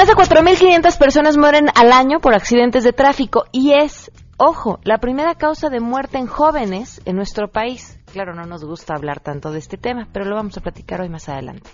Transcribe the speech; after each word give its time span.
Más 0.00 0.08
de 0.08 0.14
4.500 0.14 0.96
personas 0.96 1.36
mueren 1.36 1.66
al 1.74 1.92
año 1.92 2.20
por 2.20 2.34
accidentes 2.34 2.84
de 2.84 2.94
tráfico 2.94 3.44
y 3.52 3.72
es, 3.72 4.10
ojo, 4.38 4.80
la 4.82 4.96
primera 4.96 5.34
causa 5.34 5.68
de 5.68 5.78
muerte 5.78 6.16
en 6.16 6.26
jóvenes 6.26 7.02
en 7.04 7.16
nuestro 7.16 7.48
país. 7.48 7.98
Claro, 8.10 8.34
no 8.34 8.44
nos 8.44 8.64
gusta 8.64 8.94
hablar 8.94 9.20
tanto 9.20 9.52
de 9.52 9.58
este 9.58 9.76
tema, 9.76 10.08
pero 10.10 10.24
lo 10.24 10.36
vamos 10.36 10.56
a 10.56 10.62
platicar 10.62 11.02
hoy 11.02 11.10
más 11.10 11.28
adelante. 11.28 11.68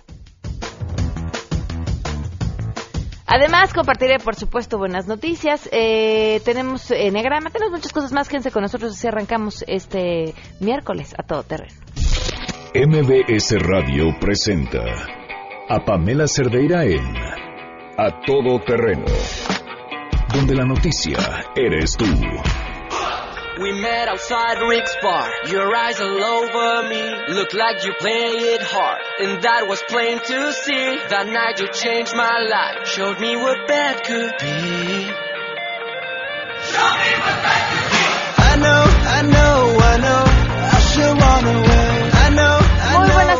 Además, 3.28 3.72
compartiré, 3.72 4.18
por 4.18 4.34
supuesto, 4.34 4.76
buenas 4.76 5.06
noticias. 5.06 5.68
Eh, 5.70 6.40
tenemos 6.44 6.90
Enegrama, 6.90 7.50
tenemos 7.50 7.74
muchas 7.74 7.92
cosas 7.92 8.10
más. 8.10 8.28
Quédense 8.28 8.50
con 8.50 8.62
nosotros 8.62 8.90
así 8.90 9.06
arrancamos 9.06 9.64
este 9.68 10.34
miércoles 10.58 11.14
a 11.16 11.22
todo 11.22 11.44
terreno. 11.44 11.76
MBS 12.74 13.54
Radio 13.60 14.06
presenta 14.18 14.82
a 15.68 15.84
Pamela 15.84 16.26
Cerdeira 16.26 16.84
en 16.84 17.45
A 17.98 18.10
Todo 18.26 18.60
Terreno, 18.60 19.06
donde 20.34 20.54
la 20.54 20.66
noticia 20.66 21.16
eres 21.56 21.96
tú. 21.96 22.04
We 23.58 23.72
met 23.80 24.08
outside 24.08 24.58
Rick's 24.68 24.94
bar. 25.00 25.30
Your 25.48 25.74
eyes 25.74 25.98
all 25.98 26.22
over 26.22 26.88
me. 26.90 27.34
Look 27.34 27.54
like 27.54 27.82
you 27.86 27.94
play 27.98 28.52
it 28.52 28.60
hard. 28.60 29.00
And 29.18 29.42
that 29.42 29.66
was 29.66 29.82
plain 29.88 30.18
to 30.18 30.52
see. 30.52 30.98
That 31.08 31.26
night 31.26 31.58
you 31.58 31.68
changed 31.72 32.14
my 32.14 32.38
life. 32.40 32.86
Showed 32.86 33.18
me 33.18 33.34
what 33.34 33.66
bad 33.66 34.04
could 34.04 34.34
be. 34.40 35.08
Show 36.68 36.88
me 37.00 37.10
what 37.24 37.38
bad 37.40 37.62
could 37.72 37.90
be. 37.92 38.04
I 38.44 38.56
know, 38.60 38.84
I 39.08 39.22
know, 39.22 39.22
I 39.22 39.22
know. 39.22 39.55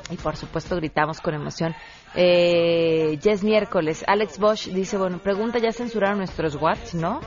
Y 0.10 0.18
por 0.18 0.36
supuesto 0.36 0.78
gritamos 0.78 1.22
con 1.22 1.36
emoción. 1.36 1.76
Eh, 2.16 3.18
ya 3.22 3.32
es 3.32 3.44
miércoles. 3.44 4.04
Alex 4.08 4.38
Bosch 4.38 4.68
dice, 4.68 4.98
bueno, 4.98 5.20
pregunta, 5.20 5.60
¿ya 5.60 5.72
censuraron 5.72 6.18
nuestros 6.18 6.56
Whats? 6.56 6.94
¿No? 6.94 7.22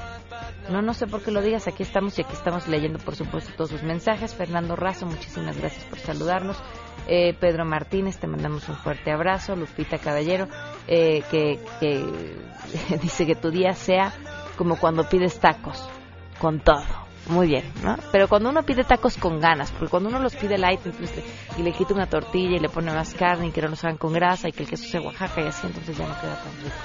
No, 0.70 0.82
no 0.82 0.94
sé 0.94 1.06
por 1.06 1.22
qué 1.22 1.30
lo 1.30 1.40
digas. 1.42 1.66
Aquí 1.68 1.82
estamos 1.82 2.18
y 2.18 2.22
aquí 2.22 2.32
estamos 2.34 2.68
leyendo, 2.68 2.98
por 2.98 3.16
supuesto, 3.16 3.52
todos 3.56 3.70
sus 3.70 3.82
mensajes. 3.82 4.34
Fernando 4.34 4.76
Razo, 4.76 5.06
muchísimas 5.06 5.58
gracias 5.58 5.84
por 5.84 5.98
saludarnos. 5.98 6.56
Eh, 7.06 7.34
Pedro 7.38 7.64
Martínez, 7.64 8.18
te 8.18 8.26
mandamos 8.26 8.68
un 8.68 8.76
fuerte 8.76 9.10
abrazo. 9.10 9.56
Lupita 9.56 9.98
Caballero, 9.98 10.48
eh, 10.86 11.22
que, 11.30 11.60
que 11.80 12.96
dice 13.02 13.26
que 13.26 13.34
tu 13.34 13.50
día 13.50 13.72
sea 13.72 14.12
como 14.56 14.76
cuando 14.78 15.08
pides 15.08 15.38
tacos, 15.38 15.88
con 16.38 16.60
todo. 16.60 17.03
Muy 17.28 17.46
bien, 17.46 17.64
¿no? 17.82 17.96
Pero 18.12 18.28
cuando 18.28 18.50
uno 18.50 18.62
pide 18.64 18.84
tacos 18.84 19.16
con 19.16 19.40
ganas, 19.40 19.70
porque 19.72 19.88
cuando 19.88 20.10
uno 20.10 20.18
los 20.18 20.36
pide 20.36 20.58
light 20.58 20.80
y 21.56 21.62
le 21.62 21.72
quita 21.72 21.94
una 21.94 22.06
tortilla 22.06 22.56
y 22.56 22.60
le 22.60 22.68
pone 22.68 22.92
más 22.92 23.14
carne 23.14 23.46
y 23.46 23.50
que 23.50 23.62
no 23.62 23.68
los 23.68 23.82
hagan 23.84 23.96
con 23.96 24.12
grasa 24.12 24.48
y 24.48 24.52
que 24.52 24.62
el 24.62 24.68
queso 24.68 24.84
sea 24.84 25.00
Oaxaca 25.00 25.40
y 25.40 25.46
así, 25.46 25.66
entonces 25.66 25.96
ya 25.96 26.06
no 26.06 26.20
queda 26.20 26.36
tan 26.36 26.56
rico. 26.62 26.76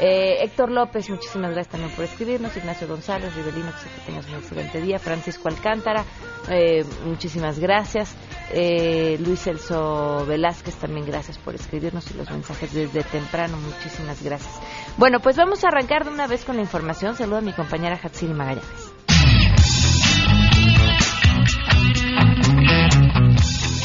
Eh, 0.00 0.44
Héctor 0.44 0.70
López, 0.70 1.10
muchísimas 1.10 1.50
gracias 1.50 1.72
también 1.72 1.92
por 1.94 2.04
escribirnos. 2.04 2.56
Ignacio 2.56 2.86
González, 2.86 3.34
Rivelino, 3.34 3.72
que 3.72 3.78
sé 3.78 3.88
que 3.88 4.00
tengas 4.06 4.28
un 4.28 4.34
excelente 4.36 4.80
día. 4.80 4.98
Francisco 5.00 5.48
Alcántara, 5.48 6.04
eh, 6.48 6.84
muchísimas 7.04 7.58
gracias. 7.58 8.14
Eh, 8.52 9.18
Luis 9.20 9.42
Celso 9.42 10.24
Velázquez, 10.24 10.76
también 10.76 11.04
gracias 11.04 11.36
por 11.38 11.56
escribirnos 11.56 12.08
y 12.12 12.14
los 12.14 12.30
mensajes 12.30 12.72
desde 12.72 13.02
temprano. 13.02 13.56
Muchísimas 13.56 14.22
gracias. 14.22 14.54
Bueno, 14.96 15.18
pues 15.18 15.36
vamos 15.36 15.64
a 15.64 15.68
arrancar 15.68 16.04
de 16.04 16.10
una 16.10 16.28
vez 16.28 16.44
con 16.44 16.54
la 16.56 16.62
información. 16.62 17.16
Saludo 17.16 17.38
a 17.38 17.42
mi 17.42 17.52
compañera 17.52 17.98
Hatsiri 18.00 18.32
Magallanes. 18.32 18.87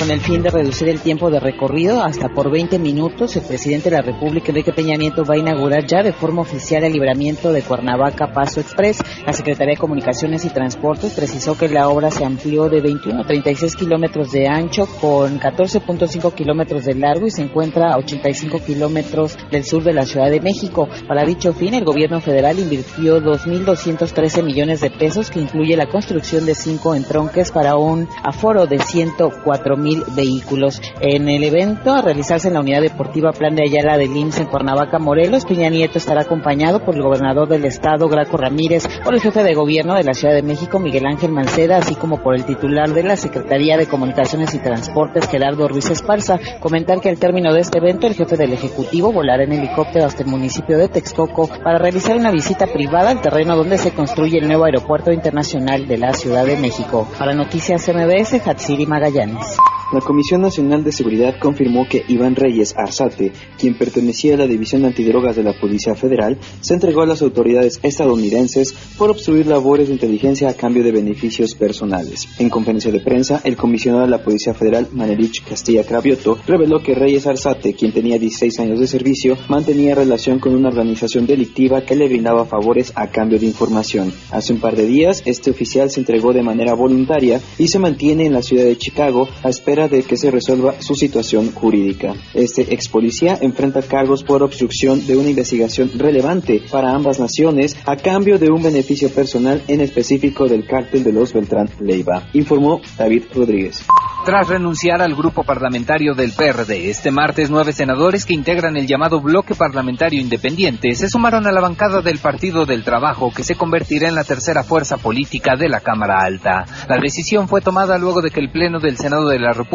Con 0.03 0.11
el 0.11 0.19
fin 0.19 0.41
de 0.41 0.49
reducir 0.49 0.89
el 0.89 0.99
tiempo 0.99 1.29
de 1.29 1.39
recorrido 1.39 2.03
hasta 2.03 2.27
por 2.27 2.51
20 2.51 2.77
minutos, 2.77 3.37
el 3.37 3.43
presidente 3.43 3.89
de 3.89 3.95
la 3.95 4.01
República, 4.01 4.49
Enrique 4.49 4.73
Peña 4.73 4.97
Nieto, 4.97 5.23
va 5.23 5.35
a 5.35 5.37
inaugurar 5.37 5.87
ya 5.87 6.03
de 6.03 6.11
forma 6.11 6.41
oficial 6.41 6.83
el 6.83 6.91
libramiento 6.91 7.53
de 7.53 7.61
Cuernavaca 7.61 8.33
Paso 8.33 8.59
Express. 8.59 9.01
La 9.25 9.31
Secretaría 9.31 9.75
de 9.75 9.79
Comunicaciones 9.79 10.43
y 10.43 10.49
Transportes 10.49 11.13
precisó 11.13 11.57
que 11.57 11.69
la 11.69 11.87
obra 11.87 12.11
se 12.11 12.25
amplió 12.25 12.67
de 12.67 12.81
21 12.81 13.21
a 13.21 13.25
36 13.25 13.77
kilómetros 13.77 14.33
de 14.33 14.45
ancho 14.45 14.89
con 14.99 15.39
14.5 15.39 16.33
kilómetros 16.33 16.83
de 16.83 16.95
largo 16.95 17.27
y 17.27 17.31
se 17.31 17.43
encuentra 17.43 17.93
a 17.93 17.97
85 17.99 18.59
kilómetros 18.59 19.37
del 19.51 19.63
sur 19.63 19.83
de 19.83 19.93
la 19.93 20.05
Ciudad 20.05 20.29
de 20.29 20.41
México. 20.41 20.89
Para 21.07 21.23
dicho 21.23 21.53
fin, 21.53 21.75
el 21.75 21.85
gobierno 21.85 22.19
federal 22.19 22.59
invirtió 22.59 23.21
2.213 23.21 24.43
millones 24.43 24.81
de 24.81 24.89
pesos, 24.89 25.31
que 25.31 25.39
incluye 25.39 25.77
la 25.77 25.87
construcción 25.87 26.45
de 26.45 26.55
cinco 26.55 26.93
entronques 26.93 27.53
para 27.53 27.77
un 27.77 28.09
aforo 28.21 28.67
de 28.67 28.79
104 28.79 29.77
mil 29.77 29.92
vehículos. 30.15 30.81
En 31.01 31.29
el 31.29 31.43
evento, 31.43 31.93
a 31.93 32.01
realizarse 32.01 32.47
en 32.47 32.55
la 32.55 32.61
unidad 32.61 32.81
deportiva 32.81 33.31
Plan 33.31 33.55
de 33.55 33.63
Ayala 33.63 33.97
del 33.97 34.15
IMSS 34.15 34.39
en 34.39 34.47
Cuernavaca, 34.47 34.99
Morelos, 34.99 35.45
Peña 35.45 35.69
Nieto 35.69 35.97
estará 35.97 36.21
acompañado 36.21 36.79
por 36.83 36.95
el 36.95 37.03
gobernador 37.03 37.47
del 37.47 37.65
estado, 37.65 38.07
Graco 38.07 38.37
Ramírez, 38.37 38.87
por 39.03 39.13
el 39.13 39.21
jefe 39.21 39.43
de 39.43 39.53
gobierno 39.53 39.95
de 39.95 40.03
la 40.03 40.13
Ciudad 40.13 40.33
de 40.33 40.43
México, 40.43 40.79
Miguel 40.79 41.05
Ángel 41.05 41.31
Mancera, 41.31 41.77
así 41.77 41.95
como 41.95 42.21
por 42.21 42.35
el 42.35 42.45
titular 42.45 42.89
de 42.93 43.03
la 43.03 43.15
Secretaría 43.15 43.77
de 43.77 43.87
Comunicaciones 43.87 44.53
y 44.53 44.59
Transportes, 44.59 45.27
Gerardo 45.27 45.67
Ruiz 45.67 45.89
Esparza. 45.89 46.39
Comentar 46.59 46.99
que 47.01 47.09
al 47.09 47.19
término 47.19 47.53
de 47.53 47.61
este 47.61 47.79
evento, 47.79 48.07
el 48.07 48.15
jefe 48.15 48.37
del 48.37 48.53
Ejecutivo 48.53 49.11
volará 49.11 49.43
en 49.43 49.53
helicóptero 49.53 50.05
hasta 50.05 50.23
el 50.23 50.29
municipio 50.29 50.77
de 50.77 50.87
Texcoco 50.87 51.49
para 51.63 51.77
realizar 51.77 52.15
una 52.15 52.31
visita 52.31 52.67
privada 52.67 53.11
al 53.11 53.21
terreno 53.21 53.55
donde 53.55 53.77
se 53.77 53.91
construye 53.91 54.37
el 54.37 54.47
nuevo 54.47 54.65
aeropuerto 54.65 55.11
internacional 55.11 55.87
de 55.87 55.97
la 55.97 56.13
Ciudad 56.13 56.45
de 56.45 56.57
México. 56.57 57.07
Para 57.17 57.33
Noticias 57.33 57.87
MBS, 57.87 58.45
Hatsiri 58.45 58.85
Magallanes. 58.85 59.57
La 59.93 60.01
Comisión 60.01 60.41
Nacional 60.41 60.83
de 60.83 60.91
Seguridad 60.91 61.35
confirmó 61.39 61.87
que 61.87 62.03
Iván 62.07 62.35
Reyes 62.35 62.73
Arzate, 62.75 63.31
quien 63.59 63.77
pertenecía 63.77 64.33
a 64.33 64.37
la 64.37 64.47
División 64.47 64.85
Antidrogas 64.85 65.35
de 65.35 65.43
la 65.43 65.53
Policía 65.53 65.93
Federal, 65.93 66.39
se 66.61 66.73
entregó 66.73 67.03
a 67.03 67.05
las 67.05 67.21
autoridades 67.21 67.79
estadounidenses 67.83 68.73
por 68.97 69.11
obstruir 69.11 69.45
labores 69.45 69.89
de 69.89 69.93
inteligencia 69.93 70.49
a 70.49 70.55
cambio 70.55 70.83
de 70.83 70.91
beneficios 70.91 71.53
personales. 71.53 72.27
En 72.39 72.49
conferencia 72.49 72.91
de 72.91 73.01
prensa, 73.01 73.41
el 73.43 73.55
comisionado 73.55 74.05
de 74.05 74.09
la 74.09 74.23
Policía 74.23 74.55
Federal, 74.55 74.87
Manerich 74.91 75.43
Castilla 75.43 75.83
Cravioto, 75.83 76.39
reveló 76.47 76.81
que 76.81 76.95
Reyes 76.95 77.27
Arzate, 77.27 77.75
quien 77.75 77.91
tenía 77.91 78.17
16 78.17 78.61
años 78.61 78.79
de 78.79 78.87
servicio, 78.87 79.37
mantenía 79.47 79.93
relación 79.93 80.39
con 80.39 80.55
una 80.55 80.69
organización 80.69 81.27
delictiva 81.27 81.81
que 81.81 81.95
le 81.95 82.07
brindaba 82.07 82.45
favores 82.45 82.93
a 82.95 83.11
cambio 83.11 83.37
de 83.37 83.45
información. 83.45 84.11
Hace 84.31 84.53
un 84.53 84.59
par 84.59 84.75
de 84.75 84.87
días, 84.87 85.21
este 85.27 85.51
oficial 85.51 85.91
se 85.91 85.99
entregó 85.99 86.33
de 86.33 86.41
manera 86.41 86.73
voluntaria 86.73 87.39
y 87.59 87.67
se 87.67 87.77
mantiene 87.77 88.25
en 88.25 88.33
la 88.33 88.41
ciudad 88.41 88.63
de 88.63 88.75
Chicago 88.75 89.27
a 89.43 89.49
espera 89.49 89.82
de 89.87 90.03
que 90.03 90.17
se 90.17 90.31
resuelva 90.31 90.81
su 90.81 90.95
situación 90.95 91.51
jurídica. 91.51 92.13
Este 92.33 92.73
ex 92.73 92.89
policía 92.89 93.37
enfrenta 93.41 93.81
cargos 93.81 94.23
por 94.23 94.43
obstrucción 94.43 95.05
de 95.05 95.17
una 95.17 95.29
investigación 95.29 95.91
relevante 95.95 96.61
para 96.71 96.93
ambas 96.93 97.19
naciones 97.19 97.75
a 97.85 97.95
cambio 97.95 98.37
de 98.37 98.51
un 98.51 98.63
beneficio 98.63 99.09
personal 99.09 99.61
en 99.67 99.81
específico 99.81 100.47
del 100.47 100.65
cártel 100.65 101.03
de 101.03 101.13
los 101.13 101.33
Beltrán 101.33 101.69
Leiva, 101.79 102.27
informó 102.33 102.81
David 102.97 103.23
Rodríguez. 103.33 103.83
Tras 104.25 104.47
renunciar 104.47 105.01
al 105.01 105.15
grupo 105.15 105.43
parlamentario 105.43 106.13
del 106.13 106.31
PRD, 106.31 106.89
este 106.89 107.11
martes 107.11 107.49
nueve 107.49 107.73
senadores 107.73 108.23
que 108.25 108.33
integran 108.33 108.77
el 108.77 108.87
llamado 108.87 109.19
bloque 109.19 109.53
parlamentario 109.53 110.21
independiente 110.21 110.95
se 110.95 111.09
sumaron 111.09 111.45
a 111.45 111.51
la 111.51 111.59
bancada 111.59 112.01
del 112.01 112.19
Partido 112.19 112.65
del 112.65 112.85
Trabajo, 112.85 113.33
que 113.35 113.43
se 113.43 113.55
convertirá 113.55 114.07
en 114.07 114.15
la 114.15 114.23
tercera 114.23 114.63
fuerza 114.63 114.95
política 114.95 115.57
de 115.57 115.67
la 115.67 115.81
Cámara 115.81 116.23
Alta. 116.23 116.63
La 116.87 116.99
decisión 116.99 117.49
fue 117.49 117.59
tomada 117.59 117.97
luego 117.97 118.21
de 118.21 118.31
que 118.31 118.39
el 118.39 118.49
Pleno 118.49 118.79
del 118.79 118.95
Senado 118.95 119.27
de 119.27 119.39
la 119.39 119.51
República 119.51 119.72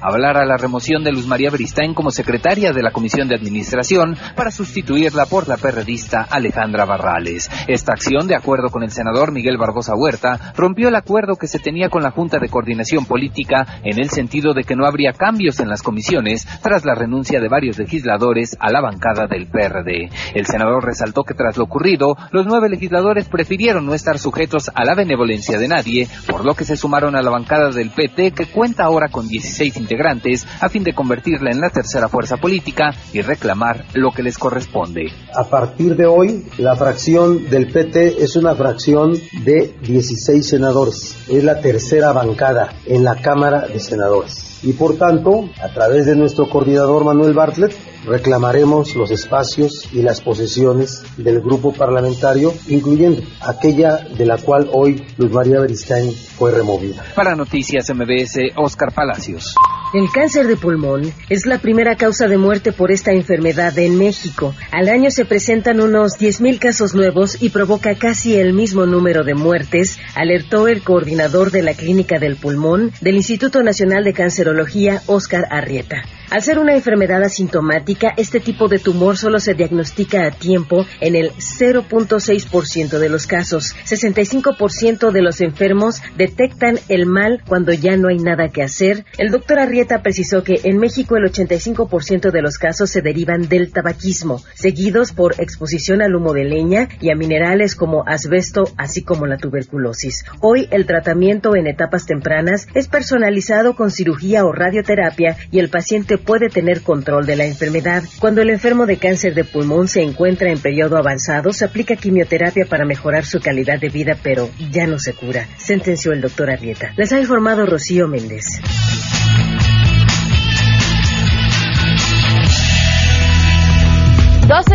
hablara 0.00 0.46
la 0.46 0.56
remoción 0.56 1.04
de 1.04 1.12
Luz 1.12 1.26
María 1.26 1.50
Beristain 1.50 1.92
como 1.92 2.10
secretaria 2.10 2.72
de 2.72 2.82
la 2.82 2.90
Comisión 2.90 3.28
de 3.28 3.34
Administración 3.34 4.16
para 4.34 4.50
sustituirla 4.50 5.26
por 5.26 5.46
la 5.46 5.58
perredista 5.58 6.22
Alejandra 6.22 6.86
Barrales. 6.86 7.50
Esta 7.68 7.92
acción, 7.92 8.26
de 8.26 8.34
acuerdo 8.34 8.70
con 8.70 8.82
el 8.82 8.90
senador 8.90 9.32
Miguel 9.32 9.58
Barbosa 9.58 9.94
Huerta, 9.94 10.52
rompió 10.56 10.88
el 10.88 10.94
acuerdo 10.94 11.36
que 11.36 11.48
se 11.48 11.58
tenía 11.58 11.90
con 11.90 12.02
la 12.02 12.12
Junta 12.12 12.38
de 12.38 12.48
Coordinación 12.48 13.04
Política 13.04 13.80
en 13.84 13.98
el 13.98 14.08
sentido 14.08 14.54
de 14.54 14.64
que 14.64 14.76
no 14.76 14.86
habría 14.86 15.12
cambios 15.12 15.60
en 15.60 15.68
las 15.68 15.82
comisiones 15.82 16.46
tras 16.62 16.84
la 16.84 16.94
renuncia 16.94 17.40
de 17.40 17.48
varios 17.48 17.78
legisladores 17.78 18.56
a 18.58 18.70
la 18.70 18.80
bancada 18.80 19.26
del 19.26 19.48
PRD. 19.48 20.08
El 20.34 20.46
senador 20.46 20.84
resaltó 20.84 21.24
que 21.24 21.34
tras 21.34 21.56
lo 21.58 21.64
ocurrido, 21.64 22.16
los 22.30 22.46
nueve 22.46 22.70
legisladores 22.70 23.28
prefirieron 23.28 23.84
no 23.84 23.92
estar 23.94 24.18
sujetos 24.18 24.70
a 24.74 24.84
la 24.84 24.94
benevolencia 24.94 25.58
de 25.58 25.68
nadie, 25.68 26.08
por 26.26 26.44
lo 26.44 26.54
que 26.54 26.64
se 26.64 26.76
sumaron 26.76 27.16
a 27.16 27.22
la 27.22 27.30
bancada 27.30 27.70
del 27.70 27.90
PT 27.90 28.32
que 28.32 28.46
cuenta 28.46 28.84
ahora 28.84 29.08
con 29.08 29.15
16 29.24 29.76
integrantes 29.76 30.46
a 30.60 30.68
fin 30.68 30.84
de 30.84 30.94
convertirla 30.94 31.50
en 31.50 31.60
la 31.60 31.70
tercera 31.70 32.08
fuerza 32.08 32.36
política 32.36 32.94
y 33.12 33.20
reclamar 33.20 33.84
lo 33.94 34.10
que 34.10 34.22
les 34.22 34.38
corresponde. 34.38 35.12
A 35.34 35.44
partir 35.44 35.96
de 35.96 36.06
hoy, 36.06 36.44
la 36.58 36.76
fracción 36.76 37.48
del 37.48 37.72
PT 37.72 38.22
es 38.22 38.36
una 38.36 38.54
fracción 38.54 39.12
de 39.44 39.74
16 39.82 40.46
senadores. 40.46 41.16
Es 41.28 41.44
la 41.44 41.60
tercera 41.60 42.12
bancada 42.12 42.72
en 42.86 43.04
la 43.04 43.16
Cámara 43.16 43.66
de 43.66 43.80
Senadores. 43.80 44.55
Y 44.66 44.72
por 44.72 44.98
tanto, 44.98 45.48
a 45.62 45.68
través 45.68 46.06
de 46.06 46.16
nuestro 46.16 46.48
coordinador 46.48 47.04
Manuel 47.04 47.34
Bartlett, 47.34 47.72
reclamaremos 48.04 48.96
los 48.96 49.12
espacios 49.12 49.88
y 49.92 50.02
las 50.02 50.20
posesiones 50.20 51.04
del 51.16 51.40
grupo 51.40 51.72
parlamentario, 51.72 52.52
incluyendo 52.66 53.22
aquella 53.42 53.98
de 53.98 54.26
la 54.26 54.38
cual 54.38 54.68
hoy 54.72 55.06
Luz 55.18 55.30
María 55.30 55.60
Beristain 55.60 56.12
fue 56.12 56.50
removida. 56.50 57.04
Para 57.14 57.36
Noticias 57.36 57.88
MBS, 57.94 58.54
Oscar 58.56 58.92
Palacios. 58.92 59.54
El 59.94 60.10
cáncer 60.10 60.48
de 60.48 60.56
pulmón 60.56 61.12
es 61.28 61.46
la 61.46 61.58
primera 61.58 61.96
causa 61.96 62.26
de 62.26 62.36
muerte 62.36 62.72
por 62.72 62.90
esta 62.90 63.12
enfermedad 63.12 63.78
en 63.78 63.96
México. 63.96 64.52
Al 64.72 64.88
año 64.88 65.12
se 65.12 65.24
presentan 65.24 65.80
unos 65.80 66.18
10.000 66.18 66.58
casos 66.58 66.94
nuevos 66.94 67.40
y 67.40 67.50
provoca 67.50 67.94
casi 67.94 68.34
el 68.34 68.52
mismo 68.52 68.84
número 68.84 69.22
de 69.22 69.34
muertes, 69.34 69.98
alertó 70.16 70.66
el 70.66 70.82
coordinador 70.82 71.52
de 71.52 71.62
la 71.62 71.74
Clínica 71.74 72.18
del 72.18 72.34
Pulmón 72.34 72.90
del 73.00 73.14
Instituto 73.14 73.62
Nacional 73.62 74.02
de 74.02 74.12
Cancerología, 74.12 75.02
Oscar 75.06 75.44
Arrieta. 75.50 76.02
Al 76.28 76.42
ser 76.42 76.58
una 76.58 76.74
enfermedad 76.74 77.22
asintomática, 77.22 78.12
este 78.16 78.40
tipo 78.40 78.66
de 78.66 78.80
tumor 78.80 79.16
solo 79.16 79.38
se 79.38 79.54
diagnostica 79.54 80.26
a 80.26 80.32
tiempo 80.32 80.84
en 81.00 81.14
el 81.14 81.30
0.6% 81.30 82.98
de 82.98 83.08
los 83.08 83.28
casos. 83.28 83.76
65% 83.84 85.12
de 85.12 85.22
los 85.22 85.40
enfermos 85.40 86.02
detectan 86.16 86.80
el 86.88 87.06
mal 87.06 87.44
cuando 87.46 87.72
ya 87.72 87.96
no 87.96 88.08
hay 88.08 88.18
nada 88.18 88.48
que 88.48 88.64
hacer. 88.64 89.04
El 89.18 89.30
doctor 89.30 89.60
Arrieta 89.60 90.02
precisó 90.02 90.42
que 90.42 90.62
en 90.64 90.78
México 90.78 91.16
el 91.16 91.30
85% 91.30 92.32
de 92.32 92.42
los 92.42 92.58
casos 92.58 92.90
se 92.90 93.02
derivan 93.02 93.48
del 93.48 93.70
tabaquismo, 93.70 94.42
seguidos 94.54 95.12
por 95.12 95.40
exposición 95.40 96.02
al 96.02 96.16
humo 96.16 96.32
de 96.32 96.44
leña 96.44 96.88
y 97.00 97.10
a 97.10 97.14
minerales 97.14 97.76
como 97.76 98.02
asbesto, 98.04 98.64
así 98.76 99.02
como 99.02 99.26
la 99.26 99.38
tuberculosis. 99.38 100.24
Hoy 100.40 100.66
el 100.72 100.86
tratamiento 100.86 101.54
en 101.54 101.68
etapas 101.68 102.04
tempranas 102.04 102.66
es 102.74 102.88
personalizado 102.88 103.76
con 103.76 103.92
cirugía 103.92 104.44
o 104.44 104.50
radioterapia 104.50 105.36
y 105.52 105.60
el 105.60 105.70
paciente 105.70 106.15
puede 106.18 106.48
tener 106.48 106.82
control 106.82 107.26
de 107.26 107.36
la 107.36 107.44
enfermedad. 107.44 108.02
Cuando 108.18 108.42
el 108.42 108.50
enfermo 108.50 108.86
de 108.86 108.96
cáncer 108.96 109.34
de 109.34 109.44
pulmón 109.44 109.88
se 109.88 110.02
encuentra 110.02 110.50
en 110.50 110.58
periodo 110.58 110.96
avanzado, 110.96 111.52
se 111.52 111.64
aplica 111.64 111.96
quimioterapia 111.96 112.66
para 112.66 112.84
mejorar 112.84 113.24
su 113.24 113.40
calidad 113.40 113.80
de 113.80 113.88
vida, 113.88 114.16
pero 114.22 114.50
ya 114.70 114.86
no 114.86 114.98
se 114.98 115.12
cura, 115.12 115.46
sentenció 115.56 116.12
el 116.12 116.20
doctor 116.20 116.50
Arrieta. 116.50 116.92
Les 116.96 117.12
ha 117.12 117.20
informado 117.20 117.66
Rocío 117.66 118.08
Méndez. 118.08 118.44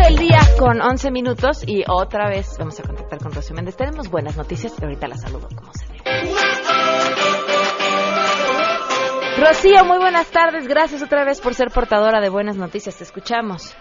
Del 0.02 0.16
día 0.16 0.40
con 0.58 0.80
11 0.80 1.10
minutos 1.10 1.62
y 1.66 1.84
otra 1.88 2.28
vez 2.28 2.56
vamos 2.58 2.78
a 2.80 2.82
contactar 2.82 3.18
con 3.18 3.32
Rocío 3.32 3.54
Méndez. 3.54 3.76
Tenemos 3.76 4.08
buenas 4.08 4.36
noticias 4.36 4.72
y 4.80 4.84
ahorita 4.84 5.06
la 5.06 5.16
saludo 5.16 5.48
como 5.54 5.72
se 5.74 5.86
debe. 5.86 6.51
Rocío, 9.38 9.84
muy 9.84 9.98
buenas 9.98 10.30
tardes. 10.30 10.68
Gracias 10.68 11.02
otra 11.02 11.24
vez 11.24 11.40
por 11.40 11.54
ser 11.54 11.70
portadora 11.70 12.20
de 12.20 12.28
buenas 12.28 12.56
noticias. 12.56 12.96
Te 12.96 13.04
escuchamos. 13.04 13.74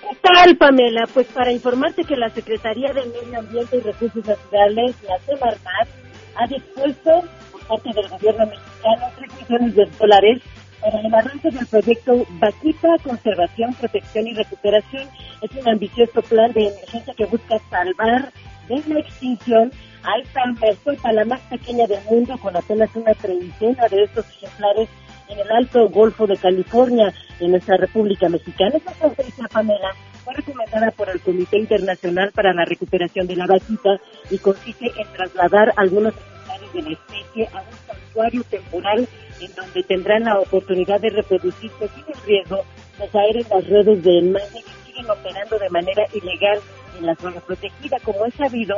¿Qué 0.00 0.16
tal, 0.22 0.56
Pamela? 0.56 1.04
Pues 1.12 1.26
para 1.28 1.52
informarte 1.52 2.04
que 2.04 2.16
la 2.16 2.30
Secretaría 2.30 2.92
de 2.92 3.04
Medio 3.06 3.38
Ambiente 3.38 3.76
y 3.76 3.80
Recursos 3.80 4.24
Naturales, 4.24 4.96
la 5.02 5.18
Semarnat, 5.20 5.88
ha 6.36 6.46
dispuesto 6.46 7.10
por 7.52 7.66
parte 7.66 7.90
del 7.94 8.08
gobierno 8.08 8.46
mexicano 8.46 9.12
3 9.18 9.30
millones 9.42 9.74
de 9.74 9.84
dólares 9.98 10.42
para 10.80 11.00
el 11.00 11.14
arranque 11.14 11.50
del 11.50 11.66
proyecto 11.66 12.26
Vaquita, 12.38 12.88
Conservación, 13.02 13.74
Protección 13.74 14.26
y 14.26 14.34
Recuperación. 14.34 15.08
Es 15.42 15.50
un 15.52 15.68
ambicioso 15.68 16.22
plan 16.22 16.52
de 16.52 16.68
emergencia 16.68 17.14
que 17.14 17.26
busca 17.26 17.58
salvar 17.70 18.32
de 18.68 18.82
la 18.94 19.00
extinción 19.00 19.72
a 20.02 20.18
esta 20.18 20.46
mercepa, 20.60 21.12
la 21.12 21.24
más 21.24 21.40
pequeña 21.42 21.86
del 21.86 22.02
mundo, 22.04 22.36
con 22.38 22.56
apenas 22.56 22.94
una 22.94 23.14
treintena 23.14 23.88
de 23.88 24.04
estos 24.04 24.26
ejemplares 24.36 24.88
en 25.28 25.38
el 25.38 25.50
Alto 25.50 25.88
Golfo 25.88 26.26
de 26.26 26.36
California, 26.36 27.12
en 27.40 27.50
nuestra 27.50 27.76
República 27.76 28.28
Mexicana. 28.28 28.76
Esta 28.76 28.92
conferencia, 28.92 29.48
Pamela, 29.48 29.90
fue 30.24 30.34
recomendada 30.34 30.90
por 30.92 31.08
el 31.08 31.20
Comité 31.20 31.58
Internacional 31.58 32.32
para 32.32 32.52
la 32.52 32.64
Recuperación 32.64 33.26
de 33.26 33.36
la 33.36 33.46
Vaquita 33.46 34.00
y 34.30 34.38
consiste 34.38 34.86
en 34.96 35.12
trasladar 35.12 35.72
algunos 35.76 36.14
ejemplares 36.14 36.72
de 36.72 36.82
la 36.82 36.90
especie 36.90 37.48
a 37.52 37.62
un 37.62 37.76
santuario 37.86 38.44
temporal 38.44 39.08
en 39.40 39.54
donde 39.54 39.82
tendrán 39.82 40.24
la 40.24 40.40
oportunidad 40.40 41.00
de 41.00 41.10
reproducirse 41.10 41.88
sin 41.88 42.04
el 42.08 42.20
riesgo 42.26 42.64
de 42.98 43.08
caer 43.08 43.36
en 43.36 43.48
las 43.50 43.66
redes 43.68 44.02
de 44.02 44.18
enmañe 44.18 44.62
que 44.64 44.75
operando 45.08 45.58
de 45.58 45.70
manera 45.70 46.04
ilegal 46.12 46.60
en 46.98 47.06
la 47.06 47.14
zona 47.16 47.40
protegida. 47.40 47.98
Como 48.04 48.24
es 48.24 48.34
sabido, 48.34 48.76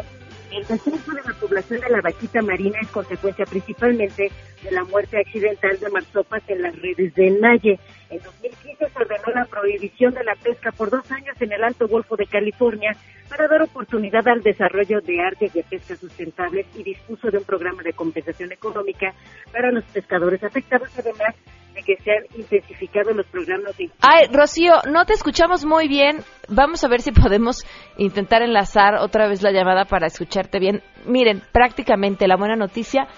el 0.50 0.66
descenso 0.66 1.12
de 1.12 1.22
la 1.22 1.34
población 1.34 1.80
de 1.80 1.90
la 1.90 2.00
vaquita 2.00 2.40
marina 2.42 2.78
es 2.80 2.88
consecuencia 2.88 3.44
principalmente 3.44 4.30
de 4.62 4.70
la 4.70 4.84
muerte 4.84 5.18
accidental 5.18 5.78
de 5.78 5.90
marsopas 5.90 6.42
en 6.48 6.62
las 6.62 6.74
redes 6.80 7.14
de 7.14 7.30
Naye. 7.30 7.78
En 8.10 8.22
2015 8.22 8.86
se 8.88 8.98
ordenó 8.98 9.34
la 9.34 9.44
prohibición 9.44 10.14
de 10.14 10.24
la 10.24 10.34
pesca 10.36 10.72
por 10.72 10.90
dos 10.90 11.10
años 11.12 11.36
en 11.40 11.52
el 11.52 11.62
Alto 11.62 11.86
Golfo 11.86 12.16
de 12.16 12.26
California 12.26 12.96
para 13.28 13.46
dar 13.46 13.62
oportunidad 13.62 14.26
al 14.26 14.42
desarrollo 14.42 15.00
de 15.02 15.20
artes 15.20 15.52
de 15.52 15.62
pesca 15.64 15.96
sustentables 15.96 16.66
y 16.74 16.82
dispuso 16.82 17.30
de 17.30 17.38
un 17.38 17.44
programa 17.44 17.82
de 17.82 17.92
compensación 17.92 18.50
económica 18.50 19.12
para 19.52 19.70
los 19.70 19.84
pescadores 19.84 20.42
afectados, 20.42 20.88
además 20.98 21.34
que 21.84 21.96
se 21.96 22.10
han 22.10 22.24
intensificado 22.36 23.12
los 23.12 23.26
programas. 23.26 23.74
Ay, 24.00 24.26
Rocío, 24.32 24.74
no 24.90 25.04
te 25.04 25.14
escuchamos 25.14 25.64
muy 25.64 25.88
bien. 25.88 26.18
Vamos 26.48 26.84
a 26.84 26.88
ver 26.88 27.00
si 27.00 27.12
podemos 27.12 27.64
intentar 27.96 28.42
enlazar 28.42 28.96
otra 28.96 29.28
vez 29.28 29.42
la 29.42 29.52
llamada 29.52 29.84
para 29.84 30.06
escucharte 30.06 30.58
bien. 30.58 30.82
Miren, 31.06 31.42
prácticamente 31.52 32.26
la 32.26 32.36
buena 32.36 32.56
noticia 32.56 33.08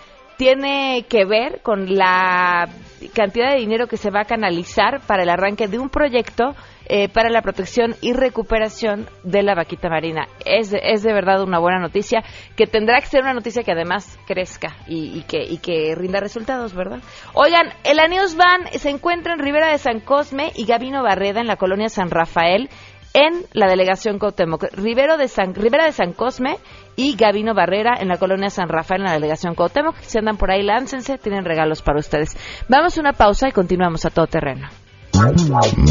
tiene 0.40 1.04
que 1.06 1.26
ver 1.26 1.60
con 1.60 1.94
la 1.96 2.66
cantidad 3.14 3.50
de 3.50 3.58
dinero 3.58 3.88
que 3.88 3.98
se 3.98 4.10
va 4.10 4.22
a 4.22 4.24
canalizar 4.24 5.02
para 5.06 5.22
el 5.22 5.28
arranque 5.28 5.68
de 5.68 5.78
un 5.78 5.90
proyecto 5.90 6.54
eh, 6.86 7.10
para 7.10 7.28
la 7.28 7.42
protección 7.42 7.94
y 8.00 8.14
recuperación 8.14 9.06
de 9.22 9.42
la 9.42 9.54
vaquita 9.54 9.90
marina. 9.90 10.28
Es, 10.46 10.72
es 10.72 11.02
de 11.02 11.12
verdad 11.12 11.42
una 11.42 11.58
buena 11.58 11.78
noticia, 11.78 12.24
que 12.56 12.66
tendrá 12.66 13.00
que 13.00 13.08
ser 13.08 13.20
una 13.20 13.34
noticia 13.34 13.64
que 13.64 13.72
además 13.72 14.18
crezca 14.26 14.78
y, 14.86 15.24
que, 15.24 15.42
y 15.42 15.58
que 15.58 15.94
rinda 15.94 16.20
resultados, 16.20 16.74
¿verdad? 16.74 17.00
Oigan, 17.34 17.74
el 17.84 18.00
Aneos 18.00 18.34
Van 18.34 18.66
se 18.72 18.88
encuentra 18.88 19.34
en 19.34 19.40
Ribera 19.40 19.70
de 19.70 19.76
San 19.76 20.00
Cosme 20.00 20.52
y 20.56 20.64
Gavino 20.64 21.02
Barreda 21.02 21.42
en 21.42 21.48
la 21.48 21.56
colonia 21.56 21.90
San 21.90 22.08
Rafael 22.08 22.70
en 23.14 23.44
la 23.52 23.68
delegación 23.68 24.18
Cuauhtémoc. 24.18 24.64
Rivero 24.72 25.16
de 25.16 25.28
San, 25.28 25.54
Rivera 25.54 25.86
de 25.86 25.92
San 25.92 26.12
Cosme 26.12 26.58
y 26.96 27.16
Gavino 27.16 27.54
Barrera 27.54 27.94
en 27.98 28.08
la 28.08 28.18
colonia 28.18 28.50
San 28.50 28.68
Rafael 28.68 29.00
en 29.00 29.06
la 29.06 29.12
delegación 29.14 29.54
Cuauhtémoc. 29.54 29.96
Si 30.00 30.18
andan 30.18 30.36
por 30.36 30.50
ahí, 30.50 30.62
láncense, 30.62 31.18
tienen 31.18 31.44
regalos 31.44 31.82
para 31.82 31.98
ustedes. 31.98 32.36
Vamos 32.68 32.96
a 32.96 33.00
una 33.00 33.12
pausa 33.12 33.48
y 33.48 33.52
continuamos 33.52 34.04
a 34.04 34.10
todo 34.10 34.26
terreno. 34.26 34.68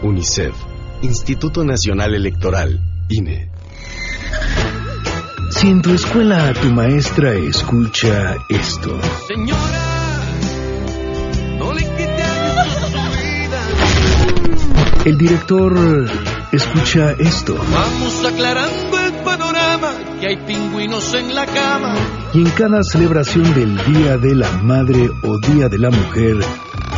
UNICEF. 0.03 0.55
Instituto 1.03 1.63
Nacional 1.63 2.15
Electoral. 2.15 2.81
INE. 3.11 3.51
Si 5.51 5.69
en 5.69 5.83
tu 5.83 5.93
escuela 5.93 6.55
tu 6.55 6.69
maestra 6.69 7.35
escucha 7.35 8.37
esto. 8.49 8.99
Señora, 9.27 10.25
no 11.59 11.75
le 11.75 11.83
quite 11.83 12.25
su 12.81 12.97
vida. 13.21 13.61
El 15.05 15.19
director 15.19 16.11
escucha 16.51 17.13
esto. 17.19 17.59
Vamos 17.59 18.25
aclarando 18.25 18.88
que 20.21 20.27
hay 20.27 20.37
pingüinos 20.37 21.15
en 21.15 21.35
la 21.35 21.47
cama. 21.47 21.95
Y 22.35 22.39
en 22.39 22.51
cada 22.51 22.83
celebración 22.83 23.55
del 23.55 23.77
Día 23.85 24.19
de 24.19 24.35
la 24.35 24.51
Madre 24.63 25.11
o 25.23 25.39
Día 25.39 25.69
de 25.69 25.79
la 25.79 25.91
Mujer, 25.91 26.37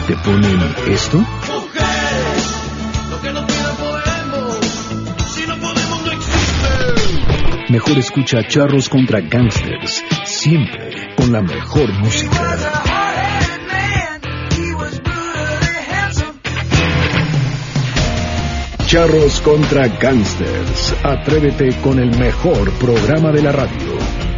¿te 0.07 0.17
ponen 0.17 0.61
esto? 0.89 1.19
Mujeres, 1.19 2.55
lo 3.11 3.21
que 3.21 3.33
no 3.33 3.47
podemos, 3.47 4.59
si 5.35 5.47
no 5.47 5.57
podemos 5.57 6.05
no 6.05 6.13
existe. 6.13 7.73
Mejor 7.73 7.99
escucha 7.99 8.39
Charros 8.49 8.89
contra 8.89 9.21
Gangsters, 9.21 10.03
siempre 10.25 11.15
con 11.17 11.33
la 11.33 11.43
mejor 11.43 11.93
música. 12.01 12.90
Charros 18.91 19.41
contra 19.43 19.87
Gangsters, 19.87 20.97
atrévete 21.05 21.81
con 21.81 22.01
el 22.01 22.11
mejor 22.19 22.73
programa 22.73 23.31
de 23.31 23.41
la 23.41 23.53
radio. 23.53 24.30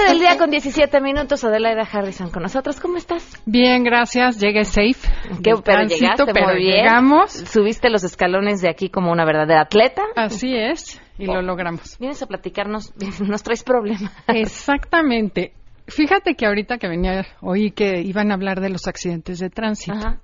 12 0.04 0.12
del 0.12 0.18
día 0.18 0.38
con 0.38 0.50
17 0.50 1.00
minutos, 1.00 1.44
Adelaida 1.44 1.88
Harrison 1.90 2.30
con 2.30 2.42
nosotros. 2.42 2.78
¿Cómo 2.80 2.96
estás? 2.98 3.40
Bien, 3.46 3.84
gracias. 3.84 4.38
Llegué 4.38 4.64
safe. 4.64 5.08
¿Qué, 5.42 5.52
pero 5.64 5.86
llegaste 5.86 6.24
pero 6.32 6.48
muy 6.48 6.56
bien. 6.56 6.76
llegamos. 6.76 7.32
Subiste 7.32 7.88
los 7.88 8.04
escalones 8.04 8.60
de 8.60 8.68
aquí 8.68 8.90
como 8.90 9.10
una 9.10 9.24
verdadera 9.24 9.62
atleta. 9.62 10.02
Así 10.14 10.54
es, 10.54 11.00
y 11.18 11.26
lo 11.26 11.40
logramos. 11.42 11.98
Vienes 11.98 12.22
a 12.22 12.26
platicarnos, 12.26 12.92
nos 13.20 13.42
traes 13.42 13.62
problemas. 13.62 14.12
Exactamente. 14.28 15.52
Fíjate 15.86 16.34
que 16.34 16.46
ahorita 16.46 16.78
que 16.78 16.88
venía, 16.88 17.26
oí 17.40 17.70
que 17.70 18.00
iban 18.00 18.30
a 18.30 18.34
hablar 18.34 18.60
de 18.60 18.70
los 18.70 18.86
accidentes 18.86 19.38
de 19.38 19.50
tránsito. 19.50 20.18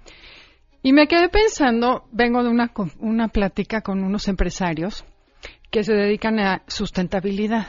Y 0.83 0.93
me 0.93 1.07
quedé 1.07 1.29
pensando, 1.29 2.05
vengo 2.13 2.43
de 2.43 2.49
una, 2.49 2.71
una 2.99 3.29
plática 3.29 3.83
con 3.83 4.03
unos 4.03 4.29
empresarios 4.29 5.05
que 5.71 5.85
se 5.85 5.93
dedican 5.95 6.39
a 6.39 6.63
sustentabilidad. 6.67 7.69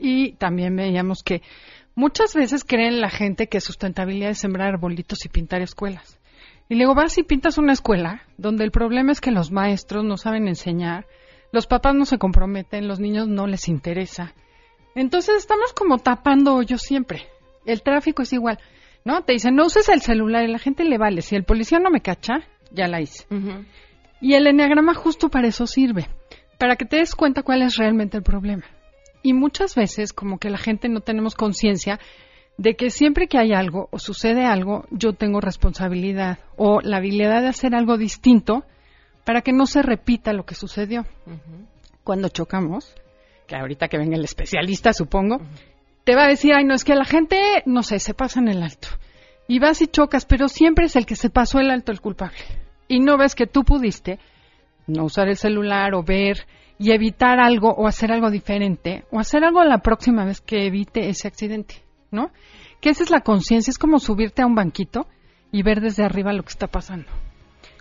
Y 0.00 0.32
también 0.32 0.74
veíamos 0.74 1.22
que 1.22 1.42
muchas 1.94 2.34
veces 2.34 2.64
creen 2.64 3.00
la 3.00 3.10
gente 3.10 3.48
que 3.48 3.60
sustentabilidad 3.60 4.30
es 4.30 4.38
sembrar 4.38 4.68
arbolitos 4.68 5.24
y 5.26 5.28
pintar 5.28 5.60
escuelas. 5.60 6.18
Y 6.70 6.76
luego 6.76 6.94
vas 6.94 7.18
y 7.18 7.22
pintas 7.22 7.58
una 7.58 7.72
escuela 7.72 8.22
donde 8.38 8.64
el 8.64 8.70
problema 8.70 9.12
es 9.12 9.20
que 9.20 9.30
los 9.30 9.50
maestros 9.50 10.04
no 10.04 10.16
saben 10.16 10.48
enseñar, 10.48 11.06
los 11.52 11.66
papás 11.66 11.94
no 11.94 12.06
se 12.06 12.16
comprometen, 12.16 12.88
los 12.88 12.98
niños 13.00 13.28
no 13.28 13.46
les 13.46 13.68
interesa. 13.68 14.34
Entonces 14.94 15.36
estamos 15.36 15.72
como 15.72 15.98
tapando 15.98 16.54
hoyos 16.54 16.80
siempre. 16.80 17.26
El 17.66 17.82
tráfico 17.82 18.22
es 18.22 18.32
igual, 18.32 18.58
¿no? 19.04 19.22
Te 19.22 19.34
dicen, 19.34 19.54
no 19.54 19.66
uses 19.66 19.88
el 19.88 20.00
celular 20.00 20.44
y 20.44 20.52
la 20.52 20.58
gente 20.58 20.84
le 20.84 20.96
vale. 20.96 21.22
Si 21.22 21.36
el 21.36 21.44
policía 21.44 21.78
no 21.78 21.90
me 21.90 22.00
cacha, 22.00 22.40
ya 22.72 22.86
la 22.86 23.00
hice. 23.00 23.26
Y 24.20 24.34
el 24.34 24.46
enneagrama 24.46 24.94
justo 24.94 25.28
para 25.28 25.48
eso 25.48 25.66
sirve, 25.66 26.08
para 26.58 26.76
que 26.76 26.84
te 26.84 26.96
des 26.96 27.14
cuenta 27.14 27.42
cuál 27.42 27.62
es 27.62 27.76
realmente 27.76 28.16
el 28.16 28.22
problema. 28.22 28.64
Y 29.22 29.32
muchas 29.32 29.74
veces 29.74 30.12
como 30.12 30.38
que 30.38 30.50
la 30.50 30.58
gente 30.58 30.88
no 30.88 31.00
tenemos 31.00 31.34
conciencia 31.34 31.98
de 32.56 32.76
que 32.76 32.90
siempre 32.90 33.26
que 33.26 33.38
hay 33.38 33.52
algo 33.52 33.88
o 33.90 33.98
sucede 33.98 34.44
algo, 34.44 34.84
yo 34.90 35.14
tengo 35.14 35.40
responsabilidad 35.40 36.38
o 36.56 36.80
la 36.82 36.98
habilidad 36.98 37.42
de 37.42 37.48
hacer 37.48 37.74
algo 37.74 37.96
distinto 37.96 38.64
para 39.24 39.42
que 39.42 39.52
no 39.52 39.66
se 39.66 39.82
repita 39.82 40.32
lo 40.32 40.44
que 40.44 40.54
sucedió. 40.54 41.06
Cuando 42.04 42.28
chocamos, 42.28 42.94
que 43.46 43.56
ahorita 43.56 43.88
que 43.88 43.98
venga 43.98 44.16
el 44.16 44.24
especialista, 44.24 44.92
supongo, 44.92 45.40
te 46.04 46.14
va 46.14 46.24
a 46.24 46.28
decir, 46.28 46.52
ay, 46.54 46.64
no, 46.64 46.74
es 46.74 46.84
que 46.84 46.94
la 46.94 47.04
gente, 47.04 47.62
no 47.66 47.82
sé, 47.82 47.98
se 47.98 48.14
pasa 48.14 48.40
en 48.40 48.48
el 48.48 48.62
alto. 48.62 48.88
Y 49.48 49.58
vas 49.58 49.82
y 49.82 49.86
chocas, 49.86 50.24
pero 50.26 50.48
siempre 50.48 50.86
es 50.86 50.96
el 50.96 51.06
que 51.06 51.16
se 51.16 51.30
pasó 51.30 51.60
el 51.60 51.70
alto 51.70 51.92
el 51.92 52.00
culpable. 52.00 52.38
Y 52.88 53.00
no 53.00 53.18
ves 53.18 53.34
que 53.34 53.46
tú 53.46 53.64
pudiste 53.64 54.18
no 54.86 55.04
usar 55.04 55.28
el 55.28 55.36
celular 55.36 55.94
o 55.94 56.02
ver 56.02 56.46
y 56.82 56.92
evitar 56.92 57.38
algo 57.40 57.68
o 57.74 57.86
hacer 57.86 58.10
algo 58.10 58.30
diferente 58.30 59.04
o 59.12 59.20
hacer 59.20 59.44
algo 59.44 59.62
la 59.64 59.78
próxima 59.78 60.24
vez 60.24 60.40
que 60.40 60.66
evite 60.66 61.10
ese 61.10 61.28
accidente, 61.28 61.74
¿no? 62.10 62.30
Que 62.80 62.88
esa 62.88 63.04
es 63.04 63.10
la 63.10 63.20
conciencia, 63.20 63.70
es 63.70 63.76
como 63.78 63.98
subirte 63.98 64.40
a 64.40 64.46
un 64.46 64.54
banquito 64.54 65.06
y 65.52 65.62
ver 65.62 65.82
desde 65.82 66.04
arriba 66.04 66.32
lo 66.32 66.42
que 66.42 66.48
está 66.48 66.68
pasando. 66.68 67.06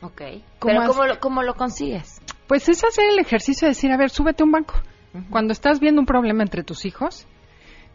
Ok. 0.01 0.21
¿Cómo 0.59 0.73
Pero 0.73 0.81
has- 0.81 0.87
¿cómo 0.89 1.05
lo, 1.05 1.19
¿cómo 1.21 1.43
lo 1.43 1.53
consigues? 1.55 2.21
Pues 2.47 2.67
es 2.67 2.83
hacer 2.83 3.05
el 3.09 3.19
ejercicio 3.19 3.65
de 3.67 3.69
decir, 3.71 3.89
a 3.91 3.97
ver, 3.97 4.09
súbete 4.09 4.43
a 4.43 4.45
un 4.45 4.51
banco. 4.51 4.73
Cuando 5.29 5.53
estás 5.53 5.79
viendo 5.79 6.01
un 6.01 6.05
problema 6.05 6.43
entre 6.43 6.63
tus 6.63 6.83
hijos, 6.85 7.25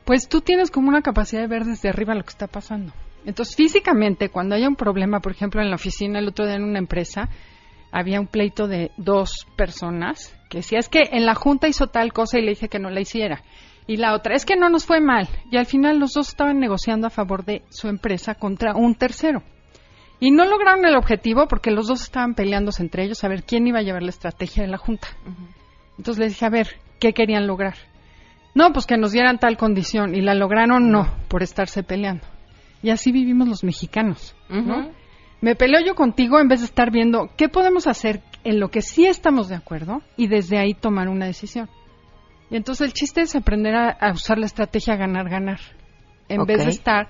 pues 0.06 0.26
tú 0.28 0.40
tienes 0.40 0.70
como 0.70 0.88
una 0.88 1.02
capacidad 1.02 1.42
de 1.42 1.48
ver 1.48 1.64
desde 1.64 1.88
arriba 1.90 2.14
lo 2.14 2.22
que 2.24 2.30
está 2.30 2.46
pasando. 2.46 2.92
Entonces, 3.26 3.56
físicamente, 3.56 4.30
cuando 4.30 4.54
haya 4.54 4.68
un 4.68 4.76
problema, 4.76 5.20
por 5.20 5.32
ejemplo, 5.32 5.60
en 5.62 5.68
la 5.70 5.76
oficina, 5.76 6.18
el 6.18 6.28
otro 6.28 6.46
día 6.46 6.56
en 6.56 6.64
una 6.64 6.78
empresa, 6.78 7.28
había 7.94 8.20
un 8.20 8.26
pleito 8.26 8.66
de 8.66 8.90
dos 8.96 9.46
personas 9.56 10.36
que 10.50 10.58
decía, 10.58 10.80
es 10.80 10.88
que 10.88 11.10
en 11.12 11.24
la 11.24 11.36
junta 11.36 11.68
hizo 11.68 11.86
tal 11.86 12.12
cosa 12.12 12.38
y 12.38 12.42
le 12.42 12.50
dije 12.50 12.68
que 12.68 12.80
no 12.80 12.90
la 12.90 13.00
hiciera. 13.00 13.42
Y 13.86 13.98
la 13.98 14.14
otra, 14.14 14.34
es 14.34 14.44
que 14.44 14.56
no 14.56 14.68
nos 14.68 14.84
fue 14.84 15.00
mal. 15.00 15.28
Y 15.48 15.58
al 15.58 15.66
final 15.66 16.00
los 16.00 16.12
dos 16.12 16.28
estaban 16.28 16.58
negociando 16.58 17.06
a 17.06 17.10
favor 17.10 17.44
de 17.44 17.62
su 17.68 17.86
empresa 17.86 18.34
contra 18.34 18.74
un 18.74 18.96
tercero. 18.96 19.44
Y 20.18 20.32
no 20.32 20.44
lograron 20.44 20.84
el 20.84 20.96
objetivo 20.96 21.46
porque 21.46 21.70
los 21.70 21.86
dos 21.86 22.02
estaban 22.02 22.34
peleándose 22.34 22.82
entre 22.82 23.04
ellos 23.04 23.22
a 23.22 23.28
ver 23.28 23.44
quién 23.44 23.66
iba 23.68 23.78
a 23.78 23.82
llevar 23.82 24.02
la 24.02 24.10
estrategia 24.10 24.64
de 24.64 24.70
la 24.70 24.78
junta. 24.78 25.06
Entonces 25.96 26.18
le 26.18 26.28
dije, 26.28 26.44
a 26.46 26.50
ver, 26.50 26.68
¿qué 26.98 27.12
querían 27.12 27.46
lograr? 27.46 27.76
No, 28.56 28.72
pues 28.72 28.86
que 28.86 28.96
nos 28.96 29.12
dieran 29.12 29.38
tal 29.38 29.56
condición 29.56 30.16
y 30.16 30.20
la 30.20 30.34
lograron 30.34 30.90
no, 30.90 31.14
por 31.28 31.44
estarse 31.44 31.84
peleando. 31.84 32.26
Y 32.82 32.90
así 32.90 33.12
vivimos 33.12 33.46
los 33.46 33.62
mexicanos, 33.62 34.34
¿no? 34.48 34.90
Me 35.44 35.56
peleo 35.56 35.82
yo 35.84 35.94
contigo 35.94 36.40
en 36.40 36.48
vez 36.48 36.60
de 36.60 36.64
estar 36.64 36.90
viendo 36.90 37.28
qué 37.36 37.50
podemos 37.50 37.86
hacer 37.86 38.22
en 38.44 38.58
lo 38.60 38.70
que 38.70 38.80
sí 38.80 39.04
estamos 39.04 39.50
de 39.50 39.54
acuerdo 39.54 40.00
y 40.16 40.26
desde 40.26 40.56
ahí 40.56 40.72
tomar 40.72 41.10
una 41.10 41.26
decisión. 41.26 41.68
Y 42.50 42.56
entonces 42.56 42.86
el 42.86 42.94
chiste 42.94 43.20
es 43.20 43.36
aprender 43.36 43.74
a, 43.74 43.90
a 43.90 44.12
usar 44.12 44.38
la 44.38 44.46
estrategia 44.46 44.96
ganar-ganar, 44.96 45.60
en 46.30 46.46
vez 46.46 46.64
de 46.64 46.70
estar 46.70 47.08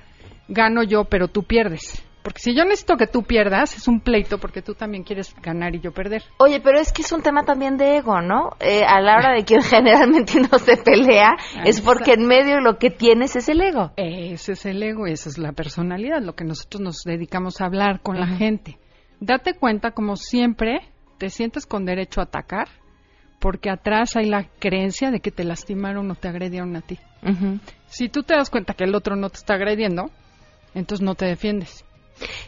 gano 0.49 0.83
yo 0.83 1.05
pero 1.05 1.29
tú 1.29 1.45
pierdes. 1.45 2.05
Porque 2.25 2.41
si 2.41 2.57
yo 2.57 2.65
necesito 2.65 2.97
que 2.97 3.07
tú 3.07 3.23
pierdas, 3.23 3.77
es 3.77 3.87
un 3.87 4.01
pleito 4.01 4.39
porque 4.39 4.63
tú 4.63 4.75
también 4.75 5.05
quieres 5.05 5.37
ganar 5.43 5.75
y 5.75 5.81
yo 5.81 5.93
perder. 5.93 6.23
Oye, 6.39 6.59
pero 6.59 6.81
es 6.81 6.91
que 6.91 7.03
es 7.03 7.13
un 7.13 7.21
tema 7.21 7.45
también 7.45 7.77
de 7.77 7.99
ego, 7.99 8.23
¿no? 8.23 8.53
Eh, 8.61 8.83
a 8.83 8.99
la 9.03 9.17
hora 9.17 9.35
de 9.35 9.45
que 9.45 9.61
generalmente 9.61 10.39
uno 10.39 10.59
se 10.59 10.79
pelea, 10.79 11.37
es 11.67 11.83
porque 11.83 12.15
en 12.15 12.27
medio 12.27 12.61
lo 12.61 12.79
que 12.79 12.89
tienes 12.89 13.37
es 13.37 13.51
el 13.51 13.61
ego. 13.61 13.93
Ese 13.99 14.53
es 14.53 14.65
el 14.65 14.83
ego, 14.83 15.07
esa 15.07 15.29
es 15.29 15.37
la 15.37 15.53
personalidad, 15.53 16.23
lo 16.23 16.35
que 16.35 16.45
nosotros 16.45 16.81
nos 16.81 17.03
dedicamos 17.05 17.61
a 17.61 17.67
hablar 17.67 18.01
con 18.01 18.19
la 18.19 18.27
gente. 18.27 18.79
Date 19.21 19.53
cuenta, 19.53 19.91
como 19.91 20.17
siempre, 20.17 20.81
te 21.19 21.29
sientes 21.29 21.67
con 21.67 21.85
derecho 21.85 22.23
a 22.23 22.25
atacar, 22.25 22.69
porque 23.39 23.69
atrás 23.69 24.17
hay 24.17 24.31
la 24.31 24.45
creencia 24.59 25.11
de 25.11 25.21
que 25.21 25.31
te 25.31 25.45
lastimaron 25.45 26.11
o 26.11 26.15
te 26.15 26.29
agredieron 26.29 26.75
a 26.75 26.81
ti. 26.81 26.99
Si 27.85 28.09
tú 28.09 28.23
te 28.23 28.35
das 28.35 28.49
cuenta 28.49 28.73
que 28.73 28.85
el 28.85 28.95
otro 28.95 29.15
no 29.15 29.29
te 29.29 29.37
está 29.37 29.57
agrediendo, 29.57 30.11
entonces 30.73 31.05
no 31.05 31.17
te 31.17 31.27
defiendes. 31.27 31.85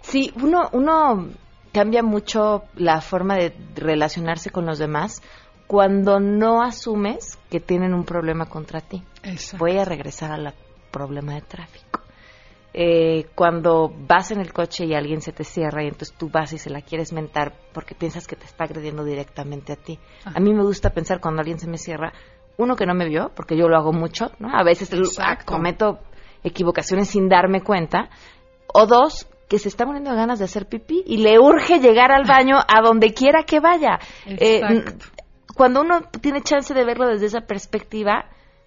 Sí, 0.02 0.32
uno, 0.42 0.68
uno 0.72 1.28
cambia 1.72 2.02
mucho 2.02 2.64
la 2.76 3.00
forma 3.00 3.36
de 3.36 3.54
relacionarse 3.74 4.50
con 4.50 4.66
los 4.66 4.78
demás 4.78 5.22
cuando 5.66 6.20
no 6.20 6.62
asumes 6.62 7.38
que 7.50 7.60
tienen 7.60 7.92
un 7.92 8.04
problema 8.04 8.46
contra 8.46 8.80
ti. 8.80 9.02
Voy 9.58 9.76
a 9.78 9.84
regresar 9.84 10.30
al 10.32 10.54
problema 10.90 11.34
de 11.34 11.42
tráfico. 11.42 12.00
Eh, 12.78 13.26
cuando 13.34 13.90
vas 14.06 14.30
en 14.32 14.40
el 14.40 14.52
coche 14.52 14.84
y 14.84 14.94
alguien 14.94 15.22
se 15.22 15.32
te 15.32 15.44
cierra 15.44 15.82
y 15.82 15.86
entonces 15.88 16.14
tú 16.16 16.28
vas 16.30 16.52
y 16.52 16.58
se 16.58 16.68
la 16.68 16.82
quieres 16.82 17.10
mentar 17.12 17.54
porque 17.72 17.94
piensas 17.94 18.26
que 18.26 18.36
te 18.36 18.44
está 18.44 18.64
agrediendo 18.64 19.02
directamente 19.02 19.72
a 19.72 19.76
ti. 19.76 19.98
A 20.26 20.40
mí 20.40 20.52
me 20.52 20.62
gusta 20.62 20.90
pensar 20.90 21.20
cuando 21.20 21.40
alguien 21.40 21.58
se 21.58 21.68
me 21.68 21.78
cierra, 21.78 22.12
uno 22.58 22.76
que 22.76 22.84
no 22.84 22.94
me 22.94 23.08
vio, 23.08 23.30
porque 23.34 23.56
yo 23.56 23.66
lo 23.68 23.76
hago 23.78 23.92
mucho, 23.94 24.30
¿no? 24.38 24.50
A 24.54 24.62
veces 24.62 24.92
lo- 24.92 25.04
cometo 25.46 25.98
equivocaciones 26.44 27.08
sin 27.08 27.28
darme 27.30 27.62
cuenta. 27.62 28.10
O 28.74 28.86
dos, 28.86 29.26
que 29.48 29.58
se 29.58 29.68
está 29.68 29.86
muriendo 29.86 30.10
de 30.10 30.16
ganas 30.16 30.38
de 30.38 30.44
hacer 30.44 30.66
pipí 30.66 31.02
y 31.06 31.18
le 31.18 31.38
urge 31.38 31.78
llegar 31.78 32.10
al 32.12 32.24
baño 32.24 32.56
a 32.56 32.82
donde 32.82 33.14
quiera 33.14 33.44
que 33.44 33.60
vaya. 33.60 33.98
Eh, 34.26 34.60
cuando 35.54 35.80
uno 35.80 36.02
tiene 36.20 36.42
chance 36.42 36.74
de 36.74 36.84
verlo 36.84 37.06
desde 37.06 37.26
esa 37.26 37.40
perspectiva, 37.42 38.26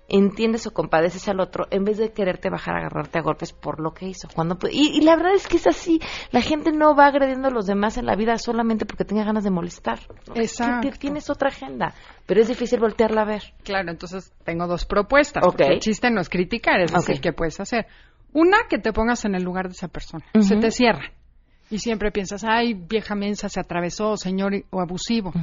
entiendes 0.09 0.65
o 0.67 0.71
compadeces 0.71 1.27
al 1.29 1.39
otro 1.39 1.67
en 1.69 1.83
vez 1.85 1.97
de 1.97 2.11
quererte 2.11 2.49
bajar 2.49 2.75
a 2.75 2.79
agarrarte 2.79 3.19
a 3.19 3.21
golpes 3.21 3.53
por 3.53 3.79
lo 3.79 3.93
que 3.93 4.07
hizo. 4.07 4.27
Cuando 4.33 4.57
y, 4.71 4.97
y 4.97 5.01
la 5.01 5.15
verdad 5.15 5.33
es 5.33 5.47
que 5.47 5.57
es 5.57 5.67
así. 5.67 6.01
La 6.31 6.41
gente 6.41 6.71
no 6.71 6.95
va 6.95 7.07
agrediendo 7.07 7.47
a 7.47 7.51
los 7.51 7.67
demás 7.67 7.97
en 7.97 8.05
la 8.05 8.15
vida 8.15 8.37
solamente 8.37 8.85
porque 8.85 9.05
tenga 9.05 9.23
ganas 9.23 9.43
de 9.43 9.51
molestar. 9.51 9.99
Exacto. 10.33 10.89
Tienes 10.97 11.29
otra 11.29 11.49
agenda, 11.49 11.93
pero 12.25 12.41
es 12.41 12.47
difícil 12.47 12.79
voltearla 12.79 13.21
a 13.21 13.25
ver. 13.25 13.43
Claro, 13.63 13.91
entonces 13.91 14.33
tengo 14.43 14.67
dos 14.67 14.85
propuestas. 14.85 15.43
Ok. 15.43 15.51
porque 15.57 15.73
el 15.73 15.79
chiste 15.79 16.09
no 16.09 16.21
es 16.21 16.29
criticar, 16.29 16.81
es 16.81 16.91
decir, 16.91 17.17
Ok. 17.17 17.21
qué 17.21 17.33
puedes 17.33 17.59
hacer. 17.59 17.85
Una, 18.33 18.57
que 18.69 18.77
te 18.77 18.93
pongas 18.93 19.25
en 19.25 19.35
el 19.35 19.43
lugar 19.43 19.67
de 19.67 19.73
esa 19.73 19.87
persona. 19.87 20.25
Se 20.39 20.55
te 20.57 20.71
cierra. 20.71 21.11
Y 21.71 21.79
siempre 21.79 22.11
piensas, 22.11 22.43
ay, 22.43 22.73
vieja 22.73 23.15
mensa, 23.15 23.49
se 23.49 23.59
atravesó, 23.59 24.17
señor 24.17 24.53
o 24.71 24.81
abusivo. 24.81 25.33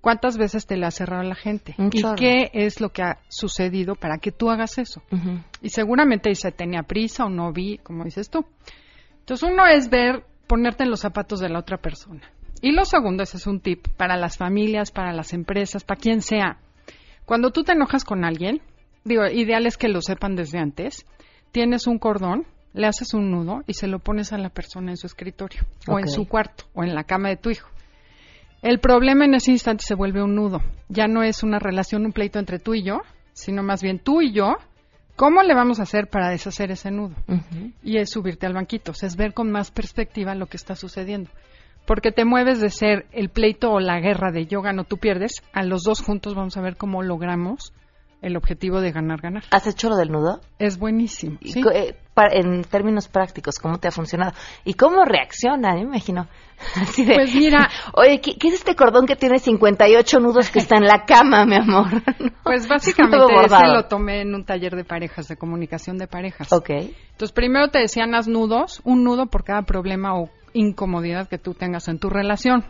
¿Cuántas 0.00 0.38
veces 0.38 0.66
te 0.66 0.76
la 0.76 0.88
ha 0.88 0.90
cerrado 0.92 1.24
la 1.24 1.34
gente? 1.34 1.74
Un 1.78 1.90
¿Y 1.92 2.00
chorro. 2.00 2.14
qué 2.16 2.50
es 2.52 2.80
lo 2.80 2.90
que 2.90 3.02
ha 3.02 3.18
sucedido 3.28 3.96
para 3.96 4.18
que 4.18 4.30
tú 4.30 4.50
hagas 4.50 4.78
eso? 4.78 5.02
Y 5.60 5.70
seguramente 5.70 6.28
dice, 6.28 6.52
tenía 6.52 6.82
prisa 6.82 7.24
o 7.24 7.28
no 7.28 7.52
vi, 7.52 7.78
como 7.78 8.04
dices 8.04 8.30
tú. 8.30 8.46
Entonces, 9.18 9.48
uno 9.50 9.66
es 9.66 9.90
ver, 9.90 10.24
ponerte 10.46 10.84
en 10.84 10.90
los 10.90 11.00
zapatos 11.00 11.40
de 11.40 11.48
la 11.48 11.58
otra 11.58 11.78
persona. 11.78 12.22
Y 12.62 12.70
lo 12.70 12.84
segundo, 12.84 13.24
ese 13.24 13.36
es 13.36 13.46
un 13.48 13.60
tip 13.60 13.88
para 13.96 14.16
las 14.16 14.38
familias, 14.38 14.92
para 14.92 15.12
las 15.12 15.32
empresas, 15.32 15.82
para 15.82 16.00
quien 16.00 16.22
sea. 16.22 16.58
Cuando 17.24 17.50
tú 17.50 17.64
te 17.64 17.72
enojas 17.72 18.04
con 18.04 18.24
alguien, 18.24 18.62
digo, 19.04 19.26
ideal 19.26 19.66
es 19.66 19.76
que 19.76 19.88
lo 19.88 20.00
sepan 20.00 20.36
desde 20.36 20.60
antes, 20.60 21.04
tienes 21.52 21.86
un 21.86 21.98
cordón, 21.98 22.46
le 22.72 22.86
haces 22.86 23.14
un 23.14 23.30
nudo 23.30 23.62
y 23.66 23.74
se 23.74 23.86
lo 23.86 23.98
pones 23.98 24.32
a 24.32 24.38
la 24.38 24.50
persona 24.50 24.90
en 24.90 24.96
su 24.96 25.06
escritorio, 25.06 25.62
o 25.88 25.98
en 25.98 26.08
su 26.08 26.26
cuarto, 26.26 26.64
o 26.74 26.84
en 26.84 26.94
la 26.94 27.04
cama 27.04 27.30
de 27.30 27.36
tu 27.36 27.50
hijo. 27.50 27.68
El 28.62 28.80
problema 28.80 29.24
en 29.24 29.34
ese 29.34 29.52
instante 29.52 29.84
se 29.86 29.94
vuelve 29.94 30.22
un 30.22 30.34
nudo. 30.34 30.60
Ya 30.88 31.06
no 31.06 31.22
es 31.22 31.42
una 31.42 31.58
relación, 31.58 32.04
un 32.04 32.12
pleito 32.12 32.38
entre 32.38 32.58
tú 32.58 32.74
y 32.74 32.82
yo, 32.82 33.00
sino 33.32 33.62
más 33.62 33.82
bien 33.82 33.98
tú 33.98 34.22
y 34.22 34.32
yo. 34.32 34.56
¿Cómo 35.14 35.42
le 35.42 35.54
vamos 35.54 35.80
a 35.80 35.84
hacer 35.84 36.08
para 36.08 36.28
deshacer 36.28 36.70
ese 36.70 36.90
nudo? 36.90 37.14
Y 37.82 37.98
es 37.98 38.10
subirte 38.10 38.46
al 38.46 38.52
banquito, 38.52 38.92
o 38.92 38.94
sea, 38.94 39.06
es 39.06 39.16
ver 39.16 39.32
con 39.32 39.50
más 39.50 39.70
perspectiva 39.70 40.34
lo 40.34 40.46
que 40.46 40.58
está 40.58 40.74
sucediendo. 40.74 41.30
Porque 41.86 42.12
te 42.12 42.24
mueves 42.24 42.60
de 42.60 42.68
ser 42.68 43.06
el 43.12 43.30
pleito 43.30 43.70
o 43.70 43.80
la 43.80 44.00
guerra 44.00 44.32
de 44.32 44.46
yo 44.46 44.60
gano, 44.60 44.84
tú 44.84 44.98
pierdes, 44.98 45.42
a 45.52 45.62
los 45.62 45.84
dos 45.84 46.02
juntos 46.02 46.34
vamos 46.34 46.56
a 46.56 46.60
ver 46.60 46.76
cómo 46.76 47.02
logramos 47.02 47.72
el 48.26 48.36
objetivo 48.36 48.80
de 48.80 48.90
ganar-ganar. 48.90 49.44
¿Has 49.52 49.66
hecho 49.68 49.88
lo 49.88 49.96
del 49.96 50.10
nudo? 50.10 50.40
Es 50.58 50.78
buenísimo. 50.78 51.38
¿sí? 51.42 51.62
eh, 51.72 51.94
en 52.32 52.64
términos 52.64 53.06
prácticos, 53.08 53.58
¿cómo 53.60 53.78
te 53.78 53.86
ha 53.86 53.92
funcionado? 53.92 54.32
¿Y 54.64 54.74
cómo 54.74 55.04
reacciona? 55.04 55.74
Me 55.74 55.82
imagino. 55.82 56.26
Así 56.74 57.04
de, 57.04 57.14
Pues 57.14 57.32
mira- 57.34 57.70
Oye, 57.94 58.20
¿qué, 58.20 58.36
qué 58.36 58.48
es 58.48 58.54
este 58.54 58.74
cordón 58.74 59.06
que 59.06 59.14
tiene 59.14 59.38
58 59.38 60.18
nudos 60.18 60.50
que 60.50 60.58
está 60.58 60.76
en 60.76 60.86
la 60.86 61.04
cama, 61.04 61.44
mi 61.46 61.54
amor? 61.56 61.86
Pues 62.42 62.68
básicamente 62.68 63.34
ese 63.44 63.66
lo 63.66 63.86
tomé 63.86 64.20
en 64.22 64.32
un 64.34 64.44
taller 64.44 64.76
de 64.76 64.84
parejas, 64.84 65.26
de 65.26 65.36
comunicación 65.36 65.98
de 65.98 66.06
parejas. 66.06 66.52
Ok. 66.52 66.70
Entonces, 66.70 67.32
primero 67.32 67.68
te 67.70 67.80
decían 67.80 68.14
haz 68.14 68.28
nudos, 68.28 68.80
un 68.84 69.02
nudo 69.02 69.26
por 69.26 69.42
cada 69.42 69.62
problema 69.62 70.16
o 70.16 70.30
incomodidad 70.52 71.28
que 71.28 71.38
tú 71.38 71.54
tengas 71.54 71.88
en 71.88 71.98
tu 71.98 72.08
relación. 72.08 72.64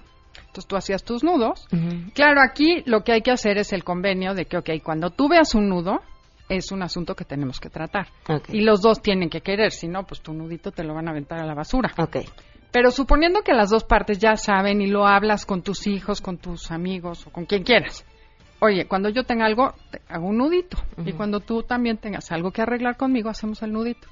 Entonces, 0.56 0.68
tú 0.68 0.76
hacías 0.76 1.04
tus 1.04 1.22
nudos. 1.22 1.66
Claro, 2.14 2.40
aquí 2.40 2.82
lo 2.86 3.04
que 3.04 3.12
hay 3.12 3.20
que 3.20 3.30
hacer 3.30 3.58
es 3.58 3.74
el 3.74 3.84
convenio 3.84 4.32
de 4.32 4.46
que, 4.46 4.56
ok, 4.56 4.70
cuando 4.82 5.10
tú 5.10 5.28
veas 5.28 5.54
un 5.54 5.68
nudo, 5.68 6.00
es 6.48 6.72
un 6.72 6.82
asunto 6.82 7.14
que 7.14 7.26
tenemos 7.26 7.60
que 7.60 7.68
tratar. 7.68 8.08
Y 8.48 8.62
los 8.62 8.80
dos 8.80 9.02
tienen 9.02 9.28
que 9.28 9.42
querer, 9.42 9.70
si 9.70 9.86
no, 9.86 10.04
pues 10.04 10.22
tu 10.22 10.32
nudito 10.32 10.70
te 10.72 10.82
lo 10.82 10.94
van 10.94 11.08
a 11.08 11.10
aventar 11.10 11.40
a 11.40 11.44
la 11.44 11.52
basura. 11.52 11.92
Ok. 11.98 12.16
Pero 12.72 12.90
suponiendo 12.90 13.42
que 13.42 13.52
las 13.52 13.68
dos 13.68 13.84
partes 13.84 14.18
ya 14.18 14.36
saben 14.36 14.80
y 14.80 14.86
lo 14.86 15.06
hablas 15.06 15.44
con 15.44 15.60
tus 15.60 15.86
hijos, 15.86 16.22
con 16.22 16.38
tus 16.38 16.70
amigos 16.70 17.26
o 17.26 17.30
con 17.30 17.44
quien 17.44 17.62
quieras. 17.62 18.06
Oye, 18.60 18.86
cuando 18.86 19.10
yo 19.10 19.24
tenga 19.24 19.44
algo, 19.44 19.74
te 19.90 20.00
hago 20.08 20.26
un 20.26 20.38
nudito. 20.38 20.78
Y 21.04 21.12
cuando 21.12 21.40
tú 21.40 21.64
también 21.64 21.98
tengas 21.98 22.32
algo 22.32 22.50
que 22.50 22.62
arreglar 22.62 22.96
conmigo, 22.96 23.28
hacemos 23.28 23.62
el 23.62 23.72
nudito. 23.72 24.08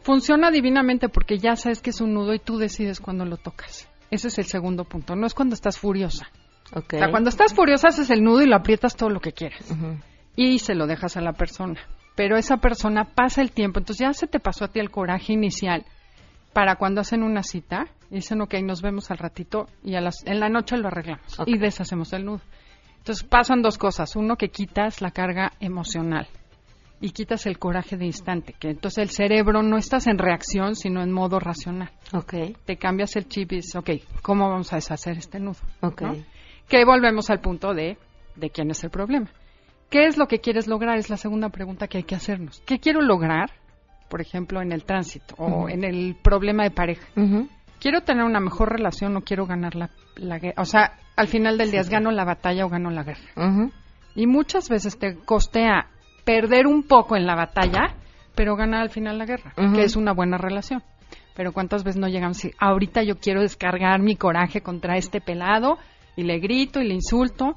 Funciona 0.00 0.50
divinamente 0.50 1.10
porque 1.10 1.36
ya 1.36 1.56
sabes 1.56 1.82
que 1.82 1.90
es 1.90 2.00
un 2.00 2.14
nudo 2.14 2.32
y 2.32 2.38
tú 2.38 2.56
decides 2.56 3.00
cuando 3.00 3.26
lo 3.26 3.36
tocas. 3.36 3.86
Ese 4.14 4.28
es 4.28 4.38
el 4.38 4.44
segundo 4.44 4.84
punto. 4.84 5.16
No 5.16 5.26
es 5.26 5.34
cuando 5.34 5.54
estás 5.54 5.76
furiosa. 5.76 6.28
Ok. 6.72 6.94
O 6.94 6.98
sea, 6.98 7.10
cuando 7.10 7.30
estás 7.30 7.52
furiosa 7.52 7.88
haces 7.88 8.10
el 8.10 8.22
nudo 8.22 8.42
y 8.42 8.46
lo 8.46 8.54
aprietas 8.54 8.94
todo 8.94 9.10
lo 9.10 9.18
que 9.18 9.32
quieras. 9.32 9.74
Y 10.36 10.60
se 10.60 10.76
lo 10.76 10.86
dejas 10.86 11.16
a 11.16 11.20
la 11.20 11.32
persona. 11.32 11.80
Pero 12.14 12.36
esa 12.36 12.58
persona 12.58 13.06
pasa 13.12 13.42
el 13.42 13.50
tiempo. 13.50 13.80
Entonces 13.80 14.06
ya 14.06 14.12
se 14.12 14.28
te 14.28 14.38
pasó 14.38 14.66
a 14.66 14.68
ti 14.68 14.78
el 14.78 14.92
coraje 14.92 15.32
inicial 15.32 15.84
para 16.52 16.76
cuando 16.76 17.00
hacen 17.00 17.24
una 17.24 17.42
cita. 17.42 17.86
Dicen, 18.08 18.40
ok, 18.40 18.54
nos 18.62 18.82
vemos 18.82 19.10
al 19.10 19.18
ratito 19.18 19.66
y 19.82 19.96
a 19.96 20.00
las, 20.00 20.24
en 20.26 20.38
la 20.38 20.48
noche 20.48 20.76
lo 20.76 20.86
arreglamos. 20.86 21.36
Y 21.46 21.58
deshacemos 21.58 22.12
el 22.12 22.24
nudo. 22.24 22.42
Entonces 22.98 23.26
pasan 23.26 23.62
dos 23.62 23.78
cosas. 23.78 24.14
Uno, 24.14 24.36
que 24.36 24.50
quitas 24.50 25.02
la 25.02 25.10
carga 25.10 25.52
emocional 25.58 26.28
y 27.00 27.10
quitas 27.10 27.46
el 27.46 27.58
coraje 27.58 27.96
de 27.96 28.06
instante. 28.06 28.54
Que 28.58 28.70
entonces 28.70 28.98
el 28.98 29.10
cerebro 29.10 29.62
no 29.62 29.76
estás 29.76 30.06
en 30.06 30.18
reacción, 30.18 30.74
sino 30.76 31.02
en 31.02 31.12
modo 31.12 31.38
racional. 31.38 31.90
Ok. 32.12 32.34
Te 32.64 32.76
cambias 32.76 33.16
el 33.16 33.28
chip 33.28 33.52
y 33.52 33.56
dices, 33.56 33.76
ok, 33.76 33.90
¿cómo 34.22 34.48
vamos 34.48 34.72
a 34.72 34.76
deshacer 34.76 35.18
este 35.18 35.40
nudo? 35.40 35.58
Ok. 35.80 36.02
¿no? 36.02 36.16
Que 36.68 36.84
volvemos 36.84 37.30
al 37.30 37.40
punto 37.40 37.74
de, 37.74 37.98
de 38.36 38.50
quién 38.50 38.70
es 38.70 38.82
el 38.84 38.90
problema. 38.90 39.28
¿Qué 39.90 40.06
es 40.06 40.16
lo 40.16 40.26
que 40.26 40.40
quieres 40.40 40.66
lograr? 40.66 40.98
Es 40.98 41.10
la 41.10 41.16
segunda 41.16 41.50
pregunta 41.50 41.88
que 41.88 41.98
hay 41.98 42.04
que 42.04 42.14
hacernos. 42.14 42.62
¿Qué 42.66 42.80
quiero 42.80 43.00
lograr, 43.00 43.50
por 44.08 44.20
ejemplo, 44.20 44.62
en 44.62 44.72
el 44.72 44.84
tránsito 44.84 45.34
o 45.36 45.68
en 45.68 45.84
el 45.84 46.16
problema 46.20 46.64
de 46.64 46.70
pareja? 46.70 47.06
¿Quiero 47.80 48.00
tener 48.00 48.24
una 48.24 48.40
mejor 48.40 48.72
relación 48.72 49.16
o 49.16 49.20
quiero 49.20 49.46
ganar 49.46 49.76
la, 49.76 49.90
la 50.16 50.38
guerra? 50.38 50.62
O 50.62 50.64
sea, 50.64 50.98
al 51.16 51.28
final 51.28 51.58
del 51.58 51.70
día, 51.70 51.80
¿es 51.80 51.90
gano 51.90 52.10
la 52.10 52.24
batalla 52.24 52.64
o 52.64 52.70
gano 52.70 52.90
la 52.90 53.04
guerra? 53.04 53.70
Y 54.16 54.26
muchas 54.26 54.68
veces 54.68 54.98
te 54.98 55.16
costea 55.16 55.90
perder 56.24 56.66
un 56.66 56.82
poco 56.82 57.16
en 57.16 57.26
la 57.26 57.34
batalla, 57.34 57.94
pero 58.34 58.56
ganar 58.56 58.82
al 58.82 58.90
final 58.90 59.18
la 59.18 59.26
guerra, 59.26 59.52
que 59.74 59.82
es 59.82 59.96
una 59.96 60.12
buena 60.12 60.38
relación. 60.38 60.82
Pero 61.34 61.52
cuántas 61.52 61.82
veces 61.82 62.00
no 62.00 62.08
llegamos 62.08 62.44
y 62.44 62.52
ahorita 62.58 63.02
yo 63.02 63.16
quiero 63.16 63.40
descargar 63.40 64.00
mi 64.00 64.16
coraje 64.16 64.60
contra 64.60 64.96
este 64.96 65.20
pelado 65.20 65.78
y 66.16 66.22
le 66.22 66.38
grito 66.38 66.80
y 66.80 66.86
le 66.86 66.94
insulto. 66.94 67.56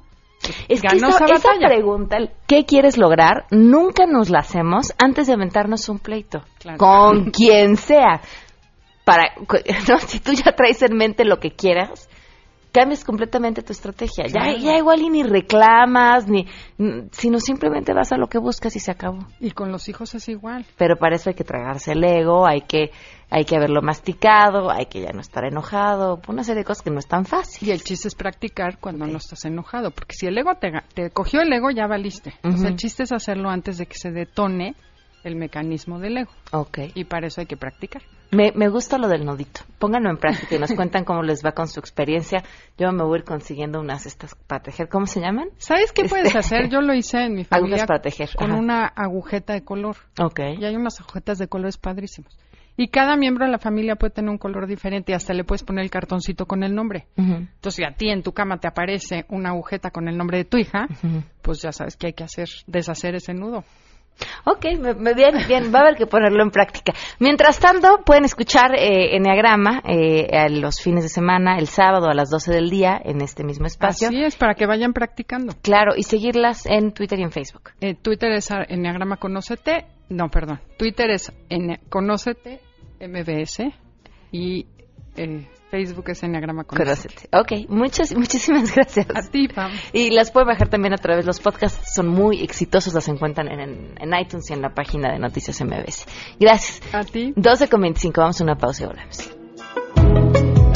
Es 0.68 0.82
que 0.82 0.96
esa, 0.96 1.16
pregunta, 1.58 2.16
¿qué 2.46 2.64
quieres 2.64 2.96
lograr? 2.96 3.46
Nunca 3.50 4.06
nos 4.06 4.30
la 4.30 4.40
hacemos 4.40 4.92
antes 5.02 5.26
de 5.26 5.32
aventarnos 5.32 5.88
un 5.88 5.98
pleito. 5.98 6.42
Claro. 6.60 6.78
Con 6.78 7.30
quien 7.30 7.76
sea. 7.76 8.20
Para, 9.04 9.32
no, 9.88 9.98
si 9.98 10.20
tú 10.20 10.32
ya 10.32 10.52
traes 10.52 10.82
en 10.82 10.96
mente 10.96 11.24
lo 11.24 11.38
que 11.40 11.52
quieras, 11.52 12.08
cambias 12.78 13.04
completamente 13.04 13.62
tu 13.62 13.72
estrategia. 13.72 14.26
Ya, 14.28 14.56
ya 14.56 14.78
igual 14.78 15.00
y 15.00 15.10
ni 15.10 15.24
reclamas, 15.24 16.28
ni, 16.28 16.46
sino 17.10 17.40
simplemente 17.40 17.92
vas 17.92 18.12
a 18.12 18.16
lo 18.16 18.28
que 18.28 18.38
buscas 18.38 18.76
y 18.76 18.80
se 18.80 18.92
acabó. 18.92 19.26
Y 19.40 19.50
con 19.50 19.72
los 19.72 19.88
hijos 19.88 20.14
es 20.14 20.28
igual. 20.28 20.64
Pero 20.76 20.96
para 20.96 21.16
eso 21.16 21.30
hay 21.30 21.34
que 21.34 21.42
tragarse 21.42 21.92
el 21.92 22.04
ego, 22.04 22.46
hay 22.46 22.60
que, 22.60 22.92
hay 23.30 23.44
que 23.44 23.56
haberlo 23.56 23.82
masticado, 23.82 24.70
hay 24.70 24.86
que 24.86 25.00
ya 25.00 25.10
no 25.12 25.20
estar 25.20 25.44
enojado, 25.44 26.20
una 26.28 26.44
serie 26.44 26.60
de 26.60 26.66
cosas 26.66 26.82
que 26.82 26.90
no 26.90 27.00
es 27.00 27.08
tan 27.08 27.24
fácil. 27.24 27.68
Y 27.68 27.72
el 27.72 27.82
chiste 27.82 28.06
es 28.06 28.14
practicar 28.14 28.78
cuando 28.78 29.06
no 29.06 29.18
estás 29.18 29.44
enojado, 29.44 29.90
porque 29.90 30.14
si 30.14 30.26
el 30.26 30.38
ego 30.38 30.54
te, 30.54 30.70
te 30.94 31.10
cogió 31.10 31.40
el 31.40 31.52
ego, 31.52 31.70
ya 31.70 31.88
valiste. 31.88 32.34
O 32.44 32.50
sea, 32.52 32.60
Ujú. 32.60 32.66
el 32.68 32.76
chiste 32.76 33.02
es 33.02 33.12
hacerlo 33.12 33.50
antes 33.50 33.78
de 33.78 33.86
que 33.86 33.98
se 33.98 34.12
detone 34.12 34.76
el 35.28 35.36
mecanismo 35.36 35.98
del 36.00 36.18
ego. 36.18 36.30
Ok. 36.52 36.78
Y 36.94 37.04
para 37.04 37.26
eso 37.28 37.40
hay 37.40 37.46
que 37.46 37.56
practicar. 37.56 38.02
Me, 38.30 38.52
me 38.54 38.68
gusta 38.68 38.98
lo 38.98 39.08
del 39.08 39.24
nodito. 39.24 39.60
Pónganlo 39.78 40.10
en 40.10 40.16
práctica 40.18 40.56
y 40.56 40.58
nos 40.58 40.72
cuentan 40.76 41.04
cómo 41.04 41.22
les 41.22 41.44
va 41.44 41.52
con 41.52 41.68
su 41.68 41.80
experiencia. 41.80 42.42
Yo 42.76 42.90
me 42.92 43.04
voy 43.04 43.16
a 43.16 43.18
ir 43.20 43.24
consiguiendo 43.24 43.80
unas 43.80 44.04
estas 44.06 44.34
para 44.34 44.62
tejer. 44.62 44.88
¿Cómo 44.88 45.06
se 45.06 45.20
llaman? 45.20 45.48
¿Sabes 45.58 45.92
qué 45.92 46.02
Este- 46.02 46.10
puedes 46.10 46.36
hacer? 46.36 46.68
Yo 46.68 46.80
lo 46.82 46.92
hice 46.94 47.18
en 47.24 47.34
mi 47.34 47.44
familia 47.44 47.76
Agujas 47.76 47.86
para 47.88 48.00
tejer. 48.02 48.28
con 48.36 48.50
ajá. 48.50 48.58
una 48.60 48.86
agujeta 48.86 49.52
de 49.54 49.64
color. 49.64 49.96
Ok. 50.20 50.40
Y 50.58 50.64
hay 50.64 50.76
unas 50.76 51.00
agujetas 51.00 51.38
de 51.38 51.48
colores 51.48 51.78
padrísimos. 51.78 52.36
Y 52.80 52.90
cada 52.90 53.16
miembro 53.16 53.44
de 53.44 53.50
la 53.50 53.58
familia 53.58 53.96
puede 53.96 54.12
tener 54.12 54.30
un 54.30 54.38
color 54.38 54.68
diferente 54.68 55.10
y 55.10 55.14
hasta 55.16 55.34
le 55.34 55.42
puedes 55.42 55.64
poner 55.64 55.82
el 55.82 55.90
cartoncito 55.90 56.46
con 56.46 56.62
el 56.62 56.76
nombre. 56.76 57.08
Entonces, 57.16 57.74
si 57.74 57.82
a 57.82 57.90
ti 57.96 58.08
en 58.08 58.22
tu 58.22 58.32
cama 58.32 58.58
te 58.58 58.68
aparece 58.68 59.24
una 59.30 59.48
agujeta 59.48 59.90
con 59.90 60.06
el 60.06 60.16
nombre 60.16 60.38
de 60.38 60.44
tu 60.44 60.58
hija, 60.58 60.86
pues 61.42 61.60
ya 61.60 61.72
sabes 61.72 61.96
que 61.96 62.06
hay 62.06 62.12
que 62.12 62.22
hacer, 62.22 62.46
deshacer 62.68 63.16
ese 63.16 63.34
nudo. 63.34 63.64
Ok, 64.44 64.64
me, 64.80 64.94
me- 64.94 65.14
bien, 65.14 65.34
bien, 65.46 65.72
va 65.74 65.80
a 65.80 65.82
haber 65.82 65.96
que 65.96 66.06
ponerlo 66.06 66.42
en 66.42 66.50
práctica. 66.50 66.92
Mientras 67.18 67.58
tanto, 67.58 68.00
pueden 68.04 68.24
escuchar 68.24 68.74
eh, 68.74 69.16
Enneagrama 69.16 69.82
eh, 69.84 70.28
a 70.36 70.48
los 70.48 70.80
fines 70.80 71.04
de 71.04 71.08
semana, 71.08 71.58
el 71.58 71.68
sábado 71.68 72.08
a 72.08 72.14
las 72.14 72.30
12 72.30 72.52
del 72.52 72.70
día, 72.70 73.00
en 73.04 73.20
este 73.20 73.44
mismo 73.44 73.66
espacio. 73.66 74.08
Así 74.08 74.22
es, 74.22 74.36
para 74.36 74.54
que 74.54 74.66
vayan 74.66 74.92
practicando. 74.92 75.52
Claro, 75.62 75.92
y 75.96 76.02
seguirlas 76.02 76.66
en 76.66 76.92
Twitter 76.92 77.18
y 77.18 77.22
en 77.22 77.30
Facebook. 77.32 77.70
Eh, 77.80 77.94
Twitter 77.94 78.32
es 78.32 78.48
Enneagrama 78.50 79.16
Conócete. 79.18 79.86
No, 80.08 80.28
perdón. 80.30 80.60
Twitter 80.78 81.10
es 81.10 81.32
Enne- 81.50 81.80
Conócete 81.88 82.60
MBS 83.00 83.72
y 84.32 84.66
eh, 85.16 85.46
Facebook 85.70 86.08
es 86.10 86.22
Enneagrama. 86.22 86.64
Conócete. 86.64 87.28
Ok, 87.32 87.68
muchas, 87.68 88.14
muchísimas 88.14 88.74
gracias. 88.74 89.06
A 89.14 89.30
ti, 89.30 89.48
Pam. 89.48 89.70
Y 89.92 90.10
las 90.10 90.30
pueden 90.30 90.48
bajar 90.48 90.68
también 90.68 90.94
a 90.94 90.96
través 90.96 91.24
de 91.24 91.26
los 91.26 91.40
podcasts, 91.40 91.92
son 91.94 92.08
muy 92.08 92.40
exitosos, 92.42 92.94
las 92.94 93.06
encuentran 93.08 93.48
en, 93.48 93.60
en- 93.60 93.94
en 94.00 94.18
iTunes 94.20 94.48
y 94.50 94.54
en 94.54 94.62
la 94.62 94.70
página 94.70 95.12
de 95.12 95.18
Noticias 95.18 95.60
MBS. 95.60 96.06
Gracias. 96.40 96.80
A 96.94 97.04
ti. 97.04 97.32
12 97.36 97.68
con 97.68 97.80
25, 97.82 98.20
vamos 98.20 98.40
a 98.40 98.44
una 98.44 98.56
pausa 98.56 98.84
y 98.84 98.86
volvemos. 98.86 100.67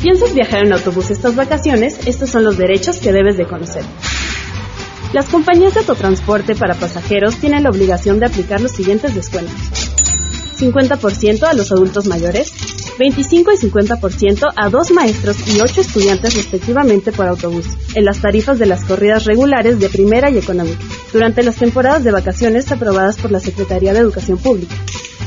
Piensas 0.00 0.34
viajar 0.34 0.64
en 0.64 0.72
autobús 0.72 1.10
estas 1.10 1.36
vacaciones, 1.36 2.06
estos 2.06 2.30
son 2.30 2.44
los 2.44 2.56
derechos 2.56 2.98
que 2.98 3.12
debes 3.12 3.36
de 3.36 3.46
conocer. 3.46 3.84
Las 5.12 5.28
compañías 5.28 5.74
de 5.74 5.80
autotransporte 5.80 6.54
para 6.54 6.74
pasajeros 6.74 7.36
tienen 7.36 7.64
la 7.64 7.70
obligación 7.70 8.20
de 8.20 8.26
aplicar 8.26 8.60
los 8.60 8.72
siguientes 8.72 9.14
descuentos. 9.14 9.54
50% 10.58 11.42
a 11.44 11.54
los 11.54 11.72
adultos 11.72 12.06
mayores, 12.06 12.52
25 12.98 13.52
y 13.52 13.56
50% 13.56 14.52
a 14.54 14.68
dos 14.68 14.90
maestros 14.90 15.36
y 15.48 15.60
ocho 15.60 15.80
estudiantes 15.80 16.34
respectivamente 16.34 17.12
por 17.12 17.26
autobús, 17.26 17.66
en 17.94 18.04
las 18.04 18.20
tarifas 18.20 18.58
de 18.58 18.66
las 18.66 18.84
corridas 18.84 19.24
regulares 19.24 19.78
de 19.80 19.88
primera 19.88 20.30
y 20.30 20.38
económica, 20.38 20.84
durante 21.12 21.42
las 21.42 21.56
temporadas 21.56 22.04
de 22.04 22.12
vacaciones 22.12 22.70
aprobadas 22.70 23.16
por 23.16 23.30
la 23.32 23.40
Secretaría 23.40 23.92
de 23.94 24.00
Educación 24.00 24.38
Pública. 24.38 24.74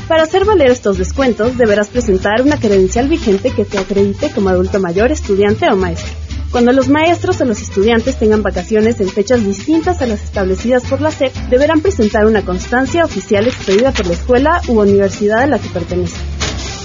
Para 0.08 0.24
hacer 0.24 0.44
valer 0.44 0.70
estos 0.70 0.98
descuentos, 0.98 1.56
deberás 1.56 1.88
presentar 1.88 2.42
una 2.42 2.58
credencial 2.58 3.08
vigente 3.08 3.50
que 3.52 3.64
te 3.64 3.78
acredite 3.78 4.30
como 4.30 4.50
adulto 4.50 4.78
mayor, 4.78 5.10
estudiante 5.10 5.66
o 5.70 5.76
maestro. 5.76 6.12
Cuando 6.50 6.72
los 6.72 6.88
maestros 6.88 7.40
o 7.40 7.44
los 7.46 7.62
estudiantes 7.62 8.16
tengan 8.16 8.42
vacaciones 8.42 9.00
en 9.00 9.08
fechas 9.08 9.44
distintas 9.44 10.02
a 10.02 10.06
las 10.06 10.22
establecidas 10.22 10.84
por 10.84 11.00
la 11.00 11.10
SEP, 11.10 11.34
deberán 11.48 11.80
presentar 11.80 12.26
una 12.26 12.44
constancia 12.44 13.04
oficial 13.04 13.46
expedida 13.46 13.92
por 13.92 14.06
la 14.06 14.12
escuela 14.12 14.60
u 14.68 14.78
universidad 14.78 15.40
a 15.40 15.46
la 15.46 15.58
que 15.58 15.68
pertenecen. 15.70 16.20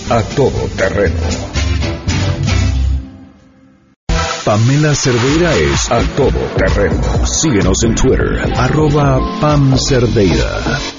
A 0.10 0.22
todo 0.36 0.68
terreno. 0.76 1.16
Pamela 4.46 4.96
Cerdeira 4.96 5.54
es 5.56 5.92
a 5.92 6.00
todo 6.16 6.40
terreno. 6.58 7.28
Síguenos 7.28 7.84
en 7.84 7.94
Twitter, 7.94 8.42
arroba 8.56 9.20
Pam 9.40 9.78
Cerdeira. 9.78 10.99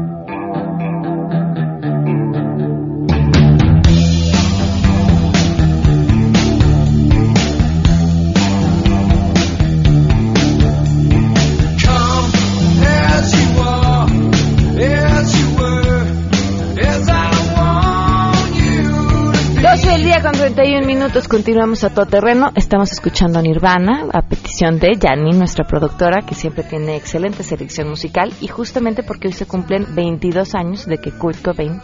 12 20.21 20.43
del 20.43 20.53
día 20.53 20.53
con 20.53 20.53
31 20.53 20.85
minutos, 20.85 21.27
continuamos 21.27 21.83
a 21.83 21.89
todo 21.93 22.05
terreno. 22.05 22.51
Estamos 22.55 22.91
escuchando 22.91 23.39
a 23.39 23.41
Nirvana 23.41 24.07
a 24.13 24.21
petición 24.21 24.77
de 24.77 24.95
Yanni, 24.95 25.31
nuestra 25.31 25.65
productora, 25.65 26.21
que 26.21 26.35
siempre 26.35 26.63
tiene 26.63 26.95
excelente 26.95 27.41
selección 27.43 27.89
musical 27.89 28.31
y 28.39 28.47
justamente 28.47 29.01
porque 29.01 29.29
hoy 29.29 29.33
se 29.33 29.47
cumplen 29.47 29.95
22 29.95 30.53
años 30.53 30.85
de 30.85 30.97
que 30.99 31.11
Kurt 31.11 31.41
Cobain 31.41 31.79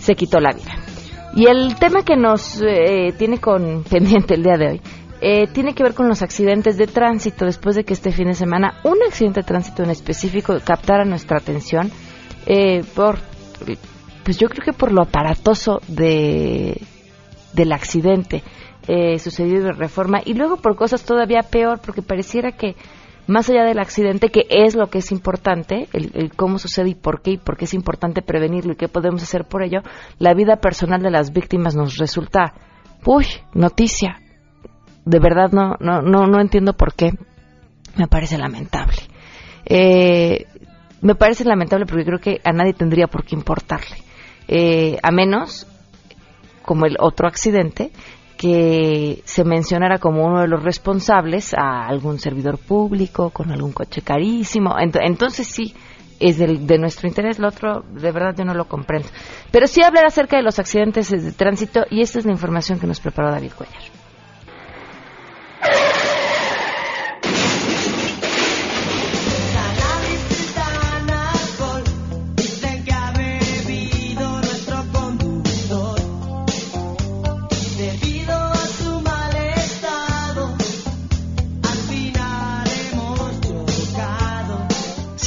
se 0.00 0.16
quitó 0.16 0.40
la 0.40 0.52
vida. 0.52 0.74
Y 1.34 1.46
el 1.46 1.76
tema 1.76 2.02
que 2.02 2.16
nos 2.16 2.60
eh, 2.62 3.12
tiene 3.16 3.38
con 3.38 3.84
pendiente 3.90 4.34
el 4.34 4.42
día 4.42 4.56
de 4.56 4.68
hoy 4.68 4.80
eh, 5.20 5.46
tiene 5.46 5.74
que 5.74 5.84
ver 5.84 5.94
con 5.94 6.08
los 6.08 6.22
accidentes 6.22 6.78
de 6.78 6.88
tránsito 6.88 7.44
después 7.44 7.76
de 7.76 7.84
que 7.84 7.92
este 7.92 8.10
fin 8.10 8.26
de 8.26 8.34
semana 8.34 8.74
un 8.82 8.98
accidente 9.06 9.40
de 9.40 9.46
tránsito 9.46 9.84
en 9.84 9.90
específico 9.90 10.56
captara 10.64 11.04
nuestra 11.04 11.38
atención 11.38 11.90
eh, 12.46 12.82
por 12.94 13.18
pues 14.24 14.38
yo 14.38 14.48
creo 14.48 14.64
que 14.64 14.72
por 14.72 14.92
lo 14.92 15.02
aparatoso 15.02 15.80
de 15.88 16.80
del 17.58 17.72
accidente 17.72 18.42
eh, 18.86 19.18
sucedido 19.18 19.68
en 19.68 19.76
Reforma 19.76 20.20
y 20.24 20.34
luego 20.34 20.56
por 20.56 20.76
cosas 20.76 21.04
todavía 21.04 21.42
peor 21.42 21.80
porque 21.84 22.02
pareciera 22.02 22.52
que 22.52 22.76
más 23.26 23.50
allá 23.50 23.64
del 23.64 23.80
accidente 23.80 24.30
que 24.30 24.46
es 24.48 24.74
lo 24.74 24.86
que 24.86 24.98
es 24.98 25.12
importante 25.12 25.88
el, 25.92 26.32
cómo 26.36 26.58
sucede 26.58 26.90
y 26.90 26.94
por 26.94 27.20
qué 27.20 27.32
y 27.32 27.36
por 27.36 27.56
qué 27.56 27.66
es 27.66 27.74
importante 27.74 28.22
prevenirlo 28.22 28.72
y 28.72 28.76
qué 28.76 28.88
podemos 28.88 29.22
hacer 29.22 29.44
por 29.44 29.62
ello 29.62 29.80
la 30.18 30.32
vida 30.32 30.56
personal 30.56 31.02
de 31.02 31.10
las 31.10 31.32
víctimas 31.32 31.74
nos 31.74 31.98
resulta 31.98 32.54
uy 33.04 33.26
noticia. 33.54 34.20
De 35.04 35.18
verdad 35.18 35.50
no 35.52 35.76
no 35.80 36.02
no 36.02 36.26
no 36.26 36.40
entiendo 36.40 36.74
por 36.74 36.94
qué. 36.94 37.12
Me 37.96 38.06
parece 38.06 38.38
lamentable. 38.38 38.98
Eh, 39.64 40.46
me 41.00 41.14
parece 41.14 41.44
lamentable 41.44 41.86
porque 41.86 42.04
creo 42.04 42.18
que 42.18 42.40
a 42.44 42.52
nadie 42.52 42.72
tendría 42.72 43.06
por 43.06 43.24
qué 43.24 43.34
importarle. 43.34 43.96
Eh, 44.46 44.98
a 45.02 45.10
menos 45.10 45.66
como 46.68 46.84
el 46.84 46.96
otro 47.00 47.26
accidente 47.26 47.90
que 48.36 49.22
se 49.24 49.42
mencionara 49.42 49.96
como 49.98 50.26
uno 50.26 50.42
de 50.42 50.48
los 50.48 50.62
responsables 50.62 51.54
a 51.54 51.86
algún 51.88 52.18
servidor 52.18 52.58
público 52.58 53.30
con 53.30 53.50
algún 53.50 53.72
coche 53.72 54.02
carísimo 54.02 54.74
Ent- 54.76 55.00
entonces 55.02 55.46
sí 55.46 55.74
es 56.20 56.36
del- 56.36 56.66
de 56.66 56.78
nuestro 56.78 57.08
interés, 57.08 57.38
lo 57.38 57.48
otro 57.48 57.84
de 57.90 58.12
verdad 58.12 58.34
yo 58.36 58.44
no 58.44 58.52
lo 58.52 58.66
comprendo. 58.66 59.08
Pero 59.50 59.66
sí 59.66 59.82
hablar 59.82 60.04
acerca 60.04 60.36
de 60.36 60.42
los 60.42 60.58
accidentes 60.58 61.08
de 61.10 61.32
tránsito 61.32 61.84
y 61.90 62.02
esta 62.02 62.18
es 62.18 62.26
la 62.26 62.32
información 62.32 62.78
que 62.78 62.86
nos 62.86 63.00
preparó 63.00 63.30
David 63.30 63.52
Cuellar. 63.56 63.97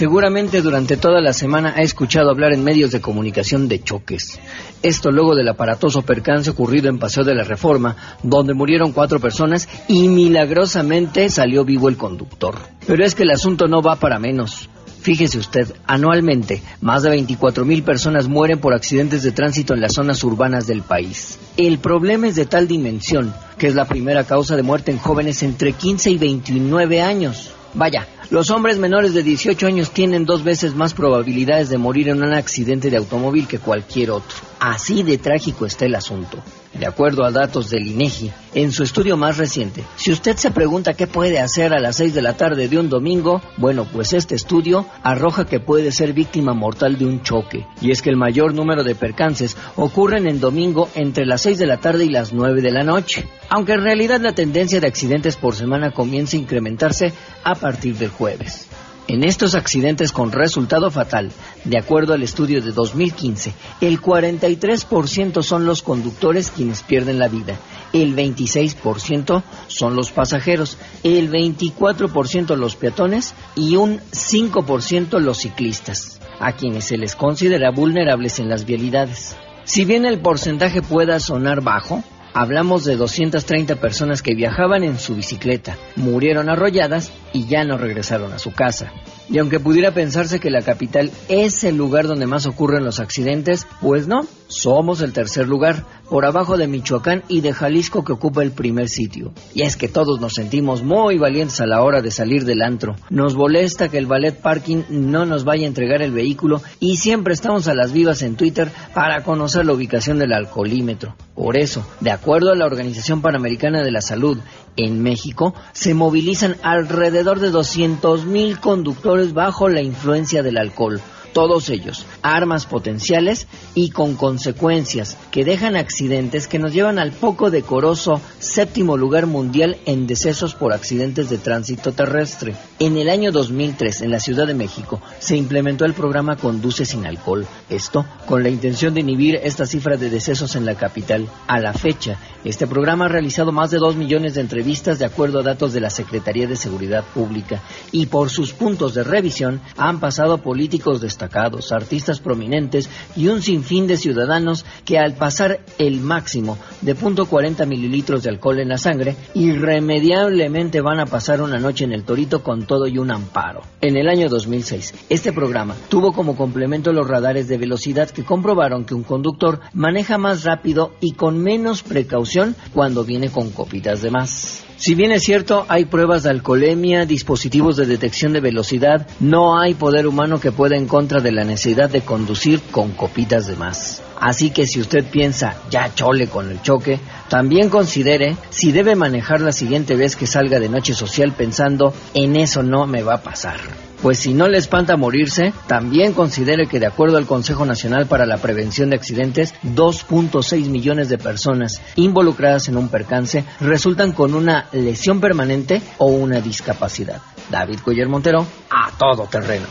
Seguramente 0.02 0.64
durante 0.64 0.98
toda 0.98 1.22
la 1.22 1.32
semana 1.32 1.76
ha 1.78 1.84
escuchado 1.84 2.32
hablar 2.32 2.54
en 2.54 2.64
medios 2.64 2.90
de 2.90 3.02
comunicación 3.02 3.68
de 3.68 3.84
choques. 3.84 4.40
Esto 4.82 5.12
luego 5.12 5.36
del 5.36 5.48
aparatoso 5.48 6.02
percance 6.02 6.50
ocurrido 6.50 6.90
en 6.90 6.98
Paseo 6.98 7.24
de 7.24 7.36
la 7.36 7.44
Reforma, 7.44 7.96
donde 8.24 8.56
murieron 8.56 8.94
cuatro 8.94 9.20
personas 9.20 9.70
y 9.88 10.08
milagrosamente 10.08 11.30
salió 11.30 11.64
vivo 11.66 11.88
el 11.88 11.98
conductor. 11.98 12.56
Pero 12.88 13.06
es 13.06 13.14
que 13.14 13.22
el 13.22 13.30
asunto 13.30 13.68
no 13.68 13.84
va 13.84 13.96
para 13.98 14.18
menos. 14.18 14.70
Fíjese 15.02 15.38
usted, 15.38 15.72
anualmente 15.86 16.64
más 16.82 17.04
de 17.04 17.12
24 17.12 17.64
mil 17.64 17.84
personas 17.84 18.28
mueren 18.28 18.58
por 18.58 18.74
accidentes 18.74 19.22
de 19.22 19.34
tránsito 19.34 19.76
en 19.76 19.82
las 19.82 19.94
zonas 19.94 20.24
urbanas 20.24 20.66
del 20.66 20.82
país. 20.82 21.38
El 21.58 21.78
problema 21.78 22.28
es 22.28 22.36
de 22.36 22.48
tal 22.48 22.68
dimensión 22.68 23.36
que 23.60 23.68
es 23.68 23.76
la 23.76 23.86
primera 23.86 24.24
causa 24.24 24.56
de 24.56 24.64
muerte 24.64 24.90
en 24.90 24.98
jóvenes 24.98 25.44
entre 25.44 25.74
15 25.74 26.10
y 26.10 26.18
29 26.18 27.04
años. 27.04 27.52
Vaya, 27.74 28.08
los 28.30 28.50
hombres 28.50 28.78
menores 28.78 29.14
de 29.14 29.24
18 29.24 29.66
años 29.66 29.92
tienen 29.92 30.26
dos 30.26 30.44
veces 30.44 30.76
más 30.76 30.94
probabilidades 30.94 31.70
de 31.70 31.78
morir 31.78 32.10
en 32.10 32.22
un 32.22 32.34
accidente 32.34 32.90
de 32.90 32.98
automóvil 32.98 33.48
que 33.48 33.60
cualquier 33.60 34.12
otro. 34.12 34.38
Así 34.60 35.04
de 35.04 35.18
trágico 35.18 35.66
está 35.66 35.86
el 35.86 35.96
asunto. 35.96 36.38
De 36.74 36.88
acuerdo 36.88 37.26
a 37.26 37.32
datos 37.32 37.70
del 37.70 37.86
INEGI, 37.86 38.32
en 38.54 38.72
su 38.72 38.84
estudio 38.84 39.18
más 39.18 39.38
reciente, 39.38 39.84
si 39.98 40.12
usted 40.12 40.38
se 40.38 40.52
pregunta 40.52 40.94
qué 40.94 41.06
puede 41.06 41.40
hacer 41.40 41.74
a 41.74 41.80
las 41.80 41.98
6 41.98 42.14
de 42.14 42.22
la 42.22 42.38
tarde 42.38 42.70
de 42.70 42.80
un 42.80 42.90
domingo, 42.90 43.42
bueno, 43.58 43.86
pues 43.92 44.14
este 44.14 44.36
estudio 44.36 44.86
arroja 45.04 45.46
que 45.46 45.60
puede 45.60 45.92
ser 45.92 46.14
víctima 46.14 46.54
mortal 46.54 46.98
de 46.98 47.06
un 47.06 47.24
choque. 47.24 47.66
Y 47.82 47.92
es 47.92 48.02
que 48.02 48.10
el 48.10 48.16
mayor 48.16 48.54
número 48.54 48.84
de 48.86 48.96
percances 48.96 49.58
ocurren 49.76 50.28
en 50.28 50.40
domingo 50.40 50.90
entre 50.96 51.26
las 51.26 51.42
6 51.42 51.60
de 51.60 51.68
la 51.68 51.78
tarde 51.78 52.06
y 52.06 52.10
las 52.10 52.32
9 52.32 52.62
de 52.62 52.72
la 52.72 52.84
noche. 52.84 53.28
Aunque 53.50 53.74
en 53.74 53.84
realidad 53.84 54.22
la 54.22 54.34
tendencia 54.34 54.80
de 54.80 54.88
accidentes 54.88 55.36
por 55.36 55.56
semana 55.56 55.92
comienza 55.92 56.38
a 56.38 56.40
incrementarse 56.40 57.14
a 57.44 57.54
partir 57.56 57.98
del 57.98 58.10
jueves. 58.10 58.71
En 59.08 59.24
estos 59.24 59.56
accidentes 59.56 60.12
con 60.12 60.32
resultado 60.32 60.92
fatal, 60.92 61.32
de 61.66 61.78
acuerdo 61.78 62.14
al 62.14 62.24
estudio 62.24 62.62
de 62.62 62.72
2015, 62.72 63.54
el 63.82 64.00
43% 64.00 65.42
son 65.42 65.66
los 65.66 65.82
conductores 65.82 66.52
quienes 66.52 66.84
pierden 66.84 67.20
la 67.20 67.28
vida, 67.28 67.60
el 67.94 68.16
26% 68.16 69.44
son 69.68 69.96
los 69.96 70.12
pasajeros, 70.12 70.78
el 71.04 71.32
24% 71.32 72.56
los 72.56 72.76
peatones 72.76 73.34
y 73.56 73.76
un 73.76 74.00
5% 74.00 75.20
los 75.20 75.40
ciclistas, 75.40 76.20
a 76.40 76.54
quienes 76.54 76.86
se 76.86 76.98
les 76.98 77.16
considera 77.16 77.72
vulnerables 77.72 78.40
en 78.40 78.50
las 78.50 78.66
vialidades. 78.66 79.36
Si 79.64 79.84
bien 79.84 80.06
el 80.06 80.22
porcentaje 80.22 80.82
pueda 80.82 81.20
sonar 81.20 81.62
bajo, 81.62 82.04
Hablamos 82.34 82.86
de 82.86 82.96
230 82.96 83.76
personas 83.76 84.22
que 84.22 84.36
viajaban 84.36 84.84
en 84.84 84.98
su 84.98 85.16
bicicleta, 85.16 85.78
murieron 85.98 86.50
arrolladas 86.50 87.12
y 87.34 87.46
ya 87.46 87.66
no 87.66 87.78
regresaron 87.78 88.32
a 88.32 88.40
su 88.40 88.52
casa. 88.54 88.92
Y 89.30 89.38
aunque 89.38 89.60
pudiera 89.60 89.94
pensarse 89.94 90.40
que 90.40 90.50
la 90.50 90.62
capital 90.62 91.12
es 91.30 91.64
el 91.64 91.78
lugar 91.78 92.08
donde 92.08 92.28
más 92.28 92.46
ocurren 92.46 92.84
los 92.84 93.00
accidentes, 93.00 93.66
pues 93.82 94.08
no, 94.08 94.28
somos 94.48 95.02
el 95.02 95.14
tercer 95.14 95.48
lugar, 95.48 95.86
por 96.10 96.26
abajo 96.26 96.58
de 96.58 96.68
Michoacán 96.68 97.24
y 97.30 97.40
de 97.40 97.54
Jalisco 97.54 98.04
que 98.04 98.12
ocupa 98.12 98.44
el 98.44 98.52
primer 98.52 98.90
sitio. 98.90 99.32
Y 99.54 99.62
es 99.62 99.78
que 99.78 99.88
todos 99.88 100.20
nos 100.20 100.34
sentimos 100.34 100.84
muy 100.84 101.18
valientes 101.18 101.62
a 101.62 101.66
la 101.66 101.82
hora 101.82 102.02
de 102.02 102.12
salir 102.12 102.44
del 102.44 102.62
antro. 102.62 102.98
Nos 103.10 103.36
molesta 103.36 103.88
que 103.88 103.98
el 103.98 104.08
ballet 104.08 104.36
parking 104.36 104.84
no 104.90 105.26
nos 105.26 105.46
vaya 105.46 105.64
a 105.64 105.70
entregar 105.70 106.02
el 106.02 106.12
vehículo 106.12 106.62
y 106.82 106.98
siempre 106.98 107.34
estamos 107.34 107.70
a 107.70 107.74
las 107.74 107.94
vivas 107.94 108.24
en 108.24 108.36
Twitter 108.36 108.70
para 108.94 109.24
conocer 109.24 109.66
la 109.66 109.72
ubicación 109.72 110.20
del 110.20 110.34
alcoholímetro. 110.34 111.16
Por 111.42 111.58
eso, 111.58 111.84
de 112.02 112.12
acuerdo 112.12 112.52
a 112.52 112.56
la 112.56 112.68
Organización 112.68 113.24
Panamericana 113.24 113.82
de 113.82 113.90
la 113.90 114.02
Salud, 114.02 114.38
en 114.78 115.02
México 115.02 115.56
se 115.72 115.96
movilizan 115.96 116.56
alrededor 116.62 117.40
de 117.40 117.52
200.000 117.52 118.60
conductores 118.60 119.34
bajo 119.34 119.68
la 119.68 119.82
influencia 119.82 120.44
del 120.44 120.60
alcohol 120.60 121.02
todos 121.34 121.70
ellos, 121.70 122.06
armas 122.22 122.66
potenciales 122.66 123.48
y 123.76 123.90
con 123.90 124.16
consecuencias 124.16 125.18
que 125.32 125.46
dejan 125.46 125.76
accidentes 125.76 126.48
que 126.48 126.60
nos 126.60 126.74
llevan 126.74 127.00
al 127.00 127.12
poco 127.12 127.52
decoroso 127.52 128.22
séptimo 128.40 128.98
lugar 128.98 129.28
mundial 129.28 129.78
en 129.86 130.08
decesos 130.08 130.56
por 130.56 130.74
accidentes 130.74 131.30
de 131.30 131.38
tránsito 131.38 131.92
terrestre. 131.92 132.56
En 132.80 132.98
el 132.98 133.10
año 133.10 133.32
2003, 133.32 134.02
en 134.02 134.12
la 134.12 134.20
Ciudad 134.20 134.48
de 134.48 134.54
México, 134.54 135.02
se 135.20 135.38
implementó 135.38 135.86
el 135.86 135.94
programa 135.94 136.36
Conduce 136.36 136.86
sin 136.86 137.06
alcohol. 137.06 137.46
Esto 137.70 138.06
con 138.26 138.44
la 138.44 138.50
intención 138.50 138.94
de 138.94 139.02
inhibir 139.02 139.36
esta 139.36 139.66
cifra 139.66 139.98
de 139.98 140.10
decesos 140.10 140.56
en 140.56 140.66
la 140.66 140.76
capital. 140.76 141.28
A 141.48 141.60
la 141.60 141.74
fecha, 141.74 142.18
este 142.44 142.68
programa 142.68 143.06
ha 143.06 143.10
realizado 143.10 143.52
más 143.52 143.72
de 143.72 143.78
dos 143.78 143.96
millones 143.96 144.36
de 144.36 144.42
entrevistas 144.42 145.00
de 145.00 145.06
acuerdo 145.06 145.40
a 145.40 145.44
datos 145.44 145.74
de 145.74 145.82
la 145.82 145.90
Secretaría 145.90 146.48
de 146.48 146.56
Seguridad 146.56 147.04
Pública 147.14 147.62
y 147.92 148.08
por 148.08 148.30
sus 148.30 148.54
puntos 148.54 148.94
de 148.94 149.04
revisión 149.04 149.62
han 149.78 150.00
pasado 150.00 150.40
políticos 150.40 151.02
de 151.02 151.08
destacados, 151.22 151.72
artistas 151.72 152.20
prominentes 152.20 152.90
y 153.16 153.28
un 153.28 153.42
sinfín 153.42 153.86
de 153.86 153.98
ciudadanos 153.98 154.66
que 154.86 154.98
al 154.98 155.14
pasar 155.14 155.60
el 155.78 156.02
máximo 156.02 156.58
de 156.82 156.96
.40 156.96 157.68
mililitros 157.68 158.24
de 158.24 158.30
alcohol 158.30 158.60
en 158.60 158.70
la 158.70 158.80
sangre, 158.80 159.16
irremediablemente 159.36 160.82
van 160.82 161.00
a 161.00 161.06
pasar 161.06 161.42
una 161.42 161.60
noche 161.60 161.86
en 161.86 161.94
el 161.94 162.04
Torito 162.04 162.42
con 162.42 162.66
todo 162.66 162.88
y 162.88 162.98
un 162.98 163.12
amparo. 163.12 163.62
En 163.82 163.98
el 163.98 164.10
año 164.10 164.30
2006, 164.30 164.94
este 165.10 165.32
programa 165.32 165.76
tuvo 165.90 166.12
como 166.12 166.36
complemento 166.36 166.92
los 166.92 167.08
radares 167.08 167.48
de 167.48 167.58
velocidad 167.58 168.10
que 168.10 168.24
comprobaron 168.24 168.86
que 168.86 168.96
un 168.96 169.04
conductor 169.04 169.60
maneja 169.74 170.18
más 170.18 170.44
rápido 170.44 170.94
y 171.02 171.14
con 171.14 171.38
menos 171.38 171.84
precaución 171.84 172.56
cuando 172.74 173.04
viene 173.04 173.30
con 173.30 173.52
copitas 173.52 174.02
de 174.02 174.10
más. 174.10 174.71
Si 174.82 174.96
bien 174.96 175.12
es 175.12 175.22
cierto, 175.22 175.68
hay 175.68 175.86
pruebas 175.86 176.24
de 176.24 176.32
alcoholemia, 176.32 177.06
dispositivos 177.06 177.78
de 177.78 177.86
detección 177.86 178.34
de 178.34 178.40
velocidad, 178.40 179.08
no 179.20 179.60
hay 179.60 179.76
poder 179.76 180.08
humano 180.08 180.40
que 180.40 180.52
pueda 180.52 180.76
en 180.76 180.88
contra 180.88 181.20
de 181.20 181.32
la 181.32 181.44
necesidad 181.44 181.88
de 181.88 182.02
conducir 182.02 182.60
con 182.72 182.94
copitas 182.94 183.46
de 183.46 183.56
más. 183.56 184.02
Así 184.20 184.50
que 184.50 184.66
si 184.66 184.82
usted 184.82 185.06
piensa, 185.06 185.56
ya 185.70 185.94
chole 185.94 186.30
con 186.30 186.50
el 186.50 186.64
choque, 186.64 187.00
también 187.30 187.70
considere 187.70 188.36
si 188.50 188.72
debe 188.72 188.96
manejar 188.96 189.42
la 189.42 189.52
siguiente 189.52 189.96
vez 189.96 190.16
que 190.16 190.26
salga 190.26 190.60
de 190.60 190.70
noche 190.70 190.96
social 190.96 191.32
pensando, 191.32 191.94
en 192.16 192.36
eso 192.36 192.64
no 192.64 192.88
me 192.88 193.04
va 193.04 193.14
a 193.18 193.22
pasar. 193.22 193.60
Pues 194.02 194.18
si 194.18 194.34
no 194.34 194.48
le 194.48 194.58
espanta 194.58 194.98
morirse, 194.98 195.54
también 195.68 196.14
considere 196.14 196.66
que 196.66 196.80
de 196.80 196.88
acuerdo 196.88 197.18
al 197.18 197.28
Consejo 197.28 197.66
Nacional 197.66 198.08
para 198.08 198.26
la 198.26 198.38
Prevención 198.38 198.90
de 198.90 198.96
Accidentes, 198.96 199.54
2.6 199.64 200.70
millones 200.70 201.08
de 201.08 201.20
personas 201.20 201.82
involucradas 201.96 202.68
en 202.68 202.78
un 202.78 202.90
percance 202.90 203.46
resultan 203.60 204.12
con 204.12 204.34
una 204.34 204.66
lesión 204.72 205.22
permanente 205.22 205.82
o 206.00 206.08
una 206.08 206.42
discapacidad. 206.42 207.22
David 207.52 207.82
Cuellar 207.84 208.08
Montero, 208.08 208.46
a 208.72 208.90
todo 208.98 209.28
terreno. 209.28 209.68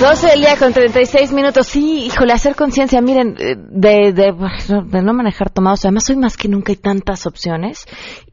12 0.00 0.26
del 0.26 0.40
día 0.40 0.56
con 0.58 0.72
36 0.72 1.32
minutos. 1.32 1.66
Sí, 1.66 2.04
híjole, 2.06 2.32
hacer 2.32 2.56
conciencia. 2.56 3.00
Miren, 3.00 3.36
eh, 3.38 3.56
de, 3.56 4.12
de, 4.12 4.32
de, 4.32 5.02
no 5.02 5.14
manejar 5.14 5.50
tomados. 5.50 5.84
Además, 5.84 6.08
hoy 6.10 6.16
más 6.16 6.36
que 6.36 6.48
nunca 6.48 6.72
hay 6.72 6.76
tantas 6.76 7.26
opciones. 7.26 7.86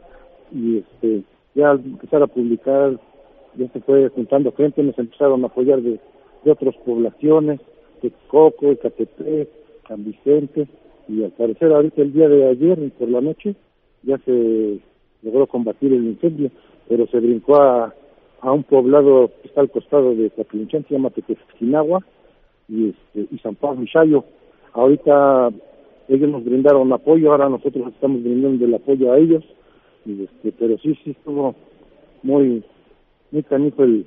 y 0.52 0.78
este 0.78 1.22
ya 1.54 1.70
al 1.70 1.80
empezar 1.80 2.22
a 2.22 2.26
publicar 2.26 2.98
ya 3.56 3.68
se 3.68 3.80
fue 3.80 4.08
juntando 4.10 4.52
gente, 4.52 4.82
nos 4.82 4.98
empezaron 4.98 5.42
a 5.42 5.48
apoyar 5.48 5.82
de, 5.82 5.98
de 6.44 6.50
otras 6.50 6.74
poblaciones, 6.84 7.60
de 8.02 8.12
Coco, 8.28 8.74
San 9.88 10.04
Vicente, 10.04 10.68
y 11.08 11.24
al 11.24 11.32
parecer 11.32 11.72
ahorita 11.72 12.02
el 12.02 12.12
día 12.12 12.28
de 12.28 12.48
ayer, 12.48 12.78
por 12.98 13.08
la 13.08 13.20
noche, 13.20 13.56
ya 14.02 14.18
se 14.18 14.78
logró 15.22 15.46
combatir 15.46 15.92
el 15.92 16.04
incendio, 16.04 16.50
pero 16.88 17.06
se 17.08 17.18
brincó 17.18 17.60
a, 17.60 17.92
a 18.40 18.52
un 18.52 18.62
poblado 18.62 19.30
que 19.42 19.48
está 19.48 19.60
al 19.60 19.70
costado 19.70 20.14
de 20.14 20.30
Coatlinchán, 20.30 20.84
se 20.86 20.94
llama 20.94 21.10
Tequesquinagua, 21.10 22.04
y, 22.68 22.90
este, 22.90 23.34
y 23.34 23.38
San 23.38 23.56
Pablo 23.56 23.80
Michayo. 23.80 24.24
Ahorita 24.72 25.50
ellos 26.08 26.30
nos 26.30 26.44
brindaron 26.44 26.92
apoyo, 26.92 27.32
ahora 27.32 27.48
nosotros 27.48 27.88
estamos 27.88 28.22
brindando 28.22 28.64
el 28.64 28.74
apoyo 28.74 29.12
a 29.12 29.18
ellos, 29.18 29.44
y 30.04 30.24
este, 30.24 30.52
pero 30.52 30.78
sí, 30.78 30.94
sí 31.04 31.10
estuvo 31.10 31.54
muy, 32.22 32.64
muy 33.30 33.42
canijo 33.42 33.82
el, 33.82 34.06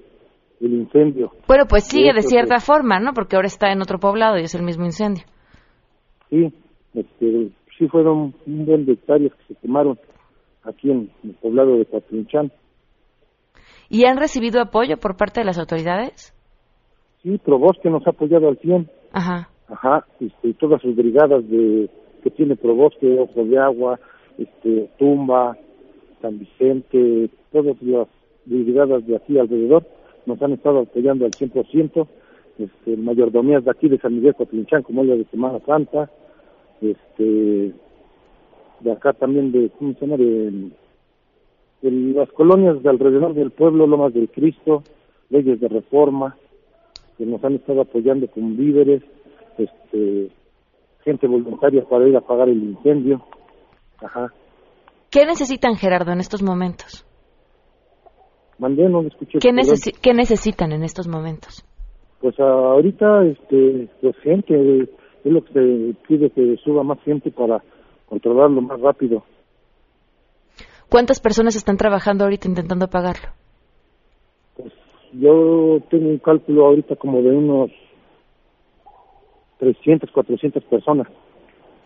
el 0.62 0.74
incendio. 0.74 1.32
Bueno, 1.48 1.66
pues 1.68 1.86
sigue 1.86 2.14
de 2.14 2.22
cierta 2.22 2.60
forma, 2.60 3.00
¿no? 3.00 3.14
Porque 3.14 3.36
ahora 3.36 3.48
está 3.48 3.72
en 3.72 3.82
otro 3.82 4.00
poblado 4.00 4.38
y 4.38 4.44
es 4.44 4.56
el 4.56 4.64
mismo 4.64 4.86
incendio. 4.86 5.24
Sí, 6.30 6.54
este, 6.94 7.50
sí 7.78 7.88
fueron 7.88 8.34
un 8.46 8.66
buen 8.66 8.86
de 8.86 8.94
hectáreas 8.94 9.34
que 9.34 9.54
se 9.54 9.60
quemaron 9.60 10.00
aquí 10.64 10.90
en, 10.90 11.12
el 11.24 11.34
poblado 11.36 11.78
de 11.78 11.86
Coatlinchán. 11.86 12.52
¿Y 13.90 14.06
han 14.06 14.18
recibido 14.18 14.62
apoyo 14.62 14.98
por 14.98 15.18
parte 15.18 15.42
de 15.42 15.46
las 15.46 15.60
autoridades? 15.60 16.34
Sí, 17.22 17.38
Proboste 17.38 17.90
nos 17.90 18.06
ha 18.08 18.12
apoyado 18.12 18.50
al 18.50 18.58
100. 18.58 18.90
Ajá. 19.12 19.50
Ajá, 19.68 20.06
este, 20.20 20.54
todas 20.56 20.82
sus 20.82 20.96
brigadas 20.96 21.48
de 21.50 21.90
que 22.24 22.30
tiene 22.32 22.56
Proboste, 22.56 23.20
Ojo 23.20 23.44
de 23.44 23.58
Agua, 23.58 24.00
este, 24.38 24.90
Tumba, 24.98 25.58
San 26.24 26.40
Vicente, 26.40 27.30
todas 27.52 27.76
las 27.82 28.08
brigadas 28.46 29.06
de 29.06 29.18
aquí 29.18 29.38
alrededor 29.38 29.84
nos 30.26 30.42
han 30.42 30.54
estado 30.54 30.80
apoyando 30.80 31.26
al 31.26 31.32
100%, 31.32 32.08
este, 32.60 32.96
mayordomías 32.96 33.66
de 33.66 33.72
aquí 33.72 33.90
de 33.90 33.98
San 33.98 34.16
Miguel 34.16 34.34
Coatlinchán, 34.34 34.84
como 34.84 35.04
la 35.04 35.18
de 35.18 35.26
Semana 35.26 35.60
Santa, 35.66 36.10
este, 36.82 37.74
de 38.80 38.92
acá 38.92 39.12
también 39.12 39.52
de, 39.52 39.70
¿cómo 39.78 39.94
se 39.96 40.00
llama? 40.00 40.18
De, 40.18 40.72
las 41.82 42.30
colonias 42.32 42.82
de 42.82 42.90
alrededor 42.90 43.34
del 43.34 43.52
pueblo, 43.52 43.86
Lomas 43.86 44.14
del 44.14 44.30
Cristo, 44.30 44.84
leyes 45.30 45.60
de 45.60 45.68
reforma, 45.68 46.38
que 47.18 47.26
nos 47.26 47.44
han 47.44 47.56
estado 47.56 47.82
apoyando 47.82 48.28
con 48.28 48.56
víveres, 48.56 49.04
este, 49.58 50.30
gente 51.04 51.28
voluntaria 51.28 51.84
para 51.84 52.08
ir 52.08 52.16
a 52.16 52.20
apagar 52.20 52.48
el 52.48 52.64
incendio. 52.64 53.22
Ajá. 53.98 54.32
¿Qué 55.14 55.28
necesitan, 55.28 55.76
Gerardo, 55.76 56.12
en 56.12 56.20
estos 56.20 56.42
momentos? 56.42 57.06
Mandé, 58.58 58.90
no 58.90 59.02
escuché. 59.02 59.38
¿Qué, 59.38 59.52
¿Qué, 60.02 60.14
necesitan 60.14 60.72
en 60.72 60.82
estos 60.82 61.08
momentos? 61.08 61.64
Pues 62.20 62.40
ahorita, 62.40 63.24
este, 63.26 63.90
pues 64.02 64.16
gente, 64.24 64.90
es 65.24 65.32
lo 65.32 65.44
que 65.46 65.54
se 65.54 65.96
pide 66.08 66.32
que 66.32 66.58
suba 66.64 66.82
más 66.84 67.00
gente 67.04 67.30
para 67.30 67.64
controlarlo 68.10 68.60
más 68.62 68.82
rápido. 68.82 69.24
¿Cuántas 70.90 71.20
personas 71.20 71.56
están 71.56 71.78
trabajando 71.78 72.24
ahorita 72.24 72.48
intentando 72.48 72.86
apagarlo? 72.86 73.30
Pues 74.56 74.74
yo 75.12 75.80
tengo 75.92 76.10
un 76.10 76.18
cálculo 76.18 76.66
ahorita 76.66 76.96
como 76.96 77.22
de 77.22 77.30
unos 77.30 77.70
300, 79.60 80.10
400 80.10 80.64
personas. 80.64 81.08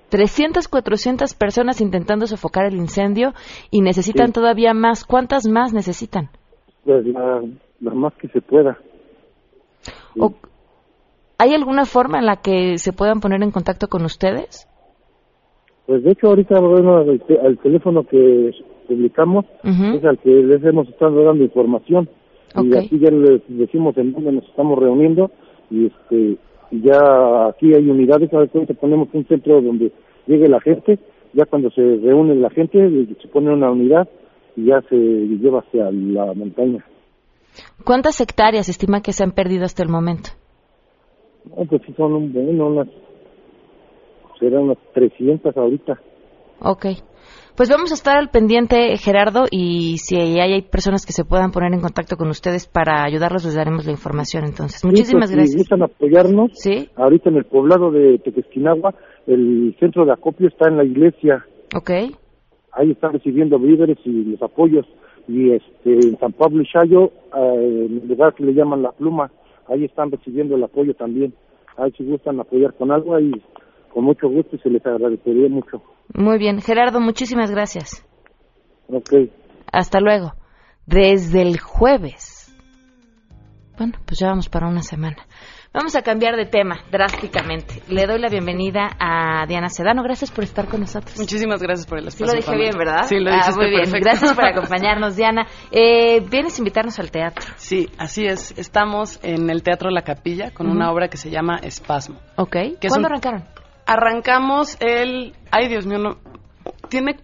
300, 0.10 0.68
400 0.68 1.34
personas 1.34 1.82
intentando 1.82 2.28
sofocar 2.28 2.66
el 2.66 2.76
incendio 2.76 3.34
y 3.72 3.82
necesitan 3.82 4.32
todavía 4.32 4.74
más. 4.74 5.06
¿Cuántas 5.06 5.48
más 5.48 5.74
necesitan? 5.74 6.30
Pues 6.84 7.06
la, 7.06 7.42
más 7.82 8.14
que 8.16 8.28
se 8.30 8.42
pueda. 8.42 8.78
¿Hay 11.38 11.54
alguna 11.54 11.86
forma 11.86 12.20
en 12.20 12.26
la 12.26 12.38
que 12.38 12.78
se 12.78 12.94
puedan 12.94 13.20
poner 13.20 13.44
en 13.44 13.52
contacto 13.52 13.88
con 13.88 14.06
ustedes? 14.06 14.68
Pues 15.86 16.04
de 16.04 16.12
hecho 16.12 16.28
ahorita 16.28 16.60
bueno, 16.60 17.02
el, 17.02 17.58
teléfono 17.60 18.04
que 18.04 18.52
publicamos 18.88 19.46
es 19.64 20.04
al 20.04 20.18
que 20.20 20.30
les 20.30 20.64
hemos 20.64 20.88
estado 20.90 21.24
dando 21.24 21.44
información 21.44 22.10
y 22.56 22.76
aquí 22.76 23.00
ya 23.00 23.12
les 23.12 23.42
decimos 23.48 23.96
en 23.98 24.14
dónde 24.14 24.32
nos 24.32 24.46
estamos 24.46 24.80
reuniendo 24.80 25.32
y 25.70 25.88
este 25.88 26.38
ya 26.72 27.48
aquí 27.48 27.74
hay 27.74 27.90
unidades, 27.90 28.34
a 28.34 28.40
veces 28.40 28.78
ponemos 28.78 29.10
un 29.14 29.26
centro 29.26 29.62
donde 29.62 29.92
llegue 30.26 30.48
la 30.48 30.60
gente, 30.60 31.00
ya 31.34 31.46
cuando 31.46 31.70
se 31.72 31.82
reúne 31.82 32.36
la 32.36 32.50
gente 32.50 32.80
se 33.22 33.28
pone 33.28 33.54
una 33.54 33.72
unidad 33.72 34.08
y 34.56 34.66
ya 34.66 34.82
se 34.90 34.96
lleva 34.96 35.60
hacia 35.60 35.92
la 35.92 36.34
montaña. 36.34 36.84
¿Cuántas 37.84 38.20
hectáreas 38.22 38.70
estima 38.70 39.02
que 39.02 39.14
se 39.14 39.24
han 39.24 39.32
perdido 39.32 39.66
hasta 39.66 39.84
el 39.84 39.90
momento? 39.90 40.32
pues 41.70 41.82
sí 41.86 41.94
son 41.96 42.14
un 42.14 42.34
bueno, 42.34 42.68
unas, 42.68 42.88
serán 44.40 44.64
unas 44.64 44.78
300 44.94 45.56
ahorita. 45.56 46.00
Ok. 46.60 46.86
Pues 47.58 47.72
vamos 47.72 47.90
a 47.90 47.96
estar 47.96 48.16
al 48.20 48.30
pendiente, 48.30 48.96
Gerardo, 48.98 49.46
y 49.50 49.98
si 49.98 50.16
hay, 50.16 50.62
personas 50.62 51.08
que 51.08 51.12
se 51.12 51.26
puedan 51.26 51.50
poner 51.50 51.74
en 51.74 51.82
contacto 51.82 52.16
con 52.16 52.30
ustedes 52.30 52.68
para 52.68 53.04
ayudarlos, 53.04 53.46
les 53.46 53.56
daremos 53.56 53.84
la 53.84 53.94
información 53.94 54.46
entonces. 54.46 54.86
Muchísimas 54.86 55.32
sí, 55.32 55.36
pues, 55.36 55.50
gracias. 55.50 55.52
Si 55.54 55.58
gustan 55.58 55.82
apoyarnos, 55.82 56.52
¿Sí? 56.54 56.88
ahorita 56.96 57.32
en 57.32 57.38
el 57.38 57.46
poblado 57.46 57.90
de 57.90 58.20
Tequesquinagua, 58.20 58.94
el 59.26 59.76
centro 59.80 60.06
de 60.06 60.14
acopio 60.14 60.50
está 60.50 60.70
en 60.70 60.78
la 60.78 60.84
iglesia. 60.84 61.48
Ok. 61.76 61.90
Ahí 62.74 62.92
están 62.92 63.14
recibiendo 63.14 63.58
víveres 63.58 63.98
y 64.06 64.12
los 64.12 64.42
apoyos. 64.44 64.86
Y 65.28 65.54
este, 65.54 65.94
en 65.94 66.20
San 66.20 66.34
Pablo 66.34 66.62
y 66.62 66.68
Chayo, 66.68 67.06
eh, 67.06 67.86
en 67.90 68.02
el 68.04 68.08
lugar 68.08 68.36
que 68.36 68.44
le 68.44 68.54
llaman 68.54 68.84
La 68.84 68.92
Pluma, 68.92 69.32
ahí 69.68 69.84
están 69.84 70.12
recibiendo 70.12 70.56
el 70.56 70.64
apoyo 70.64 70.94
también. 70.94 71.34
Ahí 71.76 71.92
si 71.98 72.04
gustan 72.04 72.40
apoyar 72.40 72.76
con 72.76 72.92
algo, 72.92 73.16
ahí 73.16 73.32
con 73.92 74.04
mucho 74.04 74.30
gusto 74.30 74.56
y 74.56 74.60
se 74.60 74.70
les 74.70 74.86
agradecería 74.86 75.50
mucho. 75.50 75.82
Muy 76.14 76.38
bien, 76.38 76.62
Gerardo, 76.62 77.00
muchísimas 77.00 77.52
gracias. 77.52 78.06
Ok. 78.88 79.14
Hasta 79.72 80.00
luego. 80.00 80.34
Desde 80.86 81.42
el 81.42 81.60
jueves. 81.60 82.56
Bueno, 83.78 83.94
pues 84.06 84.20
ya 84.20 84.28
vamos 84.28 84.50
para 84.50 84.68
una 84.68 84.82
semana. 84.82 85.18
Vamos 85.74 85.96
a 85.96 86.02
cambiar 86.02 86.36
de 86.36 86.46
tema 86.46 86.80
drásticamente. 86.90 87.84
Le 87.88 88.08
doy 88.08 88.20
la 88.20 88.30
bienvenida 88.30 88.90
a 89.00 89.46
Diana 89.46 89.70
Sedano. 89.70 90.02
Gracias 90.02 90.32
por 90.32 90.44
estar 90.44 90.68
con 90.68 90.80
nosotros. 90.80 91.20
Muchísimas 91.20 91.62
gracias 91.62 91.86
por 91.86 92.00
el 92.00 92.08
espacio. 92.08 92.26
Sí 92.26 92.32
lo 92.32 92.38
dije 92.38 92.56
bien, 92.56 92.78
¿verdad? 92.78 93.04
Sí, 93.08 93.20
lo 93.20 93.30
dijiste 93.30 93.52
ah, 93.52 93.56
muy 93.56 93.70
bien. 93.70 93.82
perfecto. 93.82 94.10
Gracias 94.10 94.34
por 94.34 94.46
acompañarnos, 94.48 95.16
Diana. 95.16 95.46
Eh, 95.72 96.22
vienes 96.22 96.58
a 96.58 96.62
invitarnos 96.62 96.98
al 96.98 97.12
teatro. 97.12 97.46
Sí, 97.58 97.90
así 98.00 98.26
es. 98.26 98.58
Estamos 98.58 99.20
en 99.22 99.52
el 99.52 99.62
Teatro 99.62 99.92
La 99.92 100.02
Capilla 100.02 100.50
con 100.50 100.68
una 100.68 100.92
obra 100.92 101.10
que 101.10 101.18
se 101.18 101.30
llama 101.30 101.58
Espasmo. 101.58 102.20
Ok. 102.38 102.56
¿Cuándo 102.88 103.08
arrancaron? 103.08 103.44
Arrancamos 103.88 104.78
el... 104.80 105.34
Ay, 105.50 105.68
Dios 105.68 105.86
mío, 105.86 105.98
no... 105.98 106.18
Tiene 106.90 107.18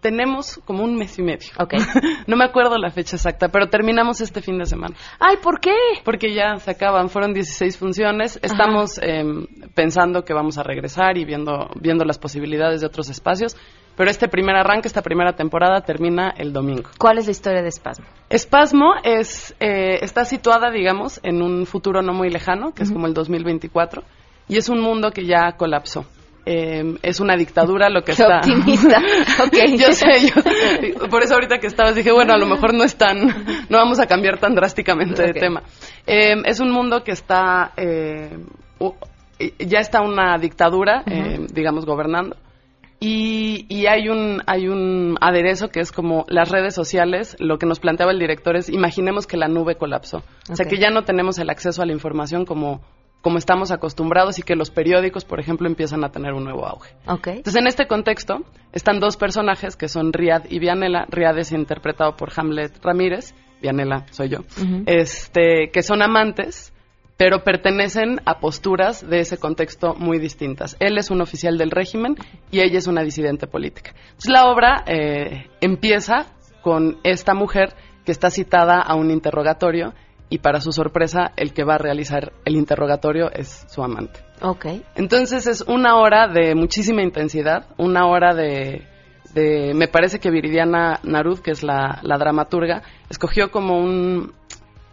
tenemos 0.00 0.60
como 0.64 0.84
un 0.84 0.96
mes 0.96 1.18
y 1.18 1.22
medio. 1.22 1.48
Ok. 1.58 1.74
no 2.26 2.36
me 2.36 2.44
acuerdo 2.44 2.76
la 2.78 2.90
fecha 2.90 3.16
exacta, 3.16 3.48
pero 3.48 3.68
terminamos 3.68 4.20
este 4.20 4.40
fin 4.40 4.58
de 4.58 4.66
semana. 4.66 4.94
Ay, 5.18 5.36
¿por 5.42 5.60
qué? 5.60 5.74
Porque 6.04 6.34
ya 6.34 6.56
se 6.56 6.70
acaban, 6.70 7.08
fueron 7.08 7.34
16 7.34 7.76
funciones. 7.76 8.38
Estamos 8.42 8.98
eh, 9.02 9.24
pensando 9.74 10.24
que 10.24 10.32
vamos 10.32 10.58
a 10.58 10.62
regresar 10.62 11.16
y 11.16 11.24
viendo, 11.24 11.70
viendo 11.80 12.04
las 12.04 12.18
posibilidades 12.18 12.80
de 12.80 12.86
otros 12.86 13.08
espacios. 13.08 13.56
Pero 13.96 14.10
este 14.10 14.28
primer 14.28 14.54
arranque, 14.54 14.86
esta 14.86 15.02
primera 15.02 15.32
temporada 15.32 15.80
termina 15.80 16.30
el 16.36 16.52
domingo. 16.52 16.88
¿Cuál 16.98 17.18
es 17.18 17.26
la 17.26 17.32
historia 17.32 17.62
de 17.62 17.68
Espasmo? 17.68 18.06
Espasmo 18.30 18.92
es, 19.02 19.56
eh, 19.58 19.98
está 20.02 20.24
situada, 20.24 20.70
digamos, 20.70 21.18
en 21.24 21.42
un 21.42 21.66
futuro 21.66 22.00
no 22.00 22.12
muy 22.12 22.30
lejano, 22.30 22.72
que 22.72 22.84
es 22.84 22.92
como 22.92 23.08
el 23.08 23.14
2024, 23.14 24.04
y 24.48 24.56
es 24.56 24.68
un 24.68 24.80
mundo 24.80 25.10
que 25.10 25.24
ya 25.24 25.52
colapsó. 25.56 26.06
Eh, 26.50 26.96
es 27.02 27.20
una 27.20 27.36
dictadura 27.36 27.90
lo 27.90 28.00
que 28.00 28.14
Qué 28.14 28.22
está. 28.22 28.38
optimista. 28.38 29.02
Okay. 29.46 29.76
yo 29.76 29.92
sé, 29.92 30.28
yo, 30.28 31.08
por 31.08 31.22
eso 31.22 31.34
ahorita 31.34 31.58
que 31.58 31.66
estabas 31.66 31.94
dije, 31.94 32.10
bueno, 32.10 32.32
a 32.32 32.38
lo 32.38 32.46
mejor 32.46 32.72
no 32.74 32.84
es 32.84 32.96
tan, 32.96 33.18
no 33.68 33.76
vamos 33.76 34.00
a 34.00 34.06
cambiar 34.06 34.38
tan 34.38 34.54
drásticamente 34.54 35.22
de 35.22 35.32
tema. 35.34 35.62
Eh, 36.06 36.36
es 36.46 36.58
un 36.60 36.70
mundo 36.70 37.04
que 37.04 37.12
está, 37.12 37.72
eh, 37.76 38.30
ya 39.58 39.80
está 39.80 40.00
una 40.00 40.38
dictadura, 40.38 41.02
eh, 41.06 41.46
digamos, 41.52 41.84
gobernando. 41.84 42.36
Y, 43.00 43.66
y, 43.68 43.86
hay 43.86 44.08
un 44.08 44.42
hay 44.46 44.66
un 44.66 45.16
aderezo 45.20 45.68
que 45.68 45.78
es 45.78 45.92
como 45.92 46.24
las 46.28 46.50
redes 46.50 46.74
sociales. 46.74 47.36
Lo 47.38 47.56
que 47.58 47.66
nos 47.66 47.78
planteaba 47.78 48.10
el 48.10 48.18
director 48.18 48.56
es 48.56 48.68
imaginemos 48.68 49.28
que 49.28 49.36
la 49.36 49.46
nube 49.46 49.76
colapsó, 49.76 50.24
o 50.50 50.56
sea 50.56 50.66
que 50.66 50.78
ya 50.78 50.90
no 50.90 51.04
tenemos 51.04 51.38
el 51.38 51.48
acceso 51.48 51.80
a 51.80 51.86
la 51.86 51.92
información 51.92 52.44
como 52.44 52.80
como 53.22 53.38
estamos 53.38 53.70
acostumbrados 53.70 54.38
y 54.38 54.42
que 54.42 54.54
los 54.54 54.70
periódicos, 54.70 55.24
por 55.24 55.40
ejemplo, 55.40 55.66
empiezan 55.66 56.04
a 56.04 56.10
tener 56.10 56.34
un 56.34 56.44
nuevo 56.44 56.66
auge. 56.66 56.94
Okay. 57.06 57.38
Entonces, 57.38 57.60
en 57.60 57.66
este 57.66 57.86
contexto, 57.86 58.44
están 58.72 59.00
dos 59.00 59.16
personajes 59.16 59.76
que 59.76 59.88
son 59.88 60.12
Riad 60.12 60.44
y 60.48 60.58
Vianela. 60.58 61.06
Riad 61.10 61.38
es 61.38 61.52
interpretado 61.52 62.16
por 62.16 62.30
Hamlet 62.36 62.78
Ramírez, 62.82 63.34
Vianela 63.60 64.06
soy 64.10 64.28
yo, 64.28 64.38
este, 64.86 65.70
que 65.72 65.82
son 65.82 66.02
amantes, 66.02 66.72
pero 67.16 67.42
pertenecen 67.42 68.20
a 68.24 68.38
posturas 68.38 69.08
de 69.08 69.18
ese 69.18 69.38
contexto 69.38 69.94
muy 69.94 70.20
distintas. 70.20 70.76
Él 70.78 70.96
es 70.98 71.10
un 71.10 71.20
oficial 71.20 71.58
del 71.58 71.72
régimen 71.72 72.14
y 72.52 72.60
ella 72.60 72.78
es 72.78 72.86
una 72.86 73.02
disidente 73.02 73.48
política. 73.48 73.90
Entonces, 74.10 74.30
la 74.30 74.46
obra 74.46 74.84
eh, 74.86 75.48
empieza 75.60 76.26
con 76.62 76.98
esta 77.02 77.34
mujer 77.34 77.74
que 78.04 78.12
está 78.12 78.30
citada 78.30 78.80
a 78.80 78.94
un 78.94 79.10
interrogatorio 79.10 79.92
y 80.30 80.38
para 80.38 80.60
su 80.60 80.72
sorpresa 80.72 81.32
el 81.36 81.52
que 81.52 81.64
va 81.64 81.74
a 81.76 81.78
realizar 81.78 82.32
el 82.44 82.56
interrogatorio 82.56 83.30
es 83.32 83.64
su 83.68 83.82
amante. 83.82 84.20
Ok. 84.42 84.66
Entonces 84.94 85.46
es 85.46 85.62
una 85.62 85.96
hora 85.96 86.28
de 86.28 86.54
muchísima 86.54 87.02
intensidad, 87.02 87.66
una 87.76 88.06
hora 88.06 88.34
de, 88.34 88.86
de- 89.34 89.72
me 89.74 89.88
parece 89.88 90.18
que 90.20 90.30
Viridiana 90.30 91.00
Narud, 91.02 91.40
que 91.40 91.50
es 91.50 91.62
la, 91.62 91.98
la 92.02 92.18
dramaturga, 92.18 92.82
escogió 93.08 93.50
como 93.50 93.78
un, 93.78 94.32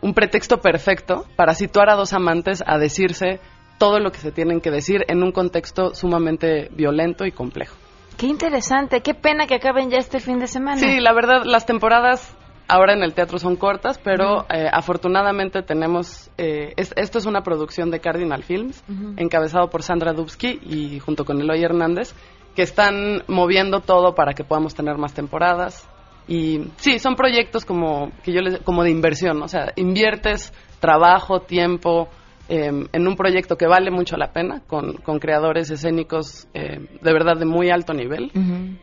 un 0.02 0.14
pretexto 0.14 0.62
perfecto 0.62 1.26
para 1.36 1.54
situar 1.54 1.90
a 1.90 1.96
dos 1.96 2.14
amantes 2.14 2.64
a 2.66 2.78
decirse 2.78 3.40
todo 3.78 4.00
lo 4.00 4.12
que 4.12 4.20
se 4.20 4.32
tienen 4.32 4.62
que 4.62 4.72
decir 4.72 5.04
en 5.10 5.22
un 5.22 5.34
contexto 5.34 5.94
sumamente 5.96 6.70
violento 6.72 7.26
y 7.26 7.32
complejo. 7.34 7.76
Qué 8.18 8.28
interesante. 8.28 9.02
Qué 9.02 9.14
pena 9.14 9.46
que 9.48 9.56
acaben 9.56 9.90
ya 9.90 9.98
este 9.98 10.22
fin 10.22 10.40
de 10.40 10.48
semana. 10.48 10.78
Sí, 10.78 11.02
la 11.02 11.12
verdad, 11.12 11.44
las 11.44 11.66
temporadas 11.66 12.34
ahora 12.68 12.94
en 12.94 13.04
el 13.04 13.14
teatro 13.14 13.38
son 13.40 13.56
cortas, 13.56 14.00
pero 14.04 14.46
eh, 14.50 14.68
afortunadamente 14.72 15.62
tenemos, 15.62 16.30
eh, 16.38 16.74
es- 16.78 16.94
esto 16.96 17.18
es 17.20 17.26
una 17.26 17.42
producción 17.42 17.92
de 17.92 18.00
Cardinal 18.00 18.44
Films, 18.44 18.84
encabezado 19.18 19.70
por 19.70 19.84
Sandra 19.84 20.14
Dubsky 20.14 20.60
y 20.64 21.00
junto 21.00 21.26
con 21.26 21.40
Eloy 21.42 21.64
Hernández, 21.64 22.14
que 22.56 22.62
están 22.64 23.24
moviendo 23.28 23.82
todo 23.82 24.16
para 24.16 24.34
que 24.34 24.44
podamos 24.44 24.74
tener 24.76 24.98
más 24.98 25.14
temporadas. 25.14 25.88
Y 26.28 26.70
sí, 26.78 26.98
son 27.00 27.16
proyectos 27.16 27.66
como, 27.66 28.12
que 28.24 28.32
yo 28.34 28.42
les, 28.42 28.60
como 28.62 28.84
de 28.84 28.90
inversión, 28.90 29.42
o 29.44 29.48
sea, 29.48 29.72
inviertes 29.76 30.54
trabajo, 30.80 31.42
tiempo, 31.42 32.10
eh, 32.50 32.68
en 32.92 33.08
un 33.08 33.16
proyecto 33.16 33.58
que 33.58 33.68
vale 33.68 33.92
mucho 33.92 34.18
la 34.18 34.32
pena, 34.32 34.62
con, 34.68 34.94
con 34.98 35.20
creadores 35.20 35.70
escénicos 35.72 36.48
eh, 36.54 36.80
de 37.02 37.14
verdad 37.14 37.38
de 37.38 37.46
muy 37.46 37.70
alto 37.70 37.94
nivel. 37.94 38.32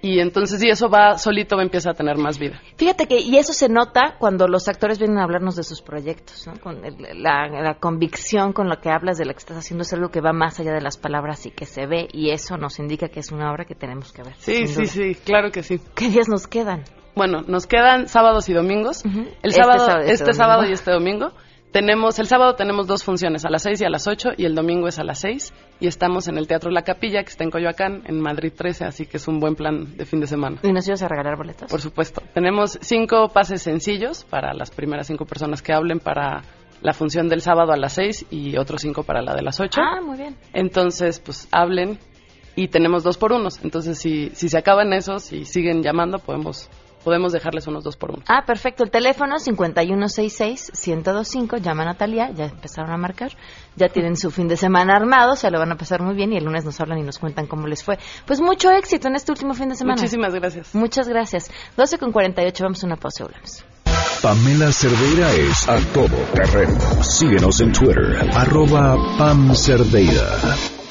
Y 0.02 0.18
entonces, 0.20 0.60
sí, 0.60 0.68
eso 0.68 0.88
va 0.88 1.18
solito, 1.18 1.60
empieza 1.60 1.90
a 1.90 1.94
tener 1.94 2.16
más 2.18 2.38
vida. 2.38 2.60
Fíjate 2.76 3.06
que, 3.06 3.20
y 3.20 3.36
eso 3.38 3.52
se 3.52 3.68
nota 3.68 4.16
cuando 4.18 4.48
los 4.48 4.68
actores 4.68 4.98
vienen 4.98 5.18
a 5.18 5.24
hablarnos 5.24 5.56
de 5.56 5.62
sus 5.62 5.80
proyectos, 5.82 6.46
¿no? 6.46 6.54
Con 6.60 6.84
el- 6.84 7.22
la, 7.22 7.46
la 7.48 7.74
convicción 7.74 8.52
con 8.52 8.68
la 8.68 8.76
que 8.80 8.90
hablas 8.90 9.18
de 9.18 9.24
lo 9.26 9.32
que 9.32 9.38
estás 9.38 9.58
haciendo 9.58 9.82
es 9.82 9.92
algo 9.92 10.08
que 10.10 10.20
va 10.20 10.32
más 10.32 10.58
allá 10.60 10.72
de 10.72 10.80
las 10.80 10.96
palabras 10.96 11.46
y 11.46 11.50
que 11.50 11.66
se 11.66 11.86
ve, 11.86 12.08
y 12.12 12.30
eso 12.30 12.56
nos 12.56 12.78
indica 12.78 13.08
que 13.08 13.20
es 13.20 13.30
una 13.32 13.50
obra 13.52 13.64
que 13.64 13.74
tenemos 13.74 14.12
que 14.12 14.22
ver. 14.22 14.34
Sí, 14.38 14.66
sí, 14.66 14.74
duda. 14.74 14.86
sí, 14.86 15.14
claro 15.24 15.50
que 15.50 15.62
sí. 15.62 15.80
¿Qué 15.94 16.08
días 16.08 16.28
nos 16.28 16.46
quedan? 16.46 16.82
Bueno, 17.14 17.42
nos 17.46 17.66
quedan 17.66 18.08
sábados 18.08 18.48
y 18.48 18.54
domingos. 18.54 19.04
El 19.04 19.28
Este 19.42 19.62
sábado, 19.62 19.86
y 19.98 20.00
este, 20.00 20.12
este 20.12 20.32
sábado 20.32 20.64
y 20.66 20.72
este 20.72 20.90
domingo. 20.90 21.32
Tenemos, 21.72 22.18
el 22.18 22.26
sábado 22.26 22.54
tenemos 22.54 22.86
dos 22.86 23.02
funciones, 23.02 23.46
a 23.46 23.50
las 23.50 23.62
6 23.62 23.80
y 23.80 23.84
a 23.86 23.88
las 23.88 24.06
8, 24.06 24.32
y 24.36 24.44
el 24.44 24.54
domingo 24.54 24.88
es 24.88 24.98
a 24.98 25.04
las 25.04 25.20
6. 25.20 25.54
Y 25.80 25.86
estamos 25.86 26.28
en 26.28 26.36
el 26.36 26.46
Teatro 26.46 26.70
La 26.70 26.82
Capilla, 26.82 27.22
que 27.22 27.30
está 27.30 27.44
en 27.44 27.50
Coyoacán, 27.50 28.02
en 28.06 28.20
Madrid 28.20 28.52
13, 28.54 28.84
así 28.84 29.06
que 29.06 29.16
es 29.16 29.26
un 29.26 29.40
buen 29.40 29.54
plan 29.54 29.96
de 29.96 30.04
fin 30.04 30.20
de 30.20 30.26
semana. 30.26 30.58
¿Y 30.62 30.70
nos 30.70 30.86
ibas 30.86 31.02
a 31.02 31.08
regalar 31.08 31.36
boletos? 31.36 31.70
Por 31.70 31.80
supuesto. 31.80 32.22
Tenemos 32.34 32.78
cinco 32.82 33.30
pases 33.30 33.62
sencillos 33.62 34.24
para 34.24 34.52
las 34.52 34.70
primeras 34.70 35.06
cinco 35.06 35.24
personas 35.24 35.62
que 35.62 35.72
hablen 35.72 35.98
para 35.98 36.42
la 36.82 36.92
función 36.92 37.28
del 37.28 37.40
sábado 37.40 37.72
a 37.72 37.76
las 37.78 37.94
6 37.94 38.26
y 38.30 38.58
otros 38.58 38.82
cinco 38.82 39.02
para 39.02 39.22
la 39.22 39.34
de 39.34 39.42
las 39.42 39.58
8. 39.58 39.80
Ah, 39.80 40.00
muy 40.02 40.18
bien. 40.18 40.36
Entonces, 40.52 41.20
pues 41.20 41.48
hablen 41.52 41.98
y 42.54 42.68
tenemos 42.68 43.02
dos 43.02 43.16
por 43.16 43.32
unos. 43.32 43.62
Entonces, 43.64 43.98
si, 43.98 44.30
si 44.34 44.48
se 44.48 44.58
acaban 44.58 44.92
esos 44.92 45.32
y 45.32 45.46
siguen 45.46 45.82
llamando, 45.82 46.18
podemos, 46.18 46.68
podemos 47.02 47.32
dejarles 47.32 47.66
unos 47.66 47.84
dos 47.84 47.96
por 47.96 48.10
uno. 48.10 48.22
Ah, 48.28 48.44
perfecto. 48.46 48.84
El 48.84 48.90
teléfono 48.90 49.36
5166-1025. 49.36 51.60
Llama 51.60 51.82
a 51.82 51.86
Natalia, 51.86 52.30
ya 52.30 52.46
empezaron 52.46 52.90
a 52.90 52.96
marcar. 52.96 53.32
Ya 53.76 53.88
tienen 53.88 54.16
su 54.16 54.30
fin 54.30 54.48
de 54.48 54.56
semana 54.56 54.96
armado, 54.96 55.36
se 55.36 55.50
lo 55.50 55.58
van 55.58 55.72
a 55.72 55.76
pasar 55.76 56.02
muy 56.02 56.14
bien 56.14 56.32
y 56.32 56.36
el 56.36 56.44
lunes 56.44 56.64
nos 56.64 56.80
hablan 56.80 56.98
y 56.98 57.02
nos 57.02 57.18
cuentan 57.18 57.46
cómo 57.46 57.66
les 57.66 57.82
fue. 57.82 57.98
Pues 58.26 58.40
mucho 58.40 58.70
éxito 58.70 59.08
en 59.08 59.16
este 59.16 59.32
último 59.32 59.54
fin 59.54 59.68
de 59.68 59.76
semana. 59.76 59.96
Muchísimas 59.96 60.34
gracias. 60.34 60.74
Muchas 60.74 61.08
gracias. 61.08 61.50
12 61.76 61.98
con 61.98 62.12
48, 62.12 62.64
vamos 62.64 62.82
a 62.82 62.86
una 62.86 62.96
pausa 62.96 63.22
y 63.22 63.26
volvemos. 63.26 63.64
Pamela 64.22 64.72
Cerdeira 64.72 65.30
es 65.32 65.68
a 65.68 65.78
todo 65.92 66.16
terreno. 66.34 66.78
Síguenos 67.02 67.60
en 67.60 67.72
Twitter, 67.72 68.30
arroba 68.34 68.96
Pam 69.18 69.54
Cerdeira. 69.54 70.38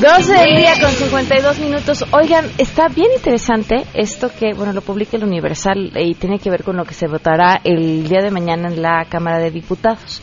Doce 0.00 0.32
del 0.32 0.56
día 0.56 0.72
con 0.80 0.90
52 0.90 1.58
minutos. 1.60 2.04
Oigan, 2.12 2.46
está 2.58 2.88
bien 2.88 3.08
interesante 3.14 3.84
esto 3.94 4.30
que, 4.30 4.54
bueno, 4.54 4.72
lo 4.72 4.80
publica 4.80 5.16
el 5.16 5.24
Universal 5.24 5.92
y 5.96 6.14
tiene 6.14 6.38
que 6.38 6.50
ver 6.50 6.64
con 6.64 6.76
lo 6.76 6.84
que 6.84 6.94
se 6.94 7.06
votará 7.06 7.60
el 7.64 8.08
día 8.08 8.22
de 8.22 8.30
mañana 8.30 8.68
en 8.68 8.80
la 8.80 9.04
Cámara 9.10 9.38
de 9.38 9.50
Diputados. 9.50 10.22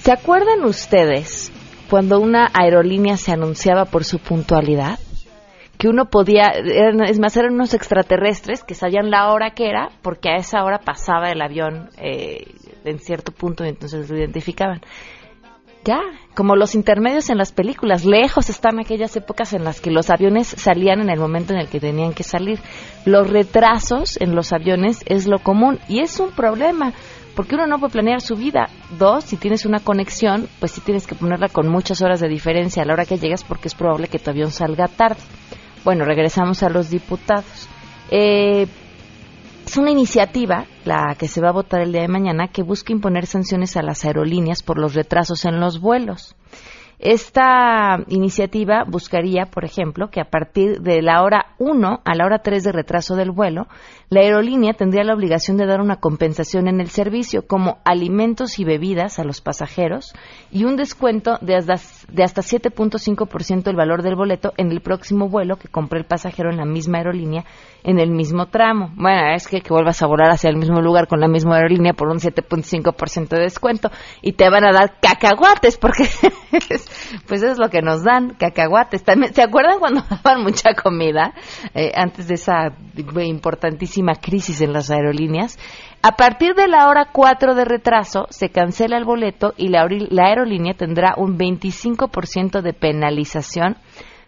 ¿Se 0.00 0.12
acuerdan 0.12 0.64
ustedes 0.64 1.50
cuando 1.88 2.20
una 2.20 2.48
aerolínea 2.52 3.16
se 3.16 3.32
anunciaba 3.32 3.86
por 3.86 4.04
su 4.04 4.18
puntualidad? 4.18 4.98
Que 5.78 5.88
uno 5.88 6.06
podía, 6.10 6.48
eran- 6.54 7.02
es 7.04 7.18
más, 7.18 7.36
eran 7.36 7.54
unos 7.54 7.74
extraterrestres 7.74 8.64
que 8.64 8.74
sabían 8.74 9.10
la 9.10 9.32
hora 9.32 9.50
que 9.52 9.68
era, 9.68 9.90
porque 10.02 10.28
a 10.30 10.36
esa 10.36 10.62
hora 10.64 10.78
pasaba 10.78 11.30
el 11.30 11.40
avión 11.42 11.90
eh, 11.98 12.46
en 12.84 12.98
cierto 12.98 13.32
punto 13.32 13.64
y 13.64 13.68
entonces 13.68 14.08
lo 14.10 14.16
identificaban. 14.18 14.80
Ya, 15.86 16.00
como 16.34 16.56
los 16.56 16.74
intermedios 16.74 17.30
en 17.30 17.38
las 17.38 17.52
películas, 17.52 18.04
lejos 18.04 18.50
están 18.50 18.80
aquellas 18.80 19.14
épocas 19.14 19.52
en 19.52 19.62
las 19.62 19.80
que 19.80 19.92
los 19.92 20.10
aviones 20.10 20.48
salían 20.48 21.00
en 21.00 21.10
el 21.10 21.20
momento 21.20 21.52
en 21.52 21.60
el 21.60 21.68
que 21.68 21.78
tenían 21.78 22.12
que 22.12 22.24
salir. 22.24 22.58
Los 23.04 23.30
retrasos 23.30 24.20
en 24.20 24.34
los 24.34 24.52
aviones 24.52 25.04
es 25.06 25.28
lo 25.28 25.38
común 25.38 25.78
y 25.88 26.00
es 26.00 26.18
un 26.18 26.32
problema, 26.32 26.92
porque 27.36 27.54
uno 27.54 27.68
no 27.68 27.78
puede 27.78 27.92
planear 27.92 28.20
su 28.20 28.34
vida. 28.34 28.68
Dos, 28.98 29.26
si 29.26 29.36
tienes 29.36 29.64
una 29.64 29.78
conexión, 29.78 30.48
pues 30.58 30.72
sí 30.72 30.80
tienes 30.80 31.06
que 31.06 31.14
ponerla 31.14 31.48
con 31.48 31.68
muchas 31.68 32.02
horas 32.02 32.18
de 32.18 32.28
diferencia 32.28 32.82
a 32.82 32.86
la 32.86 32.94
hora 32.94 33.06
que 33.06 33.18
llegas 33.18 33.44
porque 33.44 33.68
es 33.68 33.76
probable 33.76 34.08
que 34.08 34.18
tu 34.18 34.30
avión 34.30 34.50
salga 34.50 34.88
tarde. 34.88 35.22
Bueno, 35.84 36.04
regresamos 36.04 36.64
a 36.64 36.68
los 36.68 36.90
diputados. 36.90 37.68
Eh, 38.10 38.66
es 39.64 39.76
una 39.76 39.92
iniciativa, 39.92 40.66
la 40.86 41.14
que 41.18 41.28
se 41.28 41.40
va 41.40 41.48
a 41.48 41.52
votar 41.52 41.80
el 41.80 41.92
día 41.92 42.02
de 42.02 42.08
mañana, 42.08 42.48
que 42.48 42.62
busca 42.62 42.92
imponer 42.92 43.26
sanciones 43.26 43.76
a 43.76 43.82
las 43.82 44.04
aerolíneas 44.04 44.62
por 44.62 44.78
los 44.78 44.94
retrasos 44.94 45.44
en 45.44 45.60
los 45.60 45.80
vuelos. 45.80 46.36
Esta 46.98 47.98
iniciativa 48.08 48.84
buscaría, 48.86 49.46
por 49.46 49.64
ejemplo, 49.66 50.08
que 50.08 50.20
a 50.20 50.30
partir 50.30 50.80
de 50.80 51.02
la 51.02 51.22
hora 51.22 51.54
1 51.58 52.00
a 52.02 52.14
la 52.14 52.24
hora 52.24 52.38
3 52.38 52.64
de 52.64 52.72
retraso 52.72 53.16
del 53.16 53.32
vuelo, 53.32 53.66
la 54.08 54.20
aerolínea 54.20 54.72
tendría 54.72 55.02
la 55.02 55.14
obligación 55.14 55.56
de 55.56 55.66
dar 55.66 55.80
una 55.80 55.96
compensación 55.96 56.68
en 56.68 56.80
el 56.80 56.90
servicio, 56.90 57.46
como 57.46 57.78
alimentos 57.84 58.58
y 58.60 58.64
bebidas 58.64 59.18
a 59.18 59.24
los 59.24 59.40
pasajeros 59.40 60.12
y 60.52 60.64
un 60.64 60.76
descuento 60.76 61.38
de 61.40 61.56
hasta, 61.56 61.74
de 62.12 62.22
hasta 62.22 62.42
7.5% 62.42 63.62
del 63.64 63.74
valor 63.74 64.02
del 64.02 64.14
boleto 64.14 64.52
en 64.56 64.70
el 64.70 64.80
próximo 64.80 65.28
vuelo 65.28 65.56
que 65.56 65.68
compre 65.68 65.98
el 65.98 66.06
pasajero 66.06 66.50
en 66.50 66.56
la 66.56 66.64
misma 66.64 66.98
aerolínea 66.98 67.44
en 67.86 68.00
el 68.00 68.10
mismo 68.10 68.46
tramo. 68.46 68.90
Bueno, 68.96 69.34
es 69.34 69.46
que, 69.46 69.60
que 69.60 69.72
vuelvas 69.72 70.02
a 70.02 70.06
volar 70.06 70.30
hacia 70.30 70.50
el 70.50 70.56
mismo 70.56 70.80
lugar 70.80 71.06
con 71.06 71.20
la 71.20 71.28
misma 71.28 71.56
aerolínea 71.56 71.92
por 71.92 72.08
un 72.08 72.18
7.5% 72.18 73.28
de 73.28 73.40
descuento 73.40 73.90
y 74.22 74.32
te 74.32 74.50
van 74.50 74.64
a 74.64 74.72
dar 74.72 74.98
cacahuates 75.00 75.78
porque 75.78 76.04
pues 77.28 77.42
es 77.42 77.58
lo 77.58 77.70
que 77.70 77.82
nos 77.82 78.02
dan, 78.02 78.30
cacahuates. 78.30 79.04
También, 79.04 79.32
¿Se 79.34 79.42
acuerdan 79.42 79.78
cuando 79.78 80.02
daban 80.10 80.42
mucha 80.42 80.74
comida 80.74 81.32
eh, 81.74 81.92
antes 81.94 82.26
de 82.26 82.34
esa 82.34 82.72
importantísima 82.96 83.95
crisis 84.20 84.60
en 84.60 84.72
las 84.72 84.90
aerolíneas? 84.90 85.58
A 86.02 86.12
partir 86.12 86.54
de 86.54 86.68
la 86.68 86.88
hora 86.88 87.08
4 87.12 87.54
de 87.54 87.64
retraso 87.64 88.26
se 88.30 88.50
cancela 88.50 88.96
el 88.96 89.04
boleto 89.04 89.54
y 89.56 89.68
la, 89.68 89.86
la 90.10 90.26
aerolínea 90.26 90.74
tendrá 90.74 91.14
un 91.16 91.36
25% 91.38 92.60
de 92.62 92.72
penalización 92.72 93.76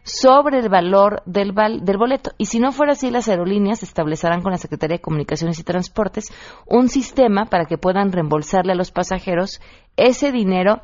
sobre 0.03 0.59
el 0.61 0.69
valor 0.71 1.23
del, 1.27 1.53
val- 1.53 1.85
del 1.85 1.99
boleto. 1.99 2.31
Y 2.39 2.47
si 2.47 2.61
no 2.61 2.73
fuera 2.73 2.93
así, 2.93 3.11
las 3.11 3.29
aerolíneas 3.29 3.83
establecerán 3.83 4.41
con 4.43 4.53
la 4.53 4.59
Secretaría 4.59 4.97
de 4.97 5.03
Comunicaciones 5.03 5.59
y 5.59 5.65
Transportes 5.65 6.33
un 6.67 6.89
sistema 6.89 7.45
para 7.47 7.67
que 7.67 7.77
puedan 7.79 8.11
reembolsarle 8.13 8.73
a 8.73 8.77
los 8.77 8.91
pasajeros 8.91 9.61
ese 9.97 10.33
dinero 10.33 10.81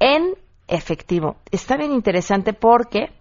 en 0.00 0.34
efectivo. 0.66 1.36
Está 1.52 1.76
bien 1.76 1.92
interesante 1.92 2.52
porque 2.52 3.12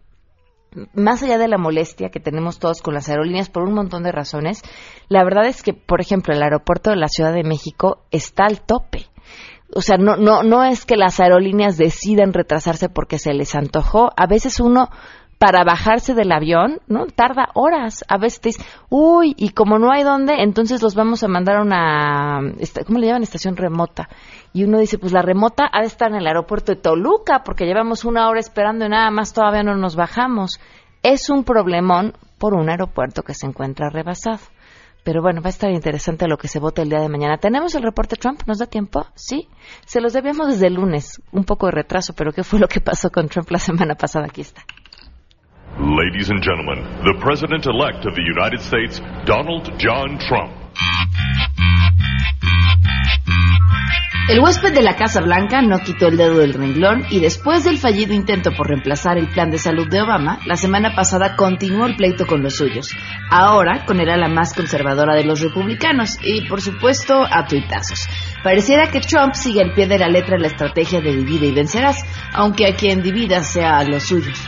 más 0.94 1.24
allá 1.24 1.38
de 1.38 1.48
la 1.48 1.58
molestia 1.58 2.10
que 2.10 2.20
tenemos 2.20 2.60
todos 2.60 2.82
con 2.82 2.94
las 2.94 3.10
aerolíneas 3.10 3.50
por 3.50 3.64
un 3.64 3.74
montón 3.74 4.04
de 4.04 4.12
razones, 4.12 4.62
la 5.10 5.24
verdad 5.24 5.48
es 5.48 5.64
que, 5.64 5.74
por 5.74 6.02
ejemplo, 6.02 6.34
el 6.34 6.44
aeropuerto 6.44 6.90
de 6.90 6.98
la 6.98 7.08
Ciudad 7.08 7.34
de 7.34 7.44
México 7.44 8.04
está 8.12 8.46
al 8.46 8.62
tope. 8.62 9.08
O 9.74 9.82
sea, 9.82 9.98
no, 9.98 10.16
no, 10.16 10.44
no 10.44 10.64
es 10.64 10.86
que 10.86 10.96
las 10.96 11.20
aerolíneas 11.20 11.78
decidan 11.78 12.34
retrasarse 12.34 12.90
porque 12.90 13.20
se 13.20 13.34
les 13.34 13.54
antojó. 13.54 14.12
A 14.16 14.26
veces 14.26 14.60
uno 14.60 14.90
para 15.38 15.64
bajarse 15.64 16.14
del 16.14 16.32
avión, 16.32 16.80
¿no? 16.88 17.06
Tarda 17.06 17.50
horas. 17.54 18.04
A 18.08 18.18
veces 18.18 18.42
te 18.42 18.50
dice, 18.50 18.64
uy, 18.90 19.36
y 19.38 19.50
como 19.50 19.78
no 19.78 19.92
hay 19.92 20.04
dónde, 20.04 20.42
entonces 20.42 20.82
los 20.82 20.96
vamos 20.96 21.24
a 21.24 21.28
mandar 21.28 21.58
a 21.58 21.62
una, 21.62 22.40
¿cómo 22.86 23.00
le 23.00 23.08
llaman? 23.08 23.24
Estación 23.24 23.56
remota. 23.56 24.10
Y 24.58 24.64
uno 24.64 24.80
dice, 24.80 24.98
pues 24.98 25.14
la 25.14 25.22
remota 25.22 25.70
ha 25.72 25.82
de 25.82 25.86
estar 25.86 26.10
en 26.10 26.16
el 26.16 26.26
aeropuerto 26.26 26.74
de 26.74 26.82
Toluca, 26.82 27.44
porque 27.46 27.68
llevamos 27.68 28.06
una 28.06 28.28
hora 28.28 28.40
esperando 28.40 28.88
y 28.88 28.90
nada 28.90 29.12
más 29.12 29.32
todavía 29.32 29.62
no 29.62 29.76
nos 29.78 29.96
bajamos. 29.96 30.60
Es 31.04 31.30
un 31.30 31.44
problemón 31.44 32.14
por 32.40 32.56
un 32.56 32.68
aeropuerto 32.68 33.22
que 33.22 33.36
se 33.36 33.46
encuentra 33.46 33.92
rebasado. 33.92 34.40
Pero 35.04 35.22
bueno, 35.22 35.44
va 35.44 35.50
a 35.50 35.50
estar 35.50 35.70
interesante 35.70 36.28
lo 36.28 36.40
que 36.40 36.48
se 36.48 36.58
vote 36.58 36.82
el 36.82 36.90
día 36.90 37.02
de 37.02 37.08
mañana. 37.08 37.38
¿Tenemos 37.38 37.76
el 37.76 37.84
reporte 37.84 38.16
Trump? 38.16 38.42
¿Nos 38.48 38.58
da 38.58 38.66
tiempo? 38.66 39.06
Sí. 39.14 39.48
Se 39.86 40.02
los 40.02 40.14
debíamos 40.14 40.48
desde 40.48 40.66
el 40.66 40.74
lunes. 40.74 41.22
Un 41.32 41.44
poco 41.44 41.68
de 41.68 41.74
retraso, 41.74 42.16
pero 42.18 42.32
¿qué 42.32 42.44
fue 42.44 42.58
lo 42.60 42.68
que 42.68 42.82
pasó 42.82 43.12
con 43.12 43.30
Trump 43.30 43.52
la 43.52 43.60
semana 43.60 43.94
pasada? 43.94 44.26
Aquí 44.26 44.42
está. 44.42 44.64
Ladies 45.78 46.32
and 46.32 46.42
gentlemen, 46.44 46.84
the 47.04 47.14
President 47.24 47.68
elect 47.68 48.08
of 48.08 48.16
the 48.16 48.24
United 48.24 48.62
States, 48.62 49.04
Donald 49.28 49.70
John 49.78 50.18
Trump. 50.18 50.52
El 54.30 54.42
huésped 54.42 54.74
de 54.74 54.82
la 54.82 54.98
Casa 54.98 55.22
Blanca 55.22 55.62
no 55.62 55.80
quitó 55.80 56.08
el 56.08 56.18
dedo 56.18 56.40
del 56.40 56.54
renglón 56.54 57.06
y 57.10 57.22
después 57.22 57.64
del 57.64 57.78
fallido 57.78 58.14
intento 58.14 58.52
por 58.52 58.68
reemplazar 58.68 59.18
el 59.18 59.30
plan 59.30 59.52
de 59.52 59.58
salud 59.58 59.88
de 59.88 60.02
Obama, 60.02 60.40
la 60.46 60.58
semana 60.58 60.94
pasada 60.94 61.38
continuó 61.38 61.86
el 61.86 61.96
pleito 61.96 62.28
con 62.28 62.44
los 62.44 62.58
suyos. 62.58 62.90
Ahora 63.32 63.86
con 63.86 64.02
el 64.02 64.10
ala 64.10 64.28
más 64.28 64.54
conservadora 64.54 65.16
de 65.16 65.24
los 65.24 65.40
republicanos 65.40 66.18
y, 66.22 66.46
por 66.46 66.60
supuesto, 66.60 67.26
a 67.26 67.46
tuitazos. 67.46 68.06
Pareciera 68.48 68.90
que 68.90 69.02
Trump 69.02 69.34
sigue 69.34 69.62
al 69.62 69.74
pie 69.74 69.88
de 69.88 70.00
la 70.00 70.08
letra 70.08 70.38
la 70.38 70.48
estrategia 70.48 71.02
de 71.02 71.14
divide 71.14 71.48
y 71.48 71.52
vencerás, 71.52 72.06
aunque 72.32 72.66
a 72.66 72.78
quien 72.78 73.04
divida 73.04 73.44
sea 73.44 73.80
a 73.80 73.84
los 73.84 74.04
suyos. 74.04 74.42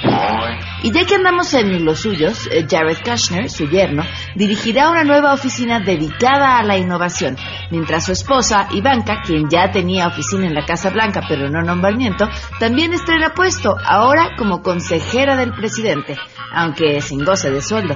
Y 0.84 0.94
ya 0.94 1.04
que 1.04 1.16
andamos 1.16 1.54
en 1.54 1.84
los 1.84 2.00
suyos, 2.00 2.48
eh, 2.50 2.66
Jared 2.66 3.00
Kushner, 3.04 3.50
su 3.50 3.66
yerno, 3.66 4.04
dirigirá 4.36 4.90
una 4.90 5.04
nueva 5.04 5.34
oficina 5.34 5.82
dedicada 5.82 6.60
a 6.60 6.64
la 6.64 6.78
innovación, 6.78 7.36
mientras 7.72 8.06
su 8.06 8.14
esposa, 8.14 8.70
Ivanka, 8.72 9.22
quien 9.22 9.50
ya 9.50 9.70
tenía 9.70 10.08
oficina 10.08 10.48
en 10.48 10.56
la 10.56 10.66
Casa 10.66 10.92
Blanca 10.92 11.22
pero 11.28 11.50
no 11.50 11.62
nombramiento, 11.62 12.30
también 12.58 12.94
estrena 12.94 13.34
puesto, 13.34 13.76
ahora 13.84 14.38
como 14.38 14.62
consejera 14.62 15.36
del 15.36 15.52
presidente, 15.52 16.16
aunque 16.54 17.02
sin 17.02 17.26
goce 17.26 17.52
de 17.52 17.62
sueldo. 17.62 17.96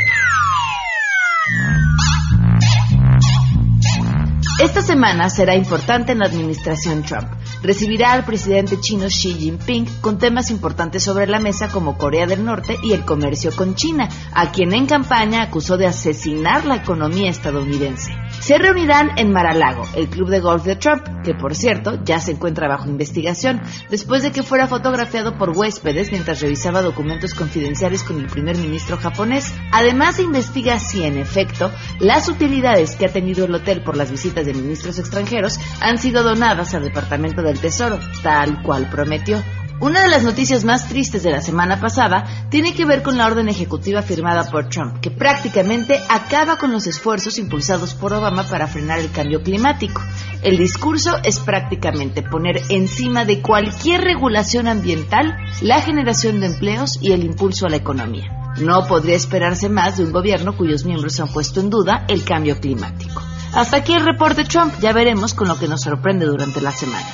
Esta 4.59 4.81
semana 4.81 5.29
será 5.29 5.55
importante 5.55 6.11
en 6.11 6.19
la 6.19 6.27
administración 6.27 7.03
Trump. 7.03 7.27
Recibirá 7.63 8.11
al 8.11 8.25
presidente 8.25 8.77
chino 8.81 9.07
Xi 9.07 9.35
Jinping 9.35 9.85
con 10.01 10.17
temas 10.17 10.51
importantes 10.51 11.01
sobre 11.01 11.27
la 11.27 11.39
mesa 11.39 11.69
como 11.69 11.97
Corea 11.97 12.27
del 12.27 12.43
Norte 12.43 12.77
y 12.83 12.91
el 12.91 13.05
comercio 13.05 13.51
con 13.55 13.75
China, 13.75 14.09
a 14.33 14.51
quien 14.51 14.73
en 14.73 14.85
campaña 14.85 15.41
acusó 15.41 15.77
de 15.77 15.87
asesinar 15.87 16.65
la 16.65 16.75
economía 16.75 17.29
estadounidense. 17.29 18.11
Se 18.41 18.57
reunirán 18.57 19.17
en 19.17 19.31
Mar-a-Lago, 19.31 19.85
el 19.95 20.09
club 20.09 20.29
de 20.29 20.41
golf 20.41 20.65
de 20.65 20.75
Trump, 20.75 21.03
que 21.23 21.33
por 21.33 21.55
cierto 21.55 22.03
ya 22.03 22.19
se 22.19 22.31
encuentra 22.31 22.67
bajo 22.67 22.89
investigación 22.89 23.61
después 23.89 24.23
de 24.23 24.33
que 24.33 24.43
fuera 24.43 24.67
fotografiado 24.67 25.37
por 25.37 25.51
huéspedes 25.51 26.11
mientras 26.11 26.41
revisaba 26.41 26.81
documentos 26.81 27.33
confidenciales 27.33 28.03
con 28.03 28.19
el 28.19 28.27
primer 28.27 28.57
ministro 28.57 28.97
japonés. 28.97 29.53
Además 29.71 30.19
investiga 30.19 30.79
si 30.79 31.03
en 31.03 31.17
efecto 31.17 31.71
las 31.99 32.27
utilidades 32.27 32.97
que 32.97 33.05
ha 33.05 33.13
tenido 33.13 33.45
el 33.45 33.55
hotel 33.55 33.81
por 33.83 33.95
las 33.95 34.11
visitas 34.11 34.45
de 34.45 34.53
ministros 34.53 34.99
extranjeros 34.99 35.57
han 35.79 35.97
sido 35.97 36.23
donadas 36.23 36.73
al 36.73 36.83
Departamento 36.83 37.41
del 37.53 37.61
Tesoro, 37.61 37.99
tal 38.23 38.63
cual 38.63 38.89
prometió. 38.89 39.41
Una 39.79 40.03
de 40.03 40.09
las 40.09 40.23
noticias 40.23 40.63
más 40.63 40.87
tristes 40.87 41.23
de 41.23 41.31
la 41.31 41.41
semana 41.41 41.79
pasada 41.79 42.47
tiene 42.49 42.73
que 42.73 42.85
ver 42.85 43.03
con 43.03 43.17
la 43.17 43.27
orden 43.27 43.49
ejecutiva 43.49 44.01
firmada 44.01 44.49
por 44.49 44.69
Trump, 44.69 44.99
que 45.01 45.11
prácticamente 45.11 45.99
acaba 46.09 46.57
con 46.57 46.71
los 46.71 46.87
esfuerzos 46.87 47.37
impulsados 47.37 47.93
por 47.93 48.13
Obama 48.13 48.43
para 48.43 48.67
frenar 48.67 48.99
el 48.99 49.11
cambio 49.11 49.43
climático. 49.43 50.01
El 50.41 50.57
discurso 50.57 51.17
es 51.23 51.39
prácticamente 51.39 52.23
poner 52.23 52.61
encima 52.69 53.25
de 53.25 53.41
cualquier 53.41 54.01
regulación 54.01 54.67
ambiental 54.67 55.35
la 55.61 55.81
generación 55.81 56.39
de 56.39 56.47
empleos 56.47 56.97
y 57.01 57.11
el 57.11 57.23
impulso 57.23 57.65
a 57.65 57.69
la 57.69 57.77
economía. 57.77 58.53
No 58.61 58.87
podría 58.87 59.15
esperarse 59.15 59.67
más 59.67 59.97
de 59.97 60.05
un 60.05 60.11
gobierno 60.11 60.55
cuyos 60.55 60.85
miembros 60.85 61.19
han 61.19 61.27
puesto 61.27 61.59
en 61.59 61.69
duda 61.69 62.05
el 62.07 62.23
cambio 62.23 62.59
climático. 62.59 63.21
Hasta 63.53 63.77
aquí 63.77 63.93
el 63.93 64.05
reporte 64.05 64.45
Trump, 64.45 64.73
ya 64.79 64.93
veremos 64.93 65.33
con 65.33 65.47
lo 65.47 65.59
que 65.59 65.67
nos 65.67 65.81
sorprende 65.81 66.25
durante 66.25 66.61
la 66.61 66.71
semana. 66.71 67.05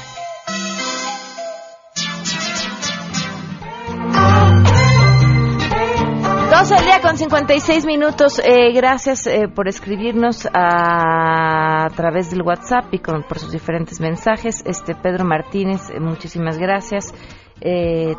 Dos 6.49 6.71
al 6.71 6.83
día 6.83 6.99
con 6.99 7.15
56 7.15 7.85
minutos. 7.85 8.41
Eh, 8.43 8.73
gracias 8.73 9.27
eh, 9.27 9.47
por 9.53 9.67
escribirnos 9.67 10.47
a, 10.51 11.87
través 11.95 12.31
del 12.31 12.41
WhatsApp 12.41 12.91
y 12.91 12.97
con, 12.97 13.21
por 13.21 13.37
sus 13.37 13.51
diferentes 13.51 14.01
mensajes. 14.01 14.63
Este 14.65 14.95
Pedro 14.95 15.25
Martínez, 15.25 15.91
eh, 15.91 15.99
muchísimas 15.99 16.57
gracias. 16.57 17.13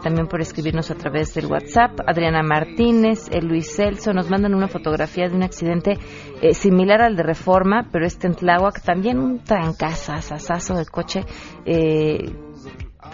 también 0.03 0.29
por 0.29 0.41
escribirnos 0.43 0.91
a 0.91 0.95
través 0.95 1.35
del 1.35 1.47
WhatsApp. 1.47 1.99
Adriana 2.07 2.43
Martínez, 2.43 3.29
Luis 3.43 3.75
Celso, 3.75 4.13
nos 4.13 4.31
mandan 4.31 4.55
una 4.55 4.69
fotografía 4.69 5.29
de 5.29 5.35
un 5.35 5.43
accidente 5.43 5.99
similar 6.53 7.01
al 7.01 7.17
de 7.17 7.23
Reforma, 7.23 7.89
pero 7.91 8.07
este 8.07 8.27
en 8.27 8.35
Tláhuac, 8.35 8.83
también 8.83 9.19
un 9.19 9.43
trancazazazo 9.43 10.75
de 10.75 10.85
coche 10.85 11.25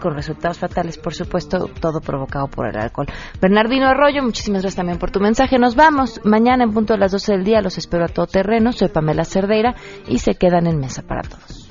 con 0.01 0.15
resultados 0.15 0.59
fatales, 0.59 0.99
por 0.99 1.15
supuesto, 1.15 1.69
todo 1.81 2.01
provocado 2.01 2.49
por 2.49 2.67
el 2.67 2.77
alcohol. 2.77 3.07
Bernardino 3.41 3.87
Arroyo, 3.87 4.23
muchísimas 4.23 4.63
gracias 4.63 4.77
también 4.77 4.99
por 4.99 5.11
tu 5.11 5.21
mensaje. 5.21 5.59
Nos 5.59 5.75
vamos. 5.75 6.21
Mañana 6.25 6.65
en 6.65 6.73
punto 6.73 6.95
de 6.95 7.01
las 7.01 7.13
12 7.13 7.33
del 7.33 7.45
día 7.45 7.61
los 7.61 7.79
espero 7.79 8.05
a 8.05 8.09
todo 8.09 8.27
terreno. 8.27 8.73
Soy 8.73 8.89
Pamela 8.89 9.25
Cerdeira 9.25 9.75
y 10.07 10.19
se 10.19 10.35
quedan 10.35 10.67
en 10.67 10.79
mesa 10.79 11.03
para 11.03 11.23
todos. 11.23 11.71